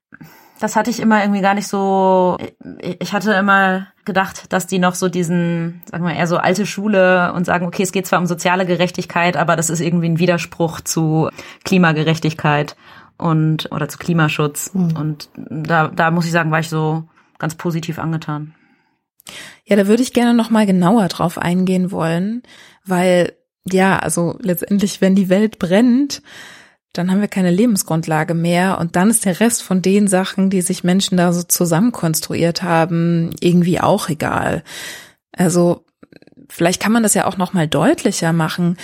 das 0.58 0.76
hatte 0.76 0.90
ich 0.90 1.00
immer 1.00 1.20
irgendwie 1.22 1.40
gar 1.40 1.54
nicht 1.54 1.66
so. 1.66 2.38
Ich 2.80 3.12
hatte 3.12 3.32
immer 3.32 3.88
gedacht, 4.04 4.52
dass 4.52 4.66
die 4.66 4.78
noch 4.78 4.94
so 4.94 5.08
diesen, 5.08 5.82
sagen 5.90 6.04
wir 6.04 6.14
eher 6.14 6.26
so 6.26 6.36
alte 6.36 6.66
Schule 6.66 7.32
und 7.34 7.44
sagen, 7.44 7.66
okay, 7.66 7.82
es 7.82 7.92
geht 7.92 8.06
zwar 8.06 8.20
um 8.20 8.26
soziale 8.26 8.66
Gerechtigkeit, 8.66 9.36
aber 9.36 9.56
das 9.56 9.70
ist 9.70 9.80
irgendwie 9.80 10.08
ein 10.08 10.18
Widerspruch 10.18 10.80
zu 10.80 11.30
Klimagerechtigkeit 11.64 12.76
und 13.18 13.70
oder 13.70 13.88
zu 13.88 13.98
Klimaschutz. 13.98 14.72
Mhm. 14.74 14.96
Und 14.96 15.28
da, 15.36 15.88
da 15.88 16.10
muss 16.10 16.26
ich 16.26 16.32
sagen, 16.32 16.50
war 16.50 16.60
ich 16.60 16.68
so 16.68 17.04
ganz 17.38 17.54
positiv 17.54 17.98
angetan. 17.98 18.54
Ja, 19.64 19.76
da 19.76 19.86
würde 19.86 20.02
ich 20.02 20.12
gerne 20.12 20.34
noch 20.34 20.50
mal 20.50 20.66
genauer 20.66 21.08
drauf 21.08 21.38
eingehen 21.38 21.90
wollen, 21.90 22.42
weil 22.84 23.32
ja, 23.70 23.98
also 23.98 24.36
letztendlich, 24.40 25.00
wenn 25.00 25.14
die 25.14 25.28
Welt 25.28 25.58
brennt, 25.58 26.22
dann 26.92 27.10
haben 27.10 27.20
wir 27.20 27.28
keine 27.28 27.50
Lebensgrundlage 27.50 28.34
mehr 28.34 28.78
und 28.78 28.96
dann 28.96 29.08
ist 29.08 29.24
der 29.24 29.40
Rest 29.40 29.62
von 29.62 29.80
den 29.80 30.08
Sachen, 30.08 30.50
die 30.50 30.60
sich 30.60 30.84
Menschen 30.84 31.16
da 31.16 31.32
so 31.32 31.42
zusammenkonstruiert 31.42 32.62
haben, 32.62 33.30
irgendwie 33.40 33.80
auch 33.80 34.08
egal. 34.08 34.62
Also 35.32 35.86
vielleicht 36.50 36.82
kann 36.82 36.92
man 36.92 37.02
das 37.02 37.14
ja 37.14 37.26
auch 37.26 37.38
noch 37.38 37.54
mal 37.54 37.66
deutlicher 37.66 38.32
machen. 38.32 38.76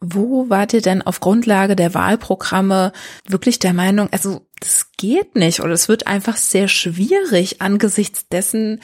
Wo 0.00 0.50
wart 0.50 0.72
ihr 0.72 0.82
denn 0.82 1.02
auf 1.02 1.20
Grundlage 1.20 1.76
der 1.76 1.94
Wahlprogramme 1.94 2.92
wirklich 3.28 3.60
der 3.60 3.72
Meinung, 3.72 4.08
also 4.10 4.48
das 4.58 4.90
geht 4.96 5.36
nicht 5.36 5.60
oder 5.60 5.72
es 5.72 5.88
wird 5.88 6.08
einfach 6.08 6.36
sehr 6.36 6.66
schwierig 6.66 7.62
angesichts 7.62 8.26
dessen, 8.28 8.80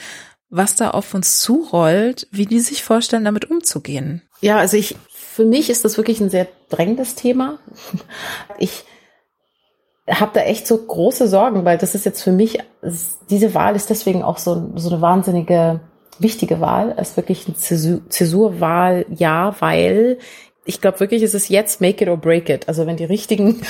was 0.49 0.75
da 0.75 0.91
auf 0.91 1.13
uns 1.13 1.39
zurollt, 1.39 2.27
wie 2.31 2.45
die 2.45 2.59
sich 2.59 2.83
vorstellen, 2.83 3.25
damit 3.25 3.49
umzugehen? 3.49 4.23
Ja, 4.41 4.57
also 4.57 4.77
ich, 4.77 4.95
für 5.09 5.45
mich 5.45 5.69
ist 5.69 5.85
das 5.85 5.97
wirklich 5.97 6.19
ein 6.19 6.29
sehr 6.29 6.47
drängendes 6.69 7.15
Thema. 7.15 7.59
Ich 8.57 8.83
habe 10.09 10.31
da 10.33 10.41
echt 10.41 10.65
so 10.67 10.75
große 10.75 11.27
Sorgen, 11.27 11.65
weil 11.65 11.77
das 11.77 11.93
ist 11.93 12.03
jetzt 12.03 12.23
für 12.23 12.31
mich, 12.31 12.59
diese 13.29 13.53
Wahl 13.53 13.75
ist 13.75 13.89
deswegen 13.89 14.23
auch 14.23 14.39
so, 14.39 14.71
so 14.75 14.89
eine 14.89 15.01
wahnsinnige, 15.01 15.81
wichtige 16.17 16.59
Wahl. 16.59 16.95
Ist 16.99 17.15
wirklich 17.15 17.45
eine 17.47 17.55
Zäsurwahl, 17.55 19.05
ja, 19.09 19.55
weil 19.59 20.17
ich 20.69 20.81
glaube 20.81 20.99
wirklich, 20.99 21.23
es 21.23 21.33
ist 21.33 21.49
jetzt 21.49 21.81
make 21.81 22.03
it 22.03 22.09
or 22.09 22.15
break 22.15 22.47
it. 22.47 22.67
Also 22.67 22.85
wenn 22.85 22.95
die 22.95 23.03
richtigen, 23.03 23.61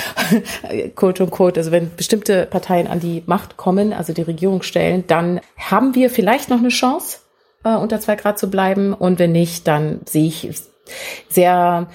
quote 0.94 1.24
und 1.24 1.30
quote, 1.30 1.58
also 1.58 1.72
wenn 1.72 1.90
bestimmte 1.96 2.44
Parteien 2.44 2.86
an 2.86 3.00
die 3.00 3.22
Macht 3.24 3.56
kommen, 3.56 3.94
also 3.94 4.12
die 4.12 4.22
Regierung 4.22 4.62
stellen, 4.62 5.04
dann 5.06 5.40
haben 5.56 5.94
wir 5.94 6.10
vielleicht 6.10 6.50
noch 6.50 6.58
eine 6.58 6.68
Chance, 6.68 7.18
äh, 7.64 7.74
unter 7.74 8.00
zwei 8.00 8.16
Grad 8.16 8.38
zu 8.38 8.50
bleiben. 8.50 8.92
Und 8.92 9.18
wenn 9.18 9.32
nicht, 9.32 9.66
dann 9.66 10.02
sehe 10.04 10.26
ich 10.26 10.50
sehr 11.30 11.88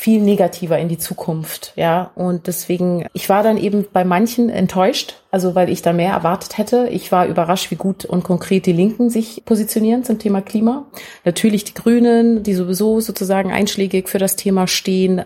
viel 0.00 0.22
negativer 0.22 0.78
in 0.78 0.88
die 0.88 0.96
Zukunft, 0.96 1.74
ja. 1.76 2.10
Und 2.14 2.46
deswegen, 2.46 3.04
ich 3.12 3.28
war 3.28 3.42
dann 3.42 3.58
eben 3.58 3.84
bei 3.92 4.02
manchen 4.02 4.48
enttäuscht, 4.48 5.16
also 5.30 5.54
weil 5.54 5.68
ich 5.68 5.82
da 5.82 5.92
mehr 5.92 6.14
erwartet 6.14 6.56
hätte. 6.56 6.88
Ich 6.90 7.12
war 7.12 7.26
überrascht, 7.26 7.70
wie 7.70 7.76
gut 7.76 8.06
und 8.06 8.24
konkret 8.24 8.64
die 8.64 8.72
Linken 8.72 9.10
sich 9.10 9.42
positionieren 9.44 10.02
zum 10.02 10.18
Thema 10.18 10.40
Klima. 10.40 10.86
Natürlich 11.26 11.64
die 11.64 11.74
Grünen, 11.74 12.42
die 12.42 12.54
sowieso 12.54 13.00
sozusagen 13.00 13.52
einschlägig 13.52 14.08
für 14.08 14.16
das 14.16 14.36
Thema 14.36 14.66
stehen. 14.66 15.22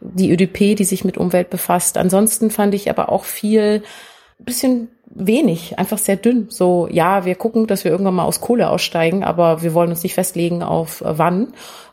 Die 0.00 0.30
ÖDP, 0.30 0.76
die 0.76 0.84
sich 0.84 1.04
mit 1.04 1.18
Umwelt 1.18 1.50
befasst. 1.50 1.98
Ansonsten 1.98 2.50
fand 2.50 2.74
ich 2.74 2.90
aber 2.90 3.10
auch 3.10 3.24
viel, 3.24 3.82
bisschen 4.38 4.88
wenig, 5.14 5.78
einfach 5.78 5.98
sehr 5.98 6.16
dünn. 6.16 6.46
So, 6.48 6.88
ja, 6.90 7.24
wir 7.24 7.34
gucken, 7.34 7.66
dass 7.66 7.84
wir 7.84 7.90
irgendwann 7.90 8.14
mal 8.14 8.24
aus 8.24 8.40
Kohle 8.40 8.70
aussteigen, 8.70 9.24
aber 9.24 9.62
wir 9.62 9.74
wollen 9.74 9.90
uns 9.90 10.02
nicht 10.02 10.14
festlegen 10.14 10.62
auf 10.62 11.00
äh, 11.00 11.18
wann. 11.18 11.52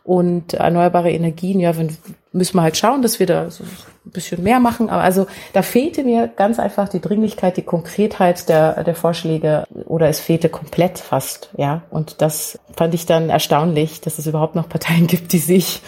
Und 0.09 0.55
erneuerbare 0.55 1.11
Energien, 1.11 1.59
ja, 1.59 1.77
wenn, 1.77 1.95
müssen 2.31 2.57
wir 2.57 2.63
halt 2.63 2.77
schauen, 2.77 3.03
dass 3.03 3.19
wir 3.19 3.27
da 3.27 3.51
so 3.51 3.63
ein 3.63 4.11
bisschen 4.11 4.41
mehr 4.41 4.59
machen. 4.59 4.89
Aber 4.89 5.03
also 5.03 5.27
da 5.53 5.61
fehlte 5.61 6.03
mir 6.03 6.27
ganz 6.27 6.57
einfach 6.57 6.89
die 6.89 6.99
Dringlichkeit, 6.99 7.57
die 7.57 7.61
Konkretheit 7.61 8.49
der, 8.49 8.83
der 8.83 8.95
Vorschläge 8.95 9.65
oder 9.85 10.09
es 10.09 10.19
fehlte 10.19 10.49
komplett 10.49 10.97
fast, 10.97 11.51
ja. 11.57 11.83
Und 11.91 12.23
das 12.23 12.57
fand 12.75 12.95
ich 12.95 13.05
dann 13.05 13.29
erstaunlich, 13.29 14.01
dass 14.01 14.17
es 14.17 14.25
überhaupt 14.25 14.55
noch 14.55 14.67
Parteien 14.67 15.05
gibt, 15.07 15.31
die 15.31 15.37
sich, 15.37 15.83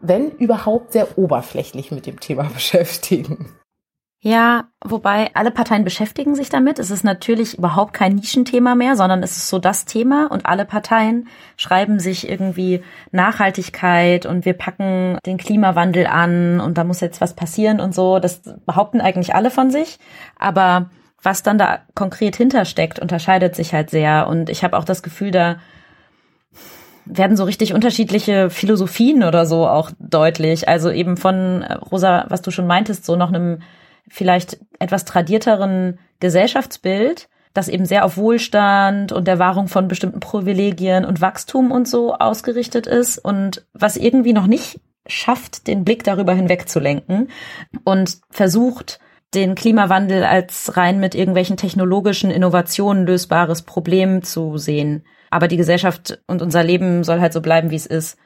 wenn 0.00 0.30
überhaupt, 0.30 0.94
sehr 0.94 1.18
oberflächlich 1.18 1.90
mit 1.90 2.06
dem 2.06 2.20
Thema 2.20 2.44
beschäftigen. 2.54 3.57
Ja, 4.20 4.64
wobei 4.84 5.30
alle 5.34 5.52
Parteien 5.52 5.84
beschäftigen 5.84 6.34
sich 6.34 6.48
damit. 6.48 6.80
Es 6.80 6.90
ist 6.90 7.04
natürlich 7.04 7.56
überhaupt 7.56 7.92
kein 7.92 8.16
Nischenthema 8.16 8.74
mehr, 8.74 8.96
sondern 8.96 9.22
es 9.22 9.36
ist 9.36 9.48
so 9.48 9.60
das 9.60 9.84
Thema 9.84 10.26
und 10.28 10.44
alle 10.44 10.64
Parteien 10.64 11.28
schreiben 11.56 12.00
sich 12.00 12.28
irgendwie 12.28 12.82
Nachhaltigkeit 13.12 14.26
und 14.26 14.44
wir 14.44 14.54
packen 14.54 15.18
den 15.24 15.38
Klimawandel 15.38 16.08
an 16.08 16.58
und 16.60 16.78
da 16.78 16.82
muss 16.82 17.00
jetzt 17.00 17.20
was 17.20 17.34
passieren 17.34 17.78
und 17.78 17.94
so. 17.94 18.18
Das 18.18 18.42
behaupten 18.66 19.00
eigentlich 19.00 19.36
alle 19.36 19.52
von 19.52 19.70
sich. 19.70 20.00
Aber 20.36 20.90
was 21.22 21.44
dann 21.44 21.58
da 21.58 21.80
konkret 21.94 22.34
hintersteckt, 22.34 22.98
unterscheidet 22.98 23.54
sich 23.54 23.72
halt 23.72 23.90
sehr. 23.90 24.26
Und 24.26 24.50
ich 24.50 24.64
habe 24.64 24.76
auch 24.76 24.84
das 24.84 25.04
Gefühl, 25.04 25.30
da 25.30 25.58
werden 27.04 27.36
so 27.36 27.44
richtig 27.44 27.72
unterschiedliche 27.72 28.50
Philosophien 28.50 29.22
oder 29.22 29.46
so 29.46 29.66
auch 29.66 29.92
deutlich. 30.00 30.68
Also 30.68 30.90
eben 30.90 31.16
von 31.16 31.62
äh, 31.62 31.74
Rosa, 31.74 32.26
was 32.28 32.42
du 32.42 32.50
schon 32.50 32.66
meintest, 32.66 33.04
so 33.04 33.14
noch 33.14 33.28
einem 33.28 33.60
vielleicht 34.08 34.58
etwas 34.78 35.04
tradierteren 35.04 35.98
Gesellschaftsbild, 36.20 37.28
das 37.54 37.68
eben 37.68 37.86
sehr 37.86 38.04
auf 38.04 38.16
Wohlstand 38.16 39.12
und 39.12 39.26
der 39.26 39.38
Wahrung 39.38 39.68
von 39.68 39.88
bestimmten 39.88 40.20
Privilegien 40.20 41.04
und 41.04 41.20
Wachstum 41.20 41.72
und 41.72 41.88
so 41.88 42.14
ausgerichtet 42.14 42.86
ist 42.86 43.18
und 43.18 43.66
was 43.72 43.96
irgendwie 43.96 44.32
noch 44.32 44.46
nicht 44.46 44.80
schafft, 45.06 45.66
den 45.66 45.84
Blick 45.84 46.04
darüber 46.04 46.34
hinwegzulenken 46.34 47.28
und 47.84 48.18
versucht, 48.30 49.00
den 49.34 49.54
Klimawandel 49.54 50.24
als 50.24 50.76
rein 50.76 51.00
mit 51.00 51.14
irgendwelchen 51.14 51.56
technologischen 51.56 52.30
Innovationen 52.30 53.06
lösbares 53.06 53.62
Problem 53.62 54.22
zu 54.22 54.56
sehen. 54.56 55.04
Aber 55.30 55.48
die 55.48 55.58
Gesellschaft 55.58 56.20
und 56.26 56.40
unser 56.40 56.62
Leben 56.62 57.04
soll 57.04 57.20
halt 57.20 57.32
so 57.32 57.42
bleiben, 57.42 57.70
wie 57.70 57.76
es 57.76 57.86
ist. 57.86 58.18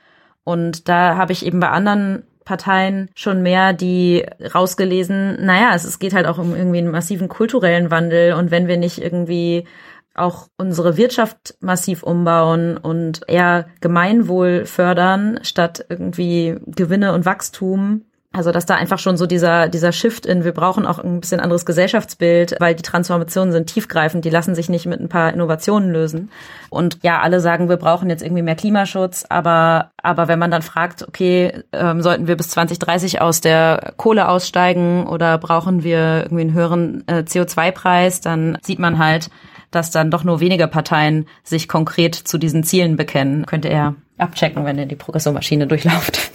Und 0.45 0.89
da 0.89 1.17
habe 1.17 1.33
ich 1.33 1.45
eben 1.45 1.61
bei 1.61 1.71
anderen 1.71 2.25
Parteien 2.45 3.09
schon 3.15 3.43
mehr 3.43 3.73
die 3.73 4.25
rausgelesen, 4.55 5.45
naja, 5.45 5.73
es, 5.75 5.85
es 5.85 5.99
geht 5.99 6.15
halt 6.15 6.27
auch 6.27 6.39
um 6.39 6.55
irgendwie 6.55 6.79
einen 6.79 6.91
massiven 6.91 7.29
kulturellen 7.29 7.91
Wandel. 7.91 8.35
Und 8.35 8.51
wenn 8.51 8.69
wir 8.69 8.77
nicht 8.77 8.99
irgendwie 8.99 9.67
auch 10.15 10.49
unsere 10.57 10.97
Wirtschaft 10.97 11.57
massiv 11.61 12.03
umbauen 12.03 12.77
und 12.77 13.23
eher 13.29 13.67
Gemeinwohl 13.81 14.67
fördern, 14.67 15.41
statt 15.43 15.87
irgendwie 15.89 16.57
Gewinne 16.67 17.13
und 17.13 17.25
Wachstum, 17.25 18.05
also 18.33 18.51
dass 18.51 18.67
da 18.67 18.75
einfach 18.75 18.99
schon 18.99 19.17
so 19.17 19.27
dieser 19.27 19.69
dieser 19.69 19.93
Shift 19.93 20.27
in 20.27 20.45
wir 20.45 20.53
brauchen 20.53 20.87
auch 20.87 20.99
ein 20.99 21.21
bisschen 21.21 21.41
anderes 21.41 21.67
Gesellschaftsbild, 21.67 22.57
weil 22.61 22.75
die 22.75 22.83
Transformationen 22.83 23.53
sind 23.53 23.67
tiefgreifend, 23.67 24.25
die 24.25 24.31
lassen 24.31 24.55
sich 24.55 24.69
nicht 24.69 24.87
mit 24.87 25.01
ein 25.01 25.09
paar 25.09 25.33
Innovationen 25.33 25.91
lösen. 25.91 26.31
Und 26.71 26.99
ja, 27.03 27.21
alle 27.21 27.41
sagen, 27.41 27.69
wir 27.69 27.77
brauchen 27.77 28.09
jetzt 28.09 28.23
irgendwie 28.23 28.43
mehr 28.43 28.57
Klimaschutz, 28.57 29.27
aber 29.29 29.91
aber 30.03 30.29
wenn 30.29 30.39
man 30.39 30.51
dann 30.51 30.63
fragt, 30.63 31.07
okay, 31.07 31.63
ähm, 31.73 32.01
sollten 32.03 32.27
wir 32.27 32.37
bis 32.37 32.49
2030 32.49 33.21
aus 33.21 33.41
der 33.41 33.93
Kohle 33.97 34.29
aussteigen 34.29 35.07
oder 35.07 35.39
brauchen 35.39 35.85
wir 35.85 36.23
irgendwie 36.25 36.43
einen 36.43 36.55
höheren 36.55 37.05
äh, 37.07 37.25
CO2-Preis, 37.27 38.21
dann 38.21 38.59
sieht 38.63 38.79
man 38.79 38.99
halt, 38.99 39.31
dass 39.71 39.91
dann 39.91 40.11
doch 40.11 40.23
nur 40.23 40.41
wenige 40.41 40.69
Parteien 40.69 41.27
sich 41.43 41.69
konkret 41.69 42.15
zu 42.15 42.39
diesen 42.39 42.63
Zielen 42.63 42.97
bekennen. 42.97 43.47
Könnte 43.47 43.69
er 43.69 43.95
abchecken, 44.19 44.65
wenn 44.65 44.79
er 44.79 44.87
die 44.87 44.97
Progressormaschine 44.97 45.67
durchlauft. 45.67 46.31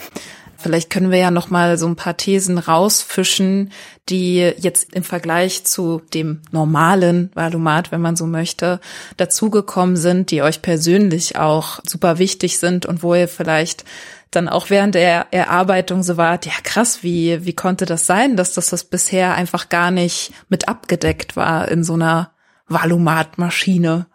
Vielleicht 0.57 0.89
können 0.89 1.11
wir 1.11 1.19
ja 1.19 1.31
noch 1.31 1.49
mal 1.49 1.77
so 1.77 1.87
ein 1.87 1.95
paar 1.95 2.17
Thesen 2.17 2.57
rausfischen, 2.57 3.71
die 4.09 4.39
jetzt 4.57 4.93
im 4.93 5.03
Vergleich 5.03 5.63
zu 5.65 6.01
dem 6.13 6.41
normalen 6.51 7.31
Valomat, 7.35 7.91
wenn 7.91 8.01
man 8.01 8.15
so 8.15 8.25
möchte, 8.25 8.79
dazugekommen 9.17 9.97
sind, 9.97 10.31
die 10.31 10.41
euch 10.41 10.61
persönlich 10.61 11.37
auch 11.37 11.79
super 11.87 12.17
wichtig 12.17 12.57
sind 12.57 12.85
und 12.85 13.03
wo 13.03 13.13
ihr 13.13 13.27
vielleicht 13.27 13.85
dann 14.31 14.49
auch 14.49 14.69
während 14.69 14.95
der 14.95 15.27
Erarbeitung 15.31 16.03
so 16.03 16.17
wart, 16.17 16.45
ja 16.45 16.53
krass, 16.63 17.03
wie, 17.03 17.45
wie 17.45 17.53
konnte 17.53 17.85
das 17.85 18.05
sein, 18.05 18.35
dass 18.35 18.53
das, 18.53 18.69
das 18.69 18.83
bisher 18.83 19.35
einfach 19.35 19.69
gar 19.69 19.91
nicht 19.91 20.33
mit 20.49 20.67
abgedeckt 20.67 21.35
war 21.35 21.69
in 21.69 21.83
so 21.83 21.93
einer 21.93 22.31
Valomat-Maschine? 22.67 24.07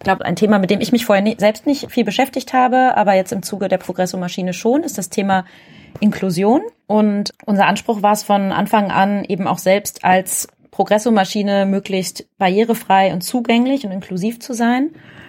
Ich 0.00 0.04
glaube, 0.04 0.24
ein 0.24 0.34
Thema, 0.34 0.58
mit 0.58 0.70
dem 0.70 0.80
ich 0.80 0.92
mich 0.92 1.04
vorher 1.04 1.22
nie, 1.22 1.36
selbst 1.38 1.66
nicht 1.66 1.92
viel 1.92 2.04
beschäftigt 2.04 2.54
habe, 2.54 2.96
aber 2.96 3.12
jetzt 3.12 3.32
im 3.32 3.42
Zuge 3.42 3.68
der 3.68 3.76
Progresso-Maschine 3.76 4.54
schon, 4.54 4.82
ist 4.82 4.96
das 4.96 5.10
Thema 5.10 5.44
Inklusion. 6.00 6.62
Und 6.86 7.34
unser 7.44 7.66
Anspruch 7.66 8.00
war 8.00 8.12
es 8.12 8.22
von 8.22 8.50
Anfang 8.50 8.90
an 8.90 9.26
eben 9.26 9.46
auch 9.46 9.58
selbst 9.58 10.02
als 10.02 10.48
Progresso-Maschine 10.70 11.66
möglichst 11.66 12.26
barrierefrei 12.38 13.12
und 13.12 13.20
zugänglich 13.20 13.84
und 13.84 13.92
inklusiv 13.92 14.40
zu 14.40 14.54
sein. 14.54 14.88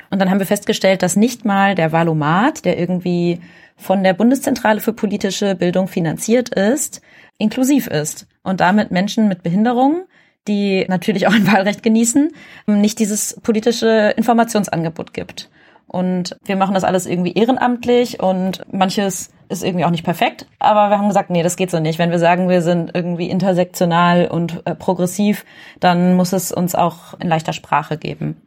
Und 0.10 0.20
dann 0.20 0.30
haben 0.30 0.40
wir 0.40 0.46
festgestellt, 0.46 1.04
dass 1.04 1.18
nicht 1.18 1.44
mal 1.44 1.76
der 1.76 1.92
Valomat, 1.92 2.64
der 2.64 2.80
irgendwie 2.80 3.42
von 3.76 4.04
der 4.04 4.14
Bundeszentrale 4.14 4.80
für 4.80 4.94
politische 4.94 5.54
Bildung 5.56 5.90
finanziert 5.90 6.48
ist, 6.48 7.02
inklusiv 7.38 7.88
ist 7.88 8.26
und 8.42 8.62
damit 8.62 8.90
Menschen 8.90 9.28
mit 9.28 9.44
Behinderungen 9.44 10.06
die 10.48 10.86
natürlich 10.88 11.28
auch 11.28 11.34
ein 11.34 11.48
Wahlrecht 11.52 11.84
genießen, 11.84 12.32
nicht 12.68 13.00
dieses 13.00 13.40
politische 13.42 14.14
Informationsangebot 14.18 15.14
gibt. 15.14 15.50
Und 15.88 16.38
wir 16.46 16.56
machen 16.56 16.74
das 16.74 16.86
alles 16.86 17.06
irgendwie 17.06 17.34
ehrenamtlich 17.34 18.22
und 18.22 18.62
manches 18.72 19.30
ist 19.50 19.62
irgendwie 19.62 19.84
auch 19.84 19.90
nicht 19.90 20.06
perfekt. 20.06 20.46
Aber 20.58 20.90
wir 20.90 20.98
haben 20.98 21.10
gesagt, 21.10 21.30
nee, 21.30 21.44
das 21.44 21.58
geht 21.58 21.70
so 21.70 21.82
nicht. 21.82 22.00
Wenn 22.00 22.12
wir 22.12 22.20
sagen, 22.20 22.48
wir 22.48 22.62
sind 22.62 22.92
irgendwie 22.94 23.30
intersektional 23.30 24.28
und 24.28 24.66
äh, 24.66 24.74
progressiv, 24.74 25.46
dann 25.82 26.16
muss 26.16 26.32
es 26.32 26.54
uns 26.54 26.76
auch 26.76 27.20
in 27.20 27.28
leichter 27.28 27.52
Sprache 27.52 27.98
geben. 27.98 28.38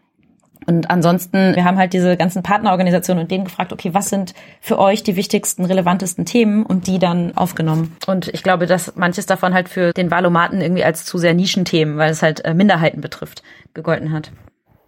Und 0.66 0.90
ansonsten, 0.90 1.54
wir 1.54 1.64
haben 1.64 1.78
halt 1.78 1.92
diese 1.92 2.16
ganzen 2.16 2.42
Partnerorganisationen 2.42 3.24
und 3.24 3.30
denen 3.30 3.44
gefragt, 3.44 3.72
okay, 3.72 3.92
was 3.92 4.08
sind 4.08 4.34
für 4.60 4.78
euch 4.78 5.02
die 5.02 5.16
wichtigsten, 5.16 5.64
relevantesten 5.64 6.24
Themen 6.24 6.64
und 6.64 6.86
die 6.86 6.98
dann 6.98 7.36
aufgenommen. 7.36 7.96
Und 8.06 8.28
ich 8.28 8.42
glaube, 8.42 8.66
dass 8.66 8.96
manches 8.96 9.26
davon 9.26 9.54
halt 9.54 9.68
für 9.68 9.92
den 9.92 10.10
Valomaten 10.10 10.60
irgendwie 10.60 10.84
als 10.84 11.04
zu 11.04 11.18
sehr 11.18 11.34
Nischenthemen, 11.34 11.96
weil 11.96 12.10
es 12.10 12.22
halt 12.22 12.44
äh, 12.44 12.54
Minderheiten 12.54 13.00
betrifft, 13.00 13.42
gegolten 13.74 14.12
hat. 14.12 14.30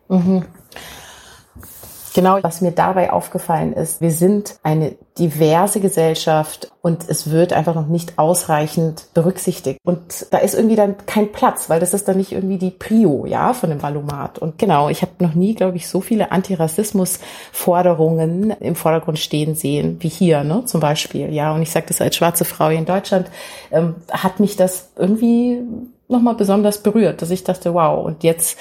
Mhm. 0.09 0.45
Genau, 2.17 2.39
was 2.41 2.63
mir 2.63 2.73
dabei 2.73 3.13
aufgefallen 3.13 3.75
ist, 3.75 4.01
wir 4.01 4.11
sind 4.11 4.59
eine 4.63 4.95
diverse 5.19 5.81
Gesellschaft 5.81 6.73
und 6.81 7.07
es 7.11 7.31
wird 7.31 7.53
einfach 7.53 7.75
noch 7.75 7.89
nicht 7.89 8.19
ausreichend 8.19 9.09
berücksichtigt. 9.13 9.79
Und 9.85 10.29
da 10.31 10.39
ist 10.39 10.55
irgendwie 10.55 10.77
dann 10.77 10.95
kein 11.05 11.31
Platz, 11.31 11.69
weil 11.69 11.79
das 11.79 11.93
ist 11.93 12.09
dann 12.09 12.17
nicht 12.17 12.33
irgendwie 12.33 12.57
die 12.57 12.71
Prio, 12.71 13.27
ja, 13.27 13.53
von 13.53 13.69
dem 13.69 13.83
Valomat. 13.83 14.39
Und 14.39 14.59
genau, 14.59 14.89
ich 14.89 15.03
habe 15.03 15.13
noch 15.19 15.35
nie, 15.35 15.55
glaube 15.55 15.77
ich, 15.77 15.89
so 15.89 16.01
viele 16.01 16.33
Antirassismus-Forderungen 16.33 18.53
im 18.61 18.77
Vordergrund 18.77 19.19
stehen 19.19 19.55
sehen, 19.55 19.99
wie 20.01 20.09
hier, 20.09 20.43
ne, 20.43 20.65
zum 20.65 20.81
Beispiel, 20.81 21.35
ja. 21.35 21.55
Und 21.55 21.61
ich 21.61 21.71
sage 21.71 21.89
das 21.89 22.01
als 22.01 22.17
schwarze 22.17 22.47
Frau 22.47 22.71
hier 22.71 22.79
in 22.79 22.87
Deutschland, 22.87 23.27
ähm, 23.71 23.97
hat 24.11 24.41
mich 24.41 24.57
das 24.57 24.89
irgendwie 24.97 25.61
nochmal 26.09 26.35
besonders 26.35 26.83
berührt, 26.83 27.23
dass 27.23 27.31
ich 27.31 27.45
dachte, 27.45 27.75
wow, 27.75 28.05
und 28.05 28.23
jetzt 28.23 28.59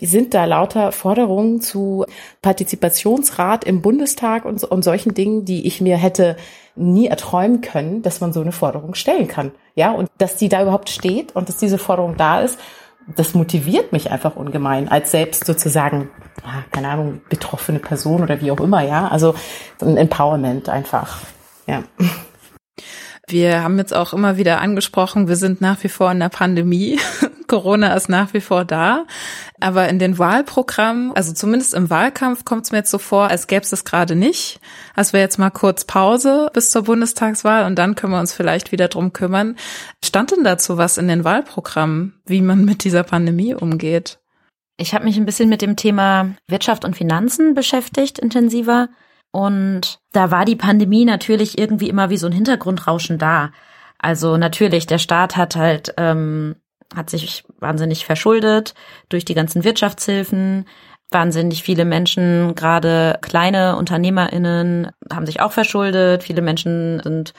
sind 0.00 0.34
da 0.34 0.44
lauter 0.44 0.92
Forderungen 0.92 1.60
zu 1.60 2.04
Partizipationsrat 2.42 3.64
im 3.64 3.82
Bundestag 3.82 4.44
und, 4.44 4.62
und 4.64 4.82
solchen 4.82 5.14
Dingen, 5.14 5.44
die 5.44 5.66
ich 5.66 5.80
mir 5.80 5.96
hätte 5.96 6.36
nie 6.76 7.06
erträumen 7.06 7.60
können, 7.60 8.02
dass 8.02 8.20
man 8.20 8.32
so 8.32 8.40
eine 8.40 8.52
Forderung 8.52 8.94
stellen 8.94 9.28
kann. 9.28 9.52
Ja, 9.74 9.92
und 9.92 10.10
dass 10.18 10.36
die 10.36 10.48
da 10.48 10.62
überhaupt 10.62 10.90
steht 10.90 11.34
und 11.36 11.48
dass 11.48 11.56
diese 11.56 11.78
Forderung 11.78 12.16
da 12.16 12.40
ist, 12.40 12.58
das 13.16 13.34
motiviert 13.34 13.92
mich 13.92 14.10
einfach 14.10 14.36
ungemein, 14.36 14.88
als 14.88 15.10
selbst 15.10 15.44
sozusagen, 15.44 16.10
keine 16.72 16.88
Ahnung, 16.88 17.20
betroffene 17.28 17.78
Person 17.78 18.22
oder 18.22 18.40
wie 18.40 18.50
auch 18.50 18.60
immer, 18.60 18.82
ja. 18.82 19.08
Also 19.08 19.34
ein 19.80 19.96
Empowerment 19.96 20.68
einfach, 20.68 21.20
ja. 21.66 21.84
Wir 23.26 23.62
haben 23.62 23.78
jetzt 23.78 23.94
auch 23.94 24.12
immer 24.12 24.36
wieder 24.36 24.60
angesprochen, 24.60 25.28
wir 25.28 25.36
sind 25.36 25.60
nach 25.60 25.82
wie 25.82 25.88
vor 25.88 26.12
in 26.12 26.20
der 26.20 26.28
Pandemie. 26.28 26.98
Corona 27.46 27.94
ist 27.94 28.08
nach 28.08 28.34
wie 28.34 28.40
vor 28.40 28.64
da. 28.64 29.06
Aber 29.60 29.88
in 29.88 29.98
den 29.98 30.18
Wahlprogrammen, 30.18 31.12
also 31.14 31.32
zumindest 31.32 31.74
im 31.74 31.88
Wahlkampf, 31.88 32.44
kommt 32.44 32.64
es 32.64 32.72
mir 32.72 32.78
jetzt 32.78 32.90
so 32.90 32.98
vor, 32.98 33.28
als 33.28 33.46
gäbe 33.46 33.62
es 33.62 33.70
das 33.70 33.84
gerade 33.84 34.14
nicht. 34.14 34.60
Also 34.94 35.12
wir 35.12 35.20
jetzt 35.20 35.38
mal 35.38 35.50
kurz 35.50 35.84
Pause 35.84 36.50
bis 36.52 36.70
zur 36.70 36.82
Bundestagswahl 36.82 37.64
und 37.64 37.76
dann 37.76 37.94
können 37.94 38.12
wir 38.12 38.20
uns 38.20 38.32
vielleicht 38.32 38.72
wieder 38.72 38.88
drum 38.88 39.12
kümmern. 39.12 39.56
Stand 40.04 40.32
denn 40.32 40.44
dazu 40.44 40.76
was 40.76 40.98
in 40.98 41.08
den 41.08 41.24
Wahlprogrammen, 41.24 42.20
wie 42.26 42.40
man 42.40 42.64
mit 42.64 42.84
dieser 42.84 43.04
Pandemie 43.04 43.54
umgeht? 43.54 44.18
Ich 44.76 44.92
habe 44.92 45.04
mich 45.04 45.16
ein 45.16 45.26
bisschen 45.26 45.48
mit 45.48 45.62
dem 45.62 45.76
Thema 45.76 46.34
Wirtschaft 46.48 46.84
und 46.84 46.96
Finanzen 46.96 47.54
beschäftigt, 47.54 48.18
intensiver. 48.18 48.88
Und 49.34 49.98
da 50.12 50.30
war 50.30 50.44
die 50.44 50.54
Pandemie 50.54 51.04
natürlich 51.04 51.58
irgendwie 51.58 51.88
immer 51.88 52.08
wie 52.08 52.18
so 52.18 52.28
ein 52.28 52.32
Hintergrundrauschen 52.32 53.18
da. 53.18 53.50
Also 53.98 54.36
natürlich, 54.36 54.86
der 54.86 54.98
Staat 54.98 55.36
hat 55.36 55.56
halt, 55.56 55.92
ähm, 55.96 56.54
hat 56.94 57.10
sich 57.10 57.42
wahnsinnig 57.58 58.06
verschuldet 58.06 58.74
durch 59.08 59.24
die 59.24 59.34
ganzen 59.34 59.64
Wirtschaftshilfen. 59.64 60.66
Wahnsinnig 61.10 61.64
viele 61.64 61.84
Menschen, 61.84 62.54
gerade 62.54 63.18
kleine 63.22 63.76
UnternehmerInnen, 63.76 64.92
haben 65.12 65.26
sich 65.26 65.40
auch 65.40 65.50
verschuldet. 65.50 66.22
Viele 66.22 66.40
Menschen 66.40 67.00
sind 67.02 67.34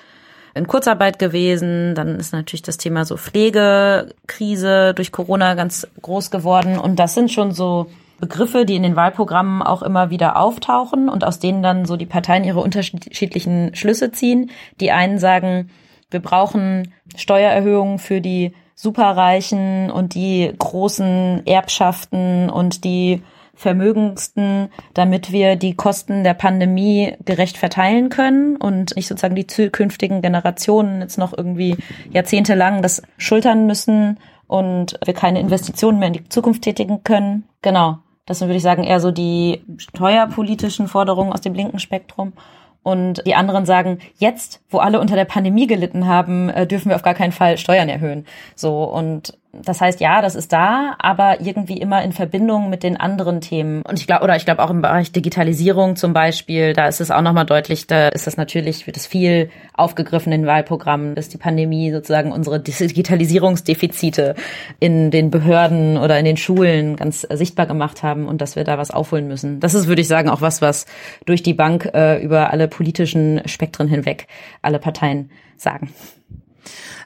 in 0.54 0.68
Kurzarbeit 0.68 1.18
gewesen. 1.18 1.96
Dann 1.96 2.20
ist 2.20 2.34
natürlich 2.34 2.64
das 2.64 2.76
Thema 2.76 3.06
so 3.06 3.16
Pflegekrise 3.16 4.94
durch 4.96 5.14
Corona 5.14 5.54
ganz 5.54 5.88
groß 6.02 6.30
geworden. 6.30 6.78
Und 6.78 6.98
das 6.98 7.14
sind 7.14 7.32
schon 7.32 7.54
so 7.54 7.90
Begriffe, 8.20 8.66
die 8.66 8.76
in 8.76 8.84
den 8.84 8.96
Wahlprogrammen 8.96 9.62
auch 9.62 9.82
immer 9.82 10.10
wieder 10.10 10.38
auftauchen 10.38 11.10
und 11.10 11.24
aus 11.24 11.40
denen 11.40 11.62
dann 11.62 11.86
so 11.86 11.98
die 11.98 12.06
Parteien 12.06 12.44
ihre 12.44 12.62
unterschiedlichen 12.62 13.76
Schlüsse 13.76 14.12
ziehen. 14.12 14.52
Die 14.80 14.92
einen 14.92 15.20
sagen, 15.20 15.70
wir 16.12 16.22
brauchen 16.22 16.94
Steuererhöhungen 17.16 18.00
für 18.00 18.22
die 18.22 18.54
Superreichen 18.76 19.90
und 19.90 20.16
die 20.16 20.52
großen 20.58 21.46
Erbschaften 21.46 22.50
und 22.50 22.84
die 22.84 23.22
Vermögendsten, 23.56 24.70
damit 24.94 25.32
wir 25.32 25.56
die 25.56 25.76
Kosten 25.76 26.26
der 26.26 26.34
Pandemie 26.34 27.14
gerecht 27.24 27.58
verteilen 27.58 28.10
können 28.10 28.58
und 28.58 28.96
nicht 28.96 29.08
sozusagen 29.08 29.36
die 29.36 29.48
zukünftigen 29.48 30.22
Generationen 30.22 31.02
jetzt 31.02 31.18
noch 31.18 31.36
irgendwie 31.36 31.78
jahrzehntelang 32.12 32.82
das 32.82 33.02
schultern 33.18 33.66
müssen 33.66 34.20
und 34.48 35.00
wir 35.04 35.14
keine 35.14 35.40
Investitionen 35.40 36.00
mehr 36.00 36.10
in 36.10 36.14
die 36.14 36.30
Zukunft 36.30 36.64
tätigen 36.64 37.04
können. 37.04 37.46
Genau. 37.62 38.00
Das 38.26 38.40
sind, 38.40 38.48
würde 38.48 38.58
ich 38.58 38.64
sagen, 38.64 38.84
eher 38.84 39.00
so 39.00 39.12
die 39.12 39.64
steuerpolitischen 39.78 40.88
Forderungen 40.88 41.32
aus 41.32 41.42
dem 41.42 41.54
linken 41.54 41.80
Spektrum. 41.80 42.34
Und 42.82 43.26
die 43.26 43.34
anderen 43.34 43.66
sagen, 43.66 43.98
jetzt, 44.18 44.62
wo 44.70 44.78
alle 44.78 45.00
unter 45.00 45.16
der 45.16 45.26
Pandemie 45.26 45.66
gelitten 45.66 46.06
haben, 46.06 46.50
äh, 46.50 46.68
dürfen 46.68 46.90
wir 46.90 46.96
auf 46.96 47.02
gar 47.02 47.16
keinen 47.16 47.32
Fall 47.32 47.58
Steuern 47.58 47.90
erhöhen. 47.90 48.26
So, 48.56 48.84
und 48.84 49.38
Das 49.64 49.82
heißt, 49.82 50.00
ja, 50.00 50.22
das 50.22 50.36
ist 50.36 50.52
da, 50.52 50.96
aber 51.00 51.42
irgendwie 51.42 51.78
immer 51.78 52.04
in 52.04 52.12
Verbindung 52.12 52.70
mit 52.70 52.84
den 52.84 52.98
anderen 52.98 53.42
Themen. 53.42 53.82
Und 53.84 54.00
ich 54.00 54.08
glaube, 54.08 54.24
oder 54.24 54.36
ich 54.36 54.46
glaube 54.46 54.64
auch 54.64 54.70
im 54.70 54.82
Bereich 54.82 55.12
Digitalisierung 55.12 55.96
zum 55.96 56.14
Beispiel, 56.14 56.74
da 56.74 56.88
ist 56.88 57.02
es 57.02 57.12
auch 57.12 57.22
nochmal 57.22 57.46
deutlich, 57.46 57.88
da 57.88 58.10
ist 58.10 58.28
das 58.28 58.38
natürlich, 58.38 58.88
wird 58.88 58.98
es 58.98 59.08
viel 59.08 59.50
aufgegriffen 59.74 60.32
in 60.34 60.46
Wahlprogrammen, 60.46 61.16
dass 61.16 61.30
die 61.30 61.38
Pandemie 61.38 61.92
sozusagen 61.92 62.32
unsere 62.32 62.60
Digitalisierungsdefizite 62.60 64.36
in 64.80 65.12
den 65.12 65.32
Behörden 65.32 65.98
oder 65.98 66.20
in 66.20 66.26
den 66.26 66.38
Schulen 66.38 66.96
ganz 66.96 67.22
sichtbar 67.22 67.66
gemacht 67.66 68.04
haben 68.04 68.28
und 68.28 68.42
dass 68.42 68.56
wir 68.56 68.64
da 68.64 68.78
was 68.78 68.92
aufholen 68.92 69.28
müssen. 69.28 69.60
Das 69.60 69.74
ist, 69.74 69.88
würde 69.88 70.02
ich 70.02 70.08
sagen, 70.08 70.30
auch 70.30 70.42
was, 70.42 70.62
was 70.62 70.86
durch 71.26 71.44
die 71.44 71.54
Bank 71.54 71.90
äh, 71.94 72.22
über 72.24 72.52
alle 72.52 72.68
politischen 72.68 73.42
Spektren 73.46 73.88
hinweg 73.88 74.28
alle 74.62 74.80
Parteien 74.80 75.30
sagen. 75.58 75.90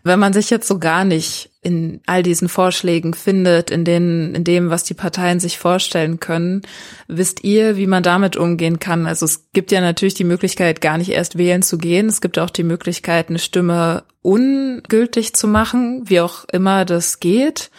Wenn 0.04 0.20
man 0.20 0.34
sich 0.34 0.50
jetzt 0.50 0.68
so 0.68 0.80
gar 0.80 1.04
nicht 1.04 1.49
in 1.62 2.00
all 2.06 2.24
diesen 2.24 2.48
Vorschlägen 2.48 3.14
findet, 3.14 3.70
in 3.70 3.84
denen, 3.84 4.34
in 4.34 4.44
dem, 4.46 4.70
was 4.70 4.84
die 4.84 4.94
Parteien 4.94 5.42
sich 5.42 5.58
vorstellen 5.58 6.20
können, 6.20 6.62
wisst 7.08 7.44
ihr, 7.44 7.76
wie 7.76 7.88
man 7.88 8.02
damit 8.02 8.38
umgehen 8.38 8.80
kann? 8.80 9.06
Also 9.06 9.26
es 9.26 9.52
gibt 9.52 9.72
ja 9.72 9.82
natürlich 9.82 10.14
die 10.14 10.24
Möglichkeit, 10.24 10.80
gar 10.80 10.98
nicht 10.98 11.12
erst 11.12 11.38
wählen 11.38 11.62
zu 11.62 11.78
gehen. 11.78 12.08
Es 12.08 12.22
gibt 12.22 12.40
auch 12.40 12.50
die 12.50 12.64
Möglichkeit, 12.64 13.30
eine 13.30 13.40
Stimme 13.40 14.04
ungültig 14.22 15.34
zu 15.34 15.48
machen, 15.48 16.10
wie 16.10 16.22
auch 16.22 16.46
immer 16.46 16.86
das 16.86 17.20
geht. 17.20 17.72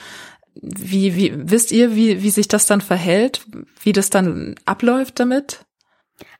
Wie, 0.55 1.17
wie, 1.17 1.33
wisst 1.35 1.73
ihr, 1.73 1.97
wie, 1.97 2.23
wie 2.23 2.31
sich 2.31 2.49
das 2.49 2.67
dann 2.67 2.83
verhält? 2.83 3.47
Wie 3.83 3.93
das 3.93 4.11
dann 4.11 4.57
abläuft 4.67 5.21
damit? 5.21 5.65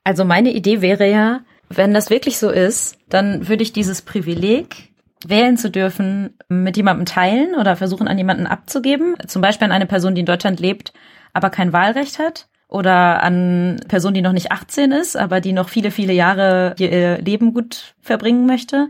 Also 0.03 0.25
meine 0.25 0.53
Idee 0.53 0.81
wäre 0.81 1.09
ja, 1.09 1.41
wenn 1.69 1.93
das 1.93 2.09
wirklich 2.11 2.37
so 2.37 2.49
ist, 2.49 2.97
dann 3.09 3.47
würde 3.47 3.63
ich 3.63 3.73
dieses 3.73 4.03
Privileg 4.03 4.90
wählen 5.27 5.57
zu 5.57 5.69
dürfen, 5.69 6.37
mit 6.49 6.77
jemandem 6.77 7.05
teilen 7.05 7.55
oder 7.55 7.75
versuchen 7.75 8.07
an 8.07 8.17
jemanden 8.17 8.47
abzugeben. 8.47 9.15
Zum 9.27 9.41
Beispiel 9.41 9.65
an 9.65 9.71
eine 9.71 9.85
Person, 9.85 10.15
die 10.15 10.21
in 10.21 10.25
Deutschland 10.25 10.59
lebt, 10.59 10.93
aber 11.33 11.49
kein 11.49 11.73
Wahlrecht 11.73 12.19
hat. 12.19 12.47
Oder 12.67 13.21
an 13.21 13.81
Person, 13.89 14.13
die 14.13 14.21
noch 14.21 14.31
nicht 14.31 14.51
18 14.51 14.93
ist, 14.93 15.17
aber 15.17 15.41
die 15.41 15.51
noch 15.51 15.67
viele, 15.67 15.91
viele 15.91 16.13
Jahre 16.13 16.73
ihr 16.79 17.17
Leben 17.17 17.53
gut 17.53 17.95
verbringen 17.99 18.45
möchte. 18.45 18.87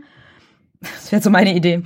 Das 0.80 1.10
wäre 1.10 1.20
so 1.20 1.30
meine 1.30 1.52
Idee. 1.52 1.82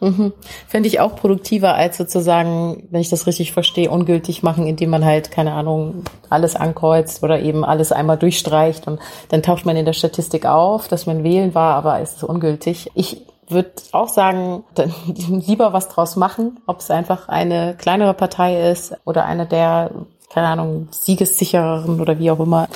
Mhm. 0.00 0.32
Fände 0.68 0.88
ich 0.88 1.00
auch 1.00 1.16
produktiver 1.16 1.74
als 1.74 1.96
sozusagen, 1.96 2.86
wenn 2.90 3.00
ich 3.00 3.08
das 3.08 3.26
richtig 3.26 3.52
verstehe, 3.52 3.90
ungültig 3.90 4.42
machen, 4.42 4.66
indem 4.66 4.90
man 4.90 5.04
halt, 5.04 5.30
keine 5.30 5.52
Ahnung, 5.52 6.04
alles 6.30 6.56
ankreuzt 6.56 7.22
oder 7.22 7.40
eben 7.40 7.64
alles 7.64 7.90
einmal 7.90 8.18
durchstreicht 8.18 8.86
und 8.86 9.00
dann 9.30 9.42
taucht 9.42 9.64
man 9.64 9.76
in 9.76 9.86
der 9.86 9.94
Statistik 9.94 10.46
auf, 10.46 10.88
dass 10.88 11.06
man 11.06 11.24
wählen 11.24 11.54
war, 11.54 11.74
aber 11.74 12.00
es 12.00 12.16
ist 12.16 12.24
ungültig. 12.24 12.90
Ich 12.94 13.22
würde 13.48 13.72
auch 13.92 14.08
sagen, 14.08 14.64
lieber 15.06 15.72
was 15.72 15.88
draus 15.88 16.16
machen, 16.16 16.60
ob 16.66 16.80
es 16.80 16.90
einfach 16.90 17.28
eine 17.28 17.76
kleinere 17.76 18.14
Partei 18.14 18.70
ist 18.70 18.94
oder 19.04 19.24
eine 19.24 19.46
der, 19.46 19.90
keine 20.32 20.48
Ahnung, 20.48 20.88
siegessichereren 20.90 22.00
oder 22.00 22.18
wie 22.18 22.30
auch 22.30 22.40
immer. 22.40 22.68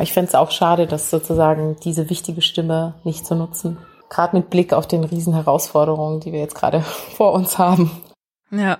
Ich 0.00 0.12
fände 0.12 0.28
es 0.28 0.34
auch 0.34 0.50
schade, 0.50 0.86
dass 0.86 1.10
sozusagen 1.10 1.76
diese 1.82 2.10
wichtige 2.10 2.42
Stimme 2.42 2.94
nicht 3.04 3.26
zu 3.26 3.34
nutzen. 3.34 3.78
Gerade 4.08 4.36
mit 4.36 4.50
Blick 4.50 4.72
auf 4.72 4.86
den 4.86 5.04
riesen 5.04 5.34
Herausforderungen, 5.34 6.20
die 6.20 6.32
wir 6.32 6.40
jetzt 6.40 6.54
gerade 6.54 6.80
vor 7.16 7.32
uns 7.32 7.58
haben. 7.58 7.90
Ja. 8.50 8.78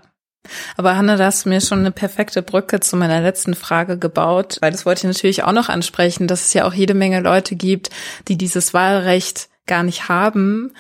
Aber 0.77 0.97
Hanna, 0.97 1.17
da 1.17 1.25
hast 1.25 1.45
du 1.45 1.49
mir 1.49 1.61
schon 1.61 1.81
eine 1.81 1.91
perfekte 1.91 2.41
Brücke 2.41 2.79
zu 2.79 2.97
meiner 2.97 3.21
letzten 3.21 3.55
Frage 3.55 3.99
gebaut, 3.99 4.59
weil 4.61 4.71
das 4.71 4.87
wollte 4.87 5.01
ich 5.01 5.13
natürlich 5.13 5.43
auch 5.43 5.51
noch 5.51 5.69
ansprechen, 5.69 6.29
dass 6.29 6.43
es 6.43 6.55
ja 6.55 6.69
auch 6.69 6.73
jede 6.73 6.95
Menge 6.95 7.19
Leute 7.19 7.57
gibt, 7.57 7.91
die 8.29 8.39
dieses 8.39 8.73
Wahlrecht 8.73 9.49
gar 9.67 9.83
nicht 9.83 10.09
haben 10.09 10.73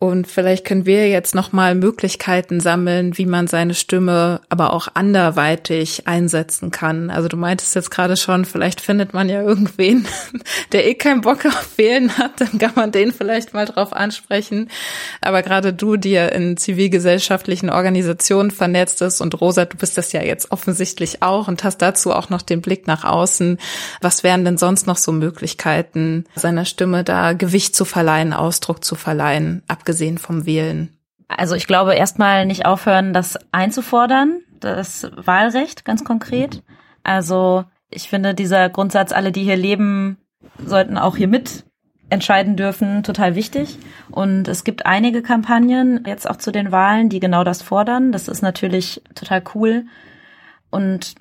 und 0.00 0.28
vielleicht 0.28 0.64
können 0.64 0.86
wir 0.86 1.08
jetzt 1.08 1.34
nochmal 1.34 1.74
Möglichkeiten 1.74 2.60
sammeln, 2.60 3.18
wie 3.18 3.26
man 3.26 3.48
seine 3.48 3.74
Stimme 3.74 4.40
aber 4.48 4.72
auch 4.72 4.86
anderweitig 4.94 6.06
einsetzen 6.06 6.70
kann. 6.70 7.10
Also 7.10 7.26
du 7.26 7.36
meintest 7.36 7.74
jetzt 7.74 7.90
gerade 7.90 8.16
schon, 8.16 8.44
vielleicht 8.44 8.80
findet 8.80 9.12
man 9.12 9.28
ja 9.28 9.42
irgendwen, 9.42 10.06
der 10.72 10.86
eh 10.86 10.94
keinen 10.94 11.22
Bock 11.22 11.44
auf 11.46 11.76
Wählen 11.76 12.16
hat, 12.16 12.40
dann 12.40 12.58
kann 12.58 12.74
man 12.76 12.92
den 12.92 13.10
vielleicht 13.10 13.54
mal 13.54 13.64
drauf 13.64 13.92
ansprechen. 13.92 14.70
Aber 15.20 15.42
gerade 15.42 15.72
du, 15.72 15.96
die 15.96 16.12
ja 16.12 16.26
in 16.26 16.56
zivilgesellschaftlichen 16.56 17.68
Organisationen 17.68 18.52
vernetzt 18.52 19.02
ist 19.02 19.20
und 19.20 19.40
Rosa, 19.40 19.64
du 19.64 19.78
bist 19.78 19.98
das 19.98 20.12
ja 20.12 20.22
jetzt 20.22 20.52
offensichtlich 20.52 21.22
auch 21.24 21.48
und 21.48 21.64
hast 21.64 21.78
dazu 21.78 22.12
auch 22.12 22.30
noch 22.30 22.42
den 22.42 22.60
Blick 22.60 22.86
nach 22.86 23.02
außen. 23.02 23.58
Was 24.00 24.22
wären 24.22 24.44
denn 24.44 24.58
sonst 24.58 24.86
noch 24.86 24.96
so 24.96 25.10
Möglichkeiten, 25.10 26.24
seiner 26.36 26.66
Stimme 26.66 27.02
da 27.02 27.32
Gewicht 27.32 27.74
zu 27.74 27.84
verleihen, 27.84 28.32
Ausdruck 28.32 28.84
zu 28.84 28.94
verleihen? 28.94 29.64
Abgesehen 29.88 30.18
vom 30.18 30.44
Wählen? 30.44 30.90
Also 31.28 31.54
ich 31.54 31.66
glaube 31.66 31.94
erstmal 31.94 32.44
nicht 32.44 32.66
aufhören, 32.66 33.14
das 33.14 33.38
einzufordern, 33.52 34.40
das 34.60 35.10
Wahlrecht 35.16 35.86
ganz 35.86 36.04
konkret. 36.04 36.62
Also 37.04 37.64
ich 37.88 38.10
finde 38.10 38.34
dieser 38.34 38.68
Grundsatz, 38.68 39.12
alle, 39.12 39.32
die 39.32 39.44
hier 39.44 39.56
leben, 39.56 40.18
sollten 40.62 40.98
auch 40.98 41.16
hier 41.16 41.28
mit 41.28 41.64
entscheiden 42.10 42.56
dürfen, 42.56 43.02
total 43.02 43.34
wichtig. 43.34 43.78
Und 44.10 44.46
es 44.46 44.62
gibt 44.62 44.84
einige 44.84 45.22
Kampagnen 45.22 46.04
jetzt 46.06 46.28
auch 46.28 46.36
zu 46.36 46.52
den 46.52 46.70
Wahlen, 46.70 47.08
die 47.08 47.20
genau 47.20 47.42
das 47.42 47.62
fordern. 47.62 48.12
Das 48.12 48.28
ist 48.28 48.42
natürlich 48.42 49.02
total 49.14 49.42
cool. 49.54 49.86
Und 50.70 51.14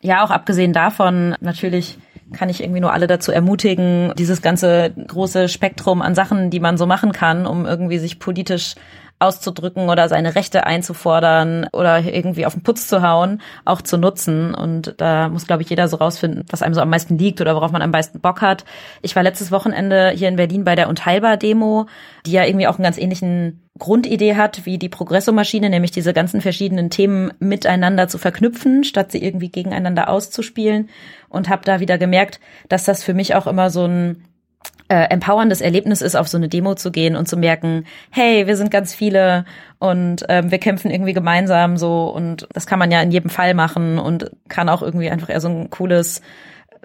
ja, 0.00 0.24
auch 0.24 0.30
abgesehen 0.30 0.72
davon, 0.72 1.36
natürlich 1.40 1.98
kann 2.32 2.48
ich 2.48 2.62
irgendwie 2.62 2.80
nur 2.80 2.92
alle 2.92 3.06
dazu 3.06 3.32
ermutigen, 3.32 4.12
dieses 4.18 4.42
ganze 4.42 4.92
große 5.06 5.48
Spektrum 5.48 6.02
an 6.02 6.14
Sachen, 6.14 6.50
die 6.50 6.60
man 6.60 6.76
so 6.76 6.86
machen 6.86 7.12
kann, 7.12 7.46
um 7.46 7.66
irgendwie 7.66 7.98
sich 7.98 8.18
politisch 8.18 8.74
auszudrücken 9.24 9.88
oder 9.88 10.08
seine 10.08 10.34
Rechte 10.34 10.66
einzufordern 10.66 11.68
oder 11.72 12.00
irgendwie 12.00 12.46
auf 12.46 12.54
den 12.54 12.62
Putz 12.62 12.86
zu 12.86 13.02
hauen, 13.02 13.40
auch 13.64 13.82
zu 13.82 13.96
nutzen. 13.96 14.54
Und 14.54 14.94
da 14.98 15.28
muss, 15.28 15.46
glaube 15.46 15.62
ich, 15.62 15.70
jeder 15.70 15.88
so 15.88 15.96
rausfinden, 15.96 16.44
was 16.50 16.62
einem 16.62 16.74
so 16.74 16.80
am 16.80 16.90
meisten 16.90 17.18
liegt 17.18 17.40
oder 17.40 17.54
worauf 17.54 17.72
man 17.72 17.82
am 17.82 17.90
meisten 17.90 18.20
Bock 18.20 18.40
hat. 18.40 18.64
Ich 19.02 19.16
war 19.16 19.22
letztes 19.22 19.50
Wochenende 19.50 20.10
hier 20.10 20.28
in 20.28 20.36
Berlin 20.36 20.64
bei 20.64 20.74
der 20.74 20.88
Unteilbar-Demo, 20.88 21.86
die 22.26 22.32
ja 22.32 22.44
irgendwie 22.44 22.66
auch 22.66 22.76
einen 22.76 22.84
ganz 22.84 22.98
ähnlichen 22.98 23.60
Grundidee 23.78 24.36
hat, 24.36 24.66
wie 24.66 24.78
die 24.78 24.88
Progresso-Maschine, 24.88 25.68
nämlich 25.68 25.90
diese 25.90 26.12
ganzen 26.12 26.40
verschiedenen 26.40 26.90
Themen 26.90 27.32
miteinander 27.40 28.06
zu 28.06 28.18
verknüpfen, 28.18 28.84
statt 28.84 29.10
sie 29.10 29.22
irgendwie 29.22 29.48
gegeneinander 29.48 30.08
auszuspielen. 30.08 30.88
Und 31.28 31.48
habe 31.48 31.64
da 31.64 31.80
wieder 31.80 31.98
gemerkt, 31.98 32.38
dass 32.68 32.84
das 32.84 33.02
für 33.02 33.14
mich 33.14 33.34
auch 33.34 33.48
immer 33.48 33.70
so 33.70 33.86
ein 33.86 34.24
äh, 34.94 35.10
empowerndes 35.10 35.60
Erlebnis 35.60 36.02
ist, 36.02 36.14
auf 36.14 36.28
so 36.28 36.36
eine 36.36 36.48
Demo 36.48 36.76
zu 36.76 36.92
gehen 36.92 37.16
und 37.16 37.26
zu 37.26 37.36
merken, 37.36 37.84
hey, 38.10 38.46
wir 38.46 38.56
sind 38.56 38.70
ganz 38.70 38.94
viele 38.94 39.44
und 39.80 40.24
ähm, 40.28 40.52
wir 40.52 40.58
kämpfen 40.58 40.88
irgendwie 40.88 41.14
gemeinsam 41.14 41.76
so 41.76 42.04
und 42.14 42.46
das 42.52 42.66
kann 42.66 42.78
man 42.78 42.92
ja 42.92 43.02
in 43.02 43.10
jedem 43.10 43.28
Fall 43.28 43.54
machen 43.54 43.98
und 43.98 44.30
kann 44.48 44.68
auch 44.68 44.82
irgendwie 44.82 45.10
einfach 45.10 45.30
eher 45.30 45.40
so 45.40 45.48
ein 45.48 45.68
cooles 45.70 46.22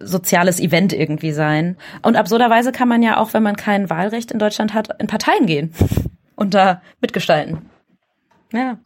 soziales 0.02 0.60
Event 0.60 0.92
irgendwie 0.92 1.32
sein. 1.32 1.78
Und 2.02 2.16
absurderweise 2.16 2.72
kann 2.72 2.88
man 2.88 3.04
ja 3.04 3.18
auch, 3.18 3.34
wenn 3.34 3.44
man 3.44 3.56
kein 3.56 3.92
Wahlrecht 3.92 4.32
in 4.32 4.40
Deutschland 4.40 4.74
hat, 4.74 4.90
in 5.00 5.06
Parteien 5.06 5.46
gehen 5.46 5.72
und 6.36 6.56
da 6.56 6.82
mitgestalten. 7.02 7.70
Ja. 8.52 8.80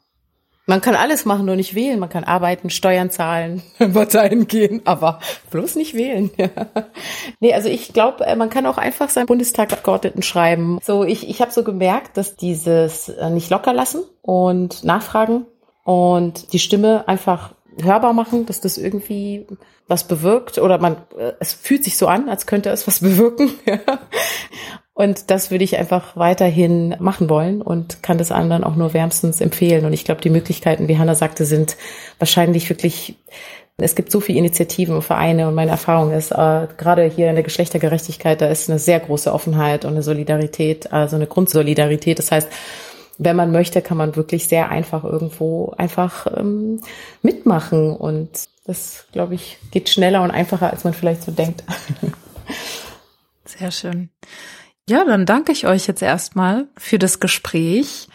Man 0.66 0.80
kann 0.80 0.96
alles 0.96 1.26
machen, 1.26 1.46
nur 1.46 1.58
nicht 1.58 1.76
wählen. 1.76 2.00
Man 2.00 2.10
kann 2.10 2.24
arbeiten, 2.24 2.70
Steuern 2.70 3.10
zahlen, 3.10 3.62
Parteien 3.94 4.48
gehen, 4.48 4.82
aber 4.86 5.20
bloß 5.52 5.76
nicht 5.76 5.94
wählen. 5.94 6.32
Nee, 7.40 7.54
also 7.54 7.68
ich 7.68 7.92
glaube, 7.92 8.26
äh, 8.26 8.38
man 8.38 8.50
kann 8.50 8.66
auch 8.66 8.78
einfach 8.78 9.10
seinen 9.10 9.26
Bundestagsabgeordneten 9.26 10.24
schreiben. 10.24 10.80
So, 10.82 11.04
ich, 11.04 11.28
ich 11.30 11.42
habe 11.42 11.52
so 11.52 11.64
gemerkt, 11.64 12.16
dass 12.16 12.38
dieses 12.38 13.10
äh, 13.10 13.30
nicht 13.30 13.50
locker 13.50 13.74
lassen 13.74 14.04
und 14.22 14.86
nachfragen 14.86 15.46
und 15.84 16.54
die 16.54 16.60
Stimme 16.60 17.06
einfach 17.08 17.54
hörbar 17.82 18.14
machen, 18.14 18.46
dass 18.46 18.62
das 18.62 18.78
irgendwie 18.78 19.48
was 19.88 20.08
bewirkt 20.08 20.58
oder 20.58 20.78
man, 20.78 20.98
äh, 21.18 21.34
es 21.40 21.54
fühlt 21.54 21.84
sich 21.84 21.98
so 21.98 22.08
an, 22.08 22.30
als 22.30 22.46
könnte 22.46 22.70
es 22.70 22.88
was 22.88 23.00
bewirken. 23.02 23.52
Und 24.96 25.32
das 25.32 25.50
würde 25.50 25.64
ich 25.64 25.78
einfach 25.78 26.16
weiterhin 26.16 26.96
machen 27.00 27.28
wollen 27.30 27.64
und 27.64 28.04
kann 28.04 28.20
das 28.20 28.32
anderen 28.32 28.64
auch 28.64 28.76
nur 28.76 28.94
wärmstens 28.94 29.42
empfehlen. 29.42 29.86
Und 29.86 29.94
ich 29.94 30.06
glaube, 30.06 30.22
die 30.22 30.30
Möglichkeiten, 30.30 30.88
wie 30.88 30.98
Hanna 31.00 31.16
sagte, 31.16 31.46
sind 31.46 31.78
wahrscheinlich 32.20 32.70
wirklich 32.70 33.16
es 33.78 33.96
gibt 33.96 34.12
so 34.12 34.20
viele 34.20 34.38
Initiativen 34.38 34.96
und 34.96 35.02
Vereine 35.02 35.48
und 35.48 35.56
meine 35.56 35.72
Erfahrung 35.72 36.12
ist, 36.12 36.32
äh, 36.32 36.68
gerade 36.78 37.06
hier 37.06 37.30
in 37.30 37.36
der 37.36 37.44
Geschlechtergerechtigkeit, 37.44 38.40
da 38.40 38.48
ist 38.48 38.70
eine 38.70 38.78
sehr 38.78 39.00
große 39.00 39.34
Offenheit 39.34 39.84
und 39.84 39.94
eine 39.94 40.04
Solidarität, 40.04 40.94
also 40.94 41.16
eine 41.16 41.26
Grundsolidarität. 41.26 42.20
Das 42.20 42.32
heißt, 42.32 42.50
wenn 43.18 43.36
man 43.36 43.52
möchte, 43.52 43.82
kann 43.82 43.98
man 43.98 44.16
wirklich 44.16 44.48
sehr 44.48 44.70
einfach 44.70 45.04
irgendwo 45.04 45.74
einfach 45.78 46.28
ähm, 46.38 46.82
mitmachen. 47.22 47.96
Und 47.96 48.48
das, 48.66 49.06
glaube 49.12 49.36
ich, 49.36 49.58
geht 49.72 49.90
schneller 49.90 50.22
und 50.24 50.32
einfacher, 50.32 50.72
als 50.72 50.84
man 50.84 50.94
vielleicht 50.94 51.24
so 51.24 51.32
denkt. 51.32 51.64
Sehr 53.46 53.72
schön. 53.72 54.10
Ja, 54.90 55.06
dann 55.06 55.26
danke 55.26 55.54
ich 55.54 55.66
euch 55.66 55.88
jetzt 55.88 56.02
erstmal 56.02 56.68
für 56.78 57.00
das 57.00 57.20
Gespräch. 57.22 58.10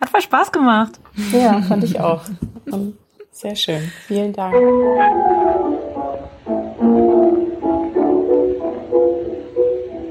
Hat 0.00 0.10
voll 0.10 0.20
Spaß 0.20 0.50
gemacht. 0.50 0.98
Ja, 1.32 1.62
fand 1.62 1.84
ich 1.84 2.00
auch. 2.00 2.24
Sehr 3.30 3.54
schön. 3.54 3.92
Vielen 4.08 4.32
Dank. 4.32 4.54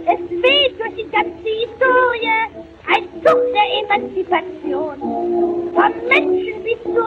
Es 0.05 0.19
weht 0.29 0.79
durch 0.79 0.95
die 0.95 1.09
ganze 1.11 1.43
Historie 1.43 2.39
ein 2.87 3.03
Zug 3.23 3.39
der 3.53 3.67
Emanzipation. 3.83 4.95
Von 5.73 5.91
Menschen 6.07 6.63
bis 6.63 6.83
zu 6.83 7.01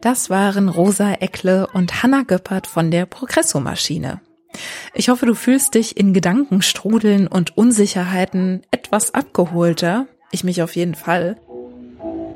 Das 0.00 0.30
waren 0.30 0.68
Rosa 0.70 1.12
Eckle 1.20 1.66
und 1.74 2.02
Hanna 2.02 2.22
Göppert 2.22 2.66
von 2.66 2.90
der 2.90 3.04
Progresso-Maschine. 3.06 4.20
Ich 4.94 5.08
hoffe, 5.08 5.26
du 5.26 5.34
fühlst 5.34 5.74
dich 5.74 5.96
in 5.96 6.12
Gedankenstrudeln 6.12 7.26
und 7.26 7.56
Unsicherheiten 7.56 8.62
etwas 8.70 9.14
abgeholter. 9.14 10.06
Ich 10.30 10.44
mich 10.44 10.62
auf 10.62 10.76
jeden 10.76 10.94
Fall. 10.94 11.36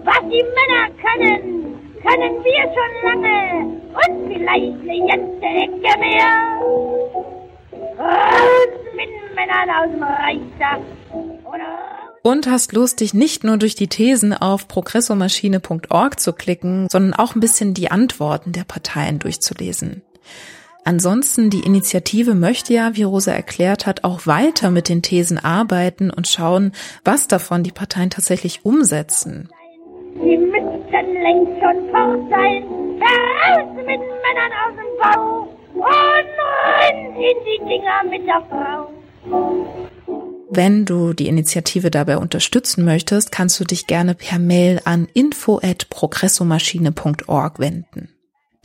Was 0.04 0.20
die 0.22 0.42
Männer 0.42 0.90
können, 1.02 1.74
können 2.02 2.44
wir 2.44 2.62
schon 2.74 2.92
lange. 3.02 3.36
Und 3.92 4.32
vielleicht 4.32 4.80
eine 4.82 5.06
ganze 5.08 5.46
Ecke 5.46 5.98
mehr. 5.98 6.32
Raus 7.98 8.68
mit 8.94 9.08
Männern 9.34 9.70
aus 9.70 9.90
dem 9.90 10.02
Reichstag. 10.02 10.80
Oder 11.44 11.96
und 12.26 12.48
hast 12.48 12.72
Lust, 12.72 12.98
dich 12.98 13.14
nicht 13.14 13.44
nur 13.44 13.56
durch 13.56 13.76
die 13.76 13.86
Thesen 13.86 14.34
auf 14.34 14.66
progressomaschine.org 14.66 16.18
zu 16.18 16.32
klicken, 16.32 16.88
sondern 16.90 17.14
auch 17.14 17.36
ein 17.36 17.40
bisschen 17.40 17.72
die 17.72 17.92
Antworten 17.92 18.50
der 18.50 18.64
Parteien 18.64 19.20
durchzulesen. 19.20 20.02
Ansonsten, 20.86 21.50
die 21.50 21.66
Initiative 21.66 22.34
möchte 22.36 22.72
ja, 22.72 22.94
wie 22.94 23.02
Rosa 23.02 23.32
erklärt 23.32 23.86
hat, 23.86 24.04
auch 24.04 24.28
weiter 24.28 24.70
mit 24.70 24.88
den 24.88 25.02
Thesen 25.02 25.36
arbeiten 25.36 26.10
und 26.10 26.28
schauen, 26.28 26.70
was 27.04 27.26
davon 27.26 27.64
die 27.64 27.72
Parteien 27.72 28.08
tatsächlich 28.08 28.64
umsetzen. 28.64 29.48
Sie 30.14 30.36
müssten 30.36 30.92
längst 30.92 31.60
schon 31.60 31.90
fort 31.90 32.20
sein. 32.30 32.62
Heraus 33.02 33.74
mit 33.74 33.98
Männern 33.98 34.52
aus 34.62 34.74
dem 34.76 34.92
Bau 35.02 35.48
und 35.74 35.82
rein 35.82 37.16
in 37.16 37.36
die 37.44 37.58
Dinger 37.68 38.04
mit 38.08 38.24
der 38.24 38.40
Frau. 38.48 38.88
Wenn 40.50 40.84
du 40.84 41.14
die 41.14 41.26
Initiative 41.26 41.90
dabei 41.90 42.18
unterstützen 42.18 42.84
möchtest, 42.84 43.32
kannst 43.32 43.58
du 43.58 43.64
dich 43.64 43.88
gerne 43.88 44.14
per 44.14 44.38
Mail 44.38 44.80
an 44.84 45.08
info@progressomaschine.org 45.12 47.58
wenden. 47.58 48.15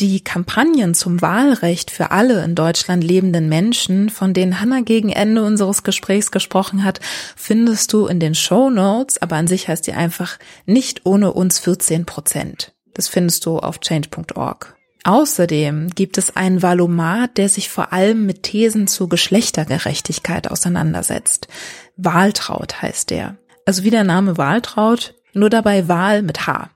Die 0.01 0.19
Kampagnen 0.19 0.95
zum 0.95 1.21
Wahlrecht 1.21 1.91
für 1.91 2.09
alle 2.09 2.43
in 2.43 2.55
Deutschland 2.55 3.03
lebenden 3.03 3.47
Menschen, 3.49 4.09
von 4.09 4.33
denen 4.33 4.59
Hanna 4.59 4.81
gegen 4.81 5.11
Ende 5.11 5.43
unseres 5.43 5.83
Gesprächs 5.83 6.31
gesprochen 6.31 6.83
hat, 6.83 6.99
findest 7.35 7.93
du 7.93 8.07
in 8.07 8.19
den 8.19 8.33
Show 8.33 8.71
Notes, 8.71 9.21
aber 9.21 9.35
an 9.35 9.45
sich 9.45 9.67
heißt 9.67 9.85
die 9.85 9.93
einfach 9.93 10.39
nicht 10.65 11.05
ohne 11.05 11.31
uns 11.33 11.59
14 11.59 12.07
Prozent. 12.07 12.73
Das 12.95 13.09
findest 13.09 13.45
du 13.45 13.59
auf 13.59 13.79
change.org. 13.79 14.75
Außerdem 15.03 15.91
gibt 15.91 16.17
es 16.17 16.35
einen 16.35 16.63
Valomat, 16.63 17.37
der 17.37 17.47
sich 17.47 17.69
vor 17.69 17.93
allem 17.93 18.25
mit 18.25 18.41
Thesen 18.41 18.87
zur 18.87 19.07
Geschlechtergerechtigkeit 19.07 20.49
auseinandersetzt. 20.49 21.47
Wahltraut 21.95 22.81
heißt 22.81 23.11
der. 23.11 23.37
Also 23.67 23.83
wie 23.83 23.91
der 23.91 24.03
Name 24.03 24.39
Wahltraut, 24.39 25.13
nur 25.33 25.51
dabei 25.51 25.87
Wahl 25.87 26.23
mit 26.23 26.47
H. 26.47 26.71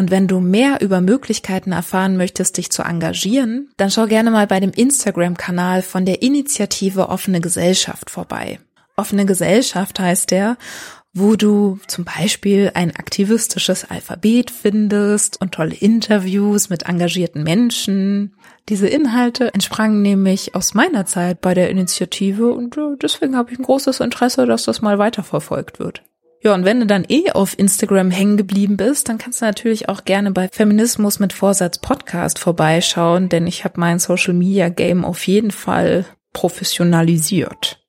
Und 0.00 0.10
wenn 0.10 0.28
du 0.28 0.40
mehr 0.40 0.80
über 0.80 1.02
Möglichkeiten 1.02 1.72
erfahren 1.72 2.16
möchtest, 2.16 2.56
dich 2.56 2.70
zu 2.70 2.82
engagieren, 2.82 3.68
dann 3.76 3.90
schau 3.90 4.06
gerne 4.06 4.30
mal 4.30 4.46
bei 4.46 4.58
dem 4.58 4.70
Instagram-Kanal 4.70 5.82
von 5.82 6.06
der 6.06 6.22
Initiative 6.22 7.10
Offene 7.10 7.42
Gesellschaft 7.42 8.08
vorbei. 8.08 8.60
Offene 8.96 9.26
Gesellschaft 9.26 10.00
heißt 10.00 10.30
der 10.30 10.56
wo 11.12 11.34
du 11.34 11.80
zum 11.88 12.04
Beispiel 12.04 12.70
ein 12.74 12.94
aktivistisches 12.94 13.84
Alphabet 13.90 14.50
findest 14.50 15.40
und 15.40 15.52
tolle 15.52 15.74
Interviews 15.74 16.70
mit 16.70 16.84
engagierten 16.84 17.42
Menschen. 17.42 18.36
Diese 18.68 18.86
Inhalte 18.86 19.52
entsprangen 19.52 20.02
nämlich 20.02 20.54
aus 20.54 20.72
meiner 20.72 21.06
Zeit 21.06 21.40
bei 21.40 21.52
der 21.52 21.68
Initiative 21.68 22.52
und 22.52 22.76
äh, 22.78 22.96
deswegen 23.02 23.36
habe 23.36 23.52
ich 23.52 23.58
ein 23.58 23.64
großes 23.64 24.00
Interesse, 24.00 24.46
dass 24.46 24.62
das 24.62 24.82
mal 24.82 24.98
weiterverfolgt 24.98 25.80
wird. 25.80 26.04
Ja, 26.42 26.54
und 26.54 26.64
wenn 26.64 26.80
du 26.80 26.86
dann 26.86 27.04
eh 27.06 27.32
auf 27.32 27.58
Instagram 27.58 28.10
hängen 28.10 28.38
geblieben 28.38 28.78
bist, 28.78 29.10
dann 29.10 29.18
kannst 29.18 29.42
du 29.42 29.44
natürlich 29.44 29.90
auch 29.90 30.04
gerne 30.04 30.30
bei 30.30 30.48
Feminismus 30.48 31.18
mit 31.18 31.34
Vorsatz 31.34 31.78
Podcast 31.78 32.38
vorbeischauen, 32.38 33.28
denn 33.28 33.46
ich 33.46 33.64
habe 33.64 33.78
mein 33.78 33.98
Social 33.98 34.32
Media 34.32 34.70
Game 34.70 35.04
auf 35.04 35.26
jeden 35.26 35.50
Fall 35.50 36.06
professionalisiert. 36.32 37.84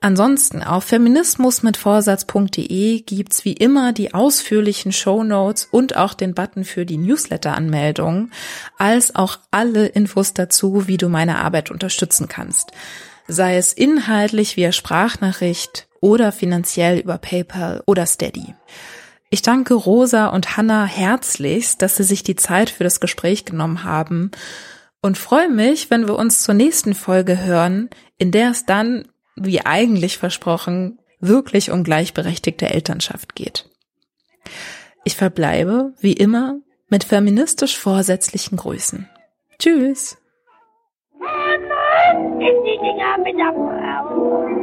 Ansonsten 0.00 0.62
auf 0.62 0.84
feminismusmitvorsatz.de 0.84 3.00
gibt's 3.00 3.44
wie 3.44 3.54
immer 3.54 3.92
die 3.92 4.14
ausführlichen 4.14 4.92
Show 4.92 5.24
Notes 5.24 5.66
und 5.70 5.96
auch 5.96 6.14
den 6.14 6.34
Button 6.34 6.64
für 6.64 6.86
die 6.86 6.98
Newsletter-Anmeldung, 6.98 8.30
als 8.78 9.16
auch 9.16 9.40
alle 9.50 9.86
Infos 9.86 10.34
dazu, 10.34 10.86
wie 10.86 10.98
du 10.98 11.08
meine 11.08 11.38
Arbeit 11.38 11.72
unterstützen 11.72 12.28
kannst. 12.28 12.70
Sei 13.26 13.56
es 13.56 13.72
inhaltlich 13.72 14.56
via 14.56 14.70
Sprachnachricht 14.70 15.87
oder 16.00 16.32
finanziell 16.32 16.98
über 16.98 17.18
PayPal 17.18 17.82
oder 17.86 18.06
Steady. 18.06 18.54
Ich 19.30 19.42
danke 19.42 19.74
Rosa 19.74 20.28
und 20.28 20.56
Hannah 20.56 20.86
herzlichst, 20.86 21.82
dass 21.82 21.96
sie 21.96 22.04
sich 22.04 22.22
die 22.22 22.36
Zeit 22.36 22.70
für 22.70 22.84
das 22.84 23.00
Gespräch 23.00 23.44
genommen 23.44 23.84
haben 23.84 24.30
und 25.02 25.18
freue 25.18 25.50
mich, 25.50 25.90
wenn 25.90 26.06
wir 26.06 26.16
uns 26.16 26.42
zur 26.42 26.54
nächsten 26.54 26.94
Folge 26.94 27.44
hören, 27.44 27.90
in 28.16 28.30
der 28.30 28.50
es 28.50 28.64
dann 28.64 29.08
wie 29.36 29.64
eigentlich 29.64 30.18
versprochen, 30.18 30.98
wirklich 31.20 31.70
um 31.70 31.84
gleichberechtigte 31.84 32.70
Elternschaft 32.70 33.34
geht. 33.34 33.68
Ich 35.04 35.16
verbleibe, 35.16 35.92
wie 36.00 36.14
immer, 36.14 36.58
mit 36.88 37.04
feministisch 37.04 37.78
vorsätzlichen 37.78 38.56
Grüßen. 38.56 39.08
Tschüss! 39.58 40.16
in 42.40 42.64
die 42.64 42.78
Dinger 42.78 43.18
mit 43.18 43.36
der 43.36 43.52
Frau. 43.52 44.57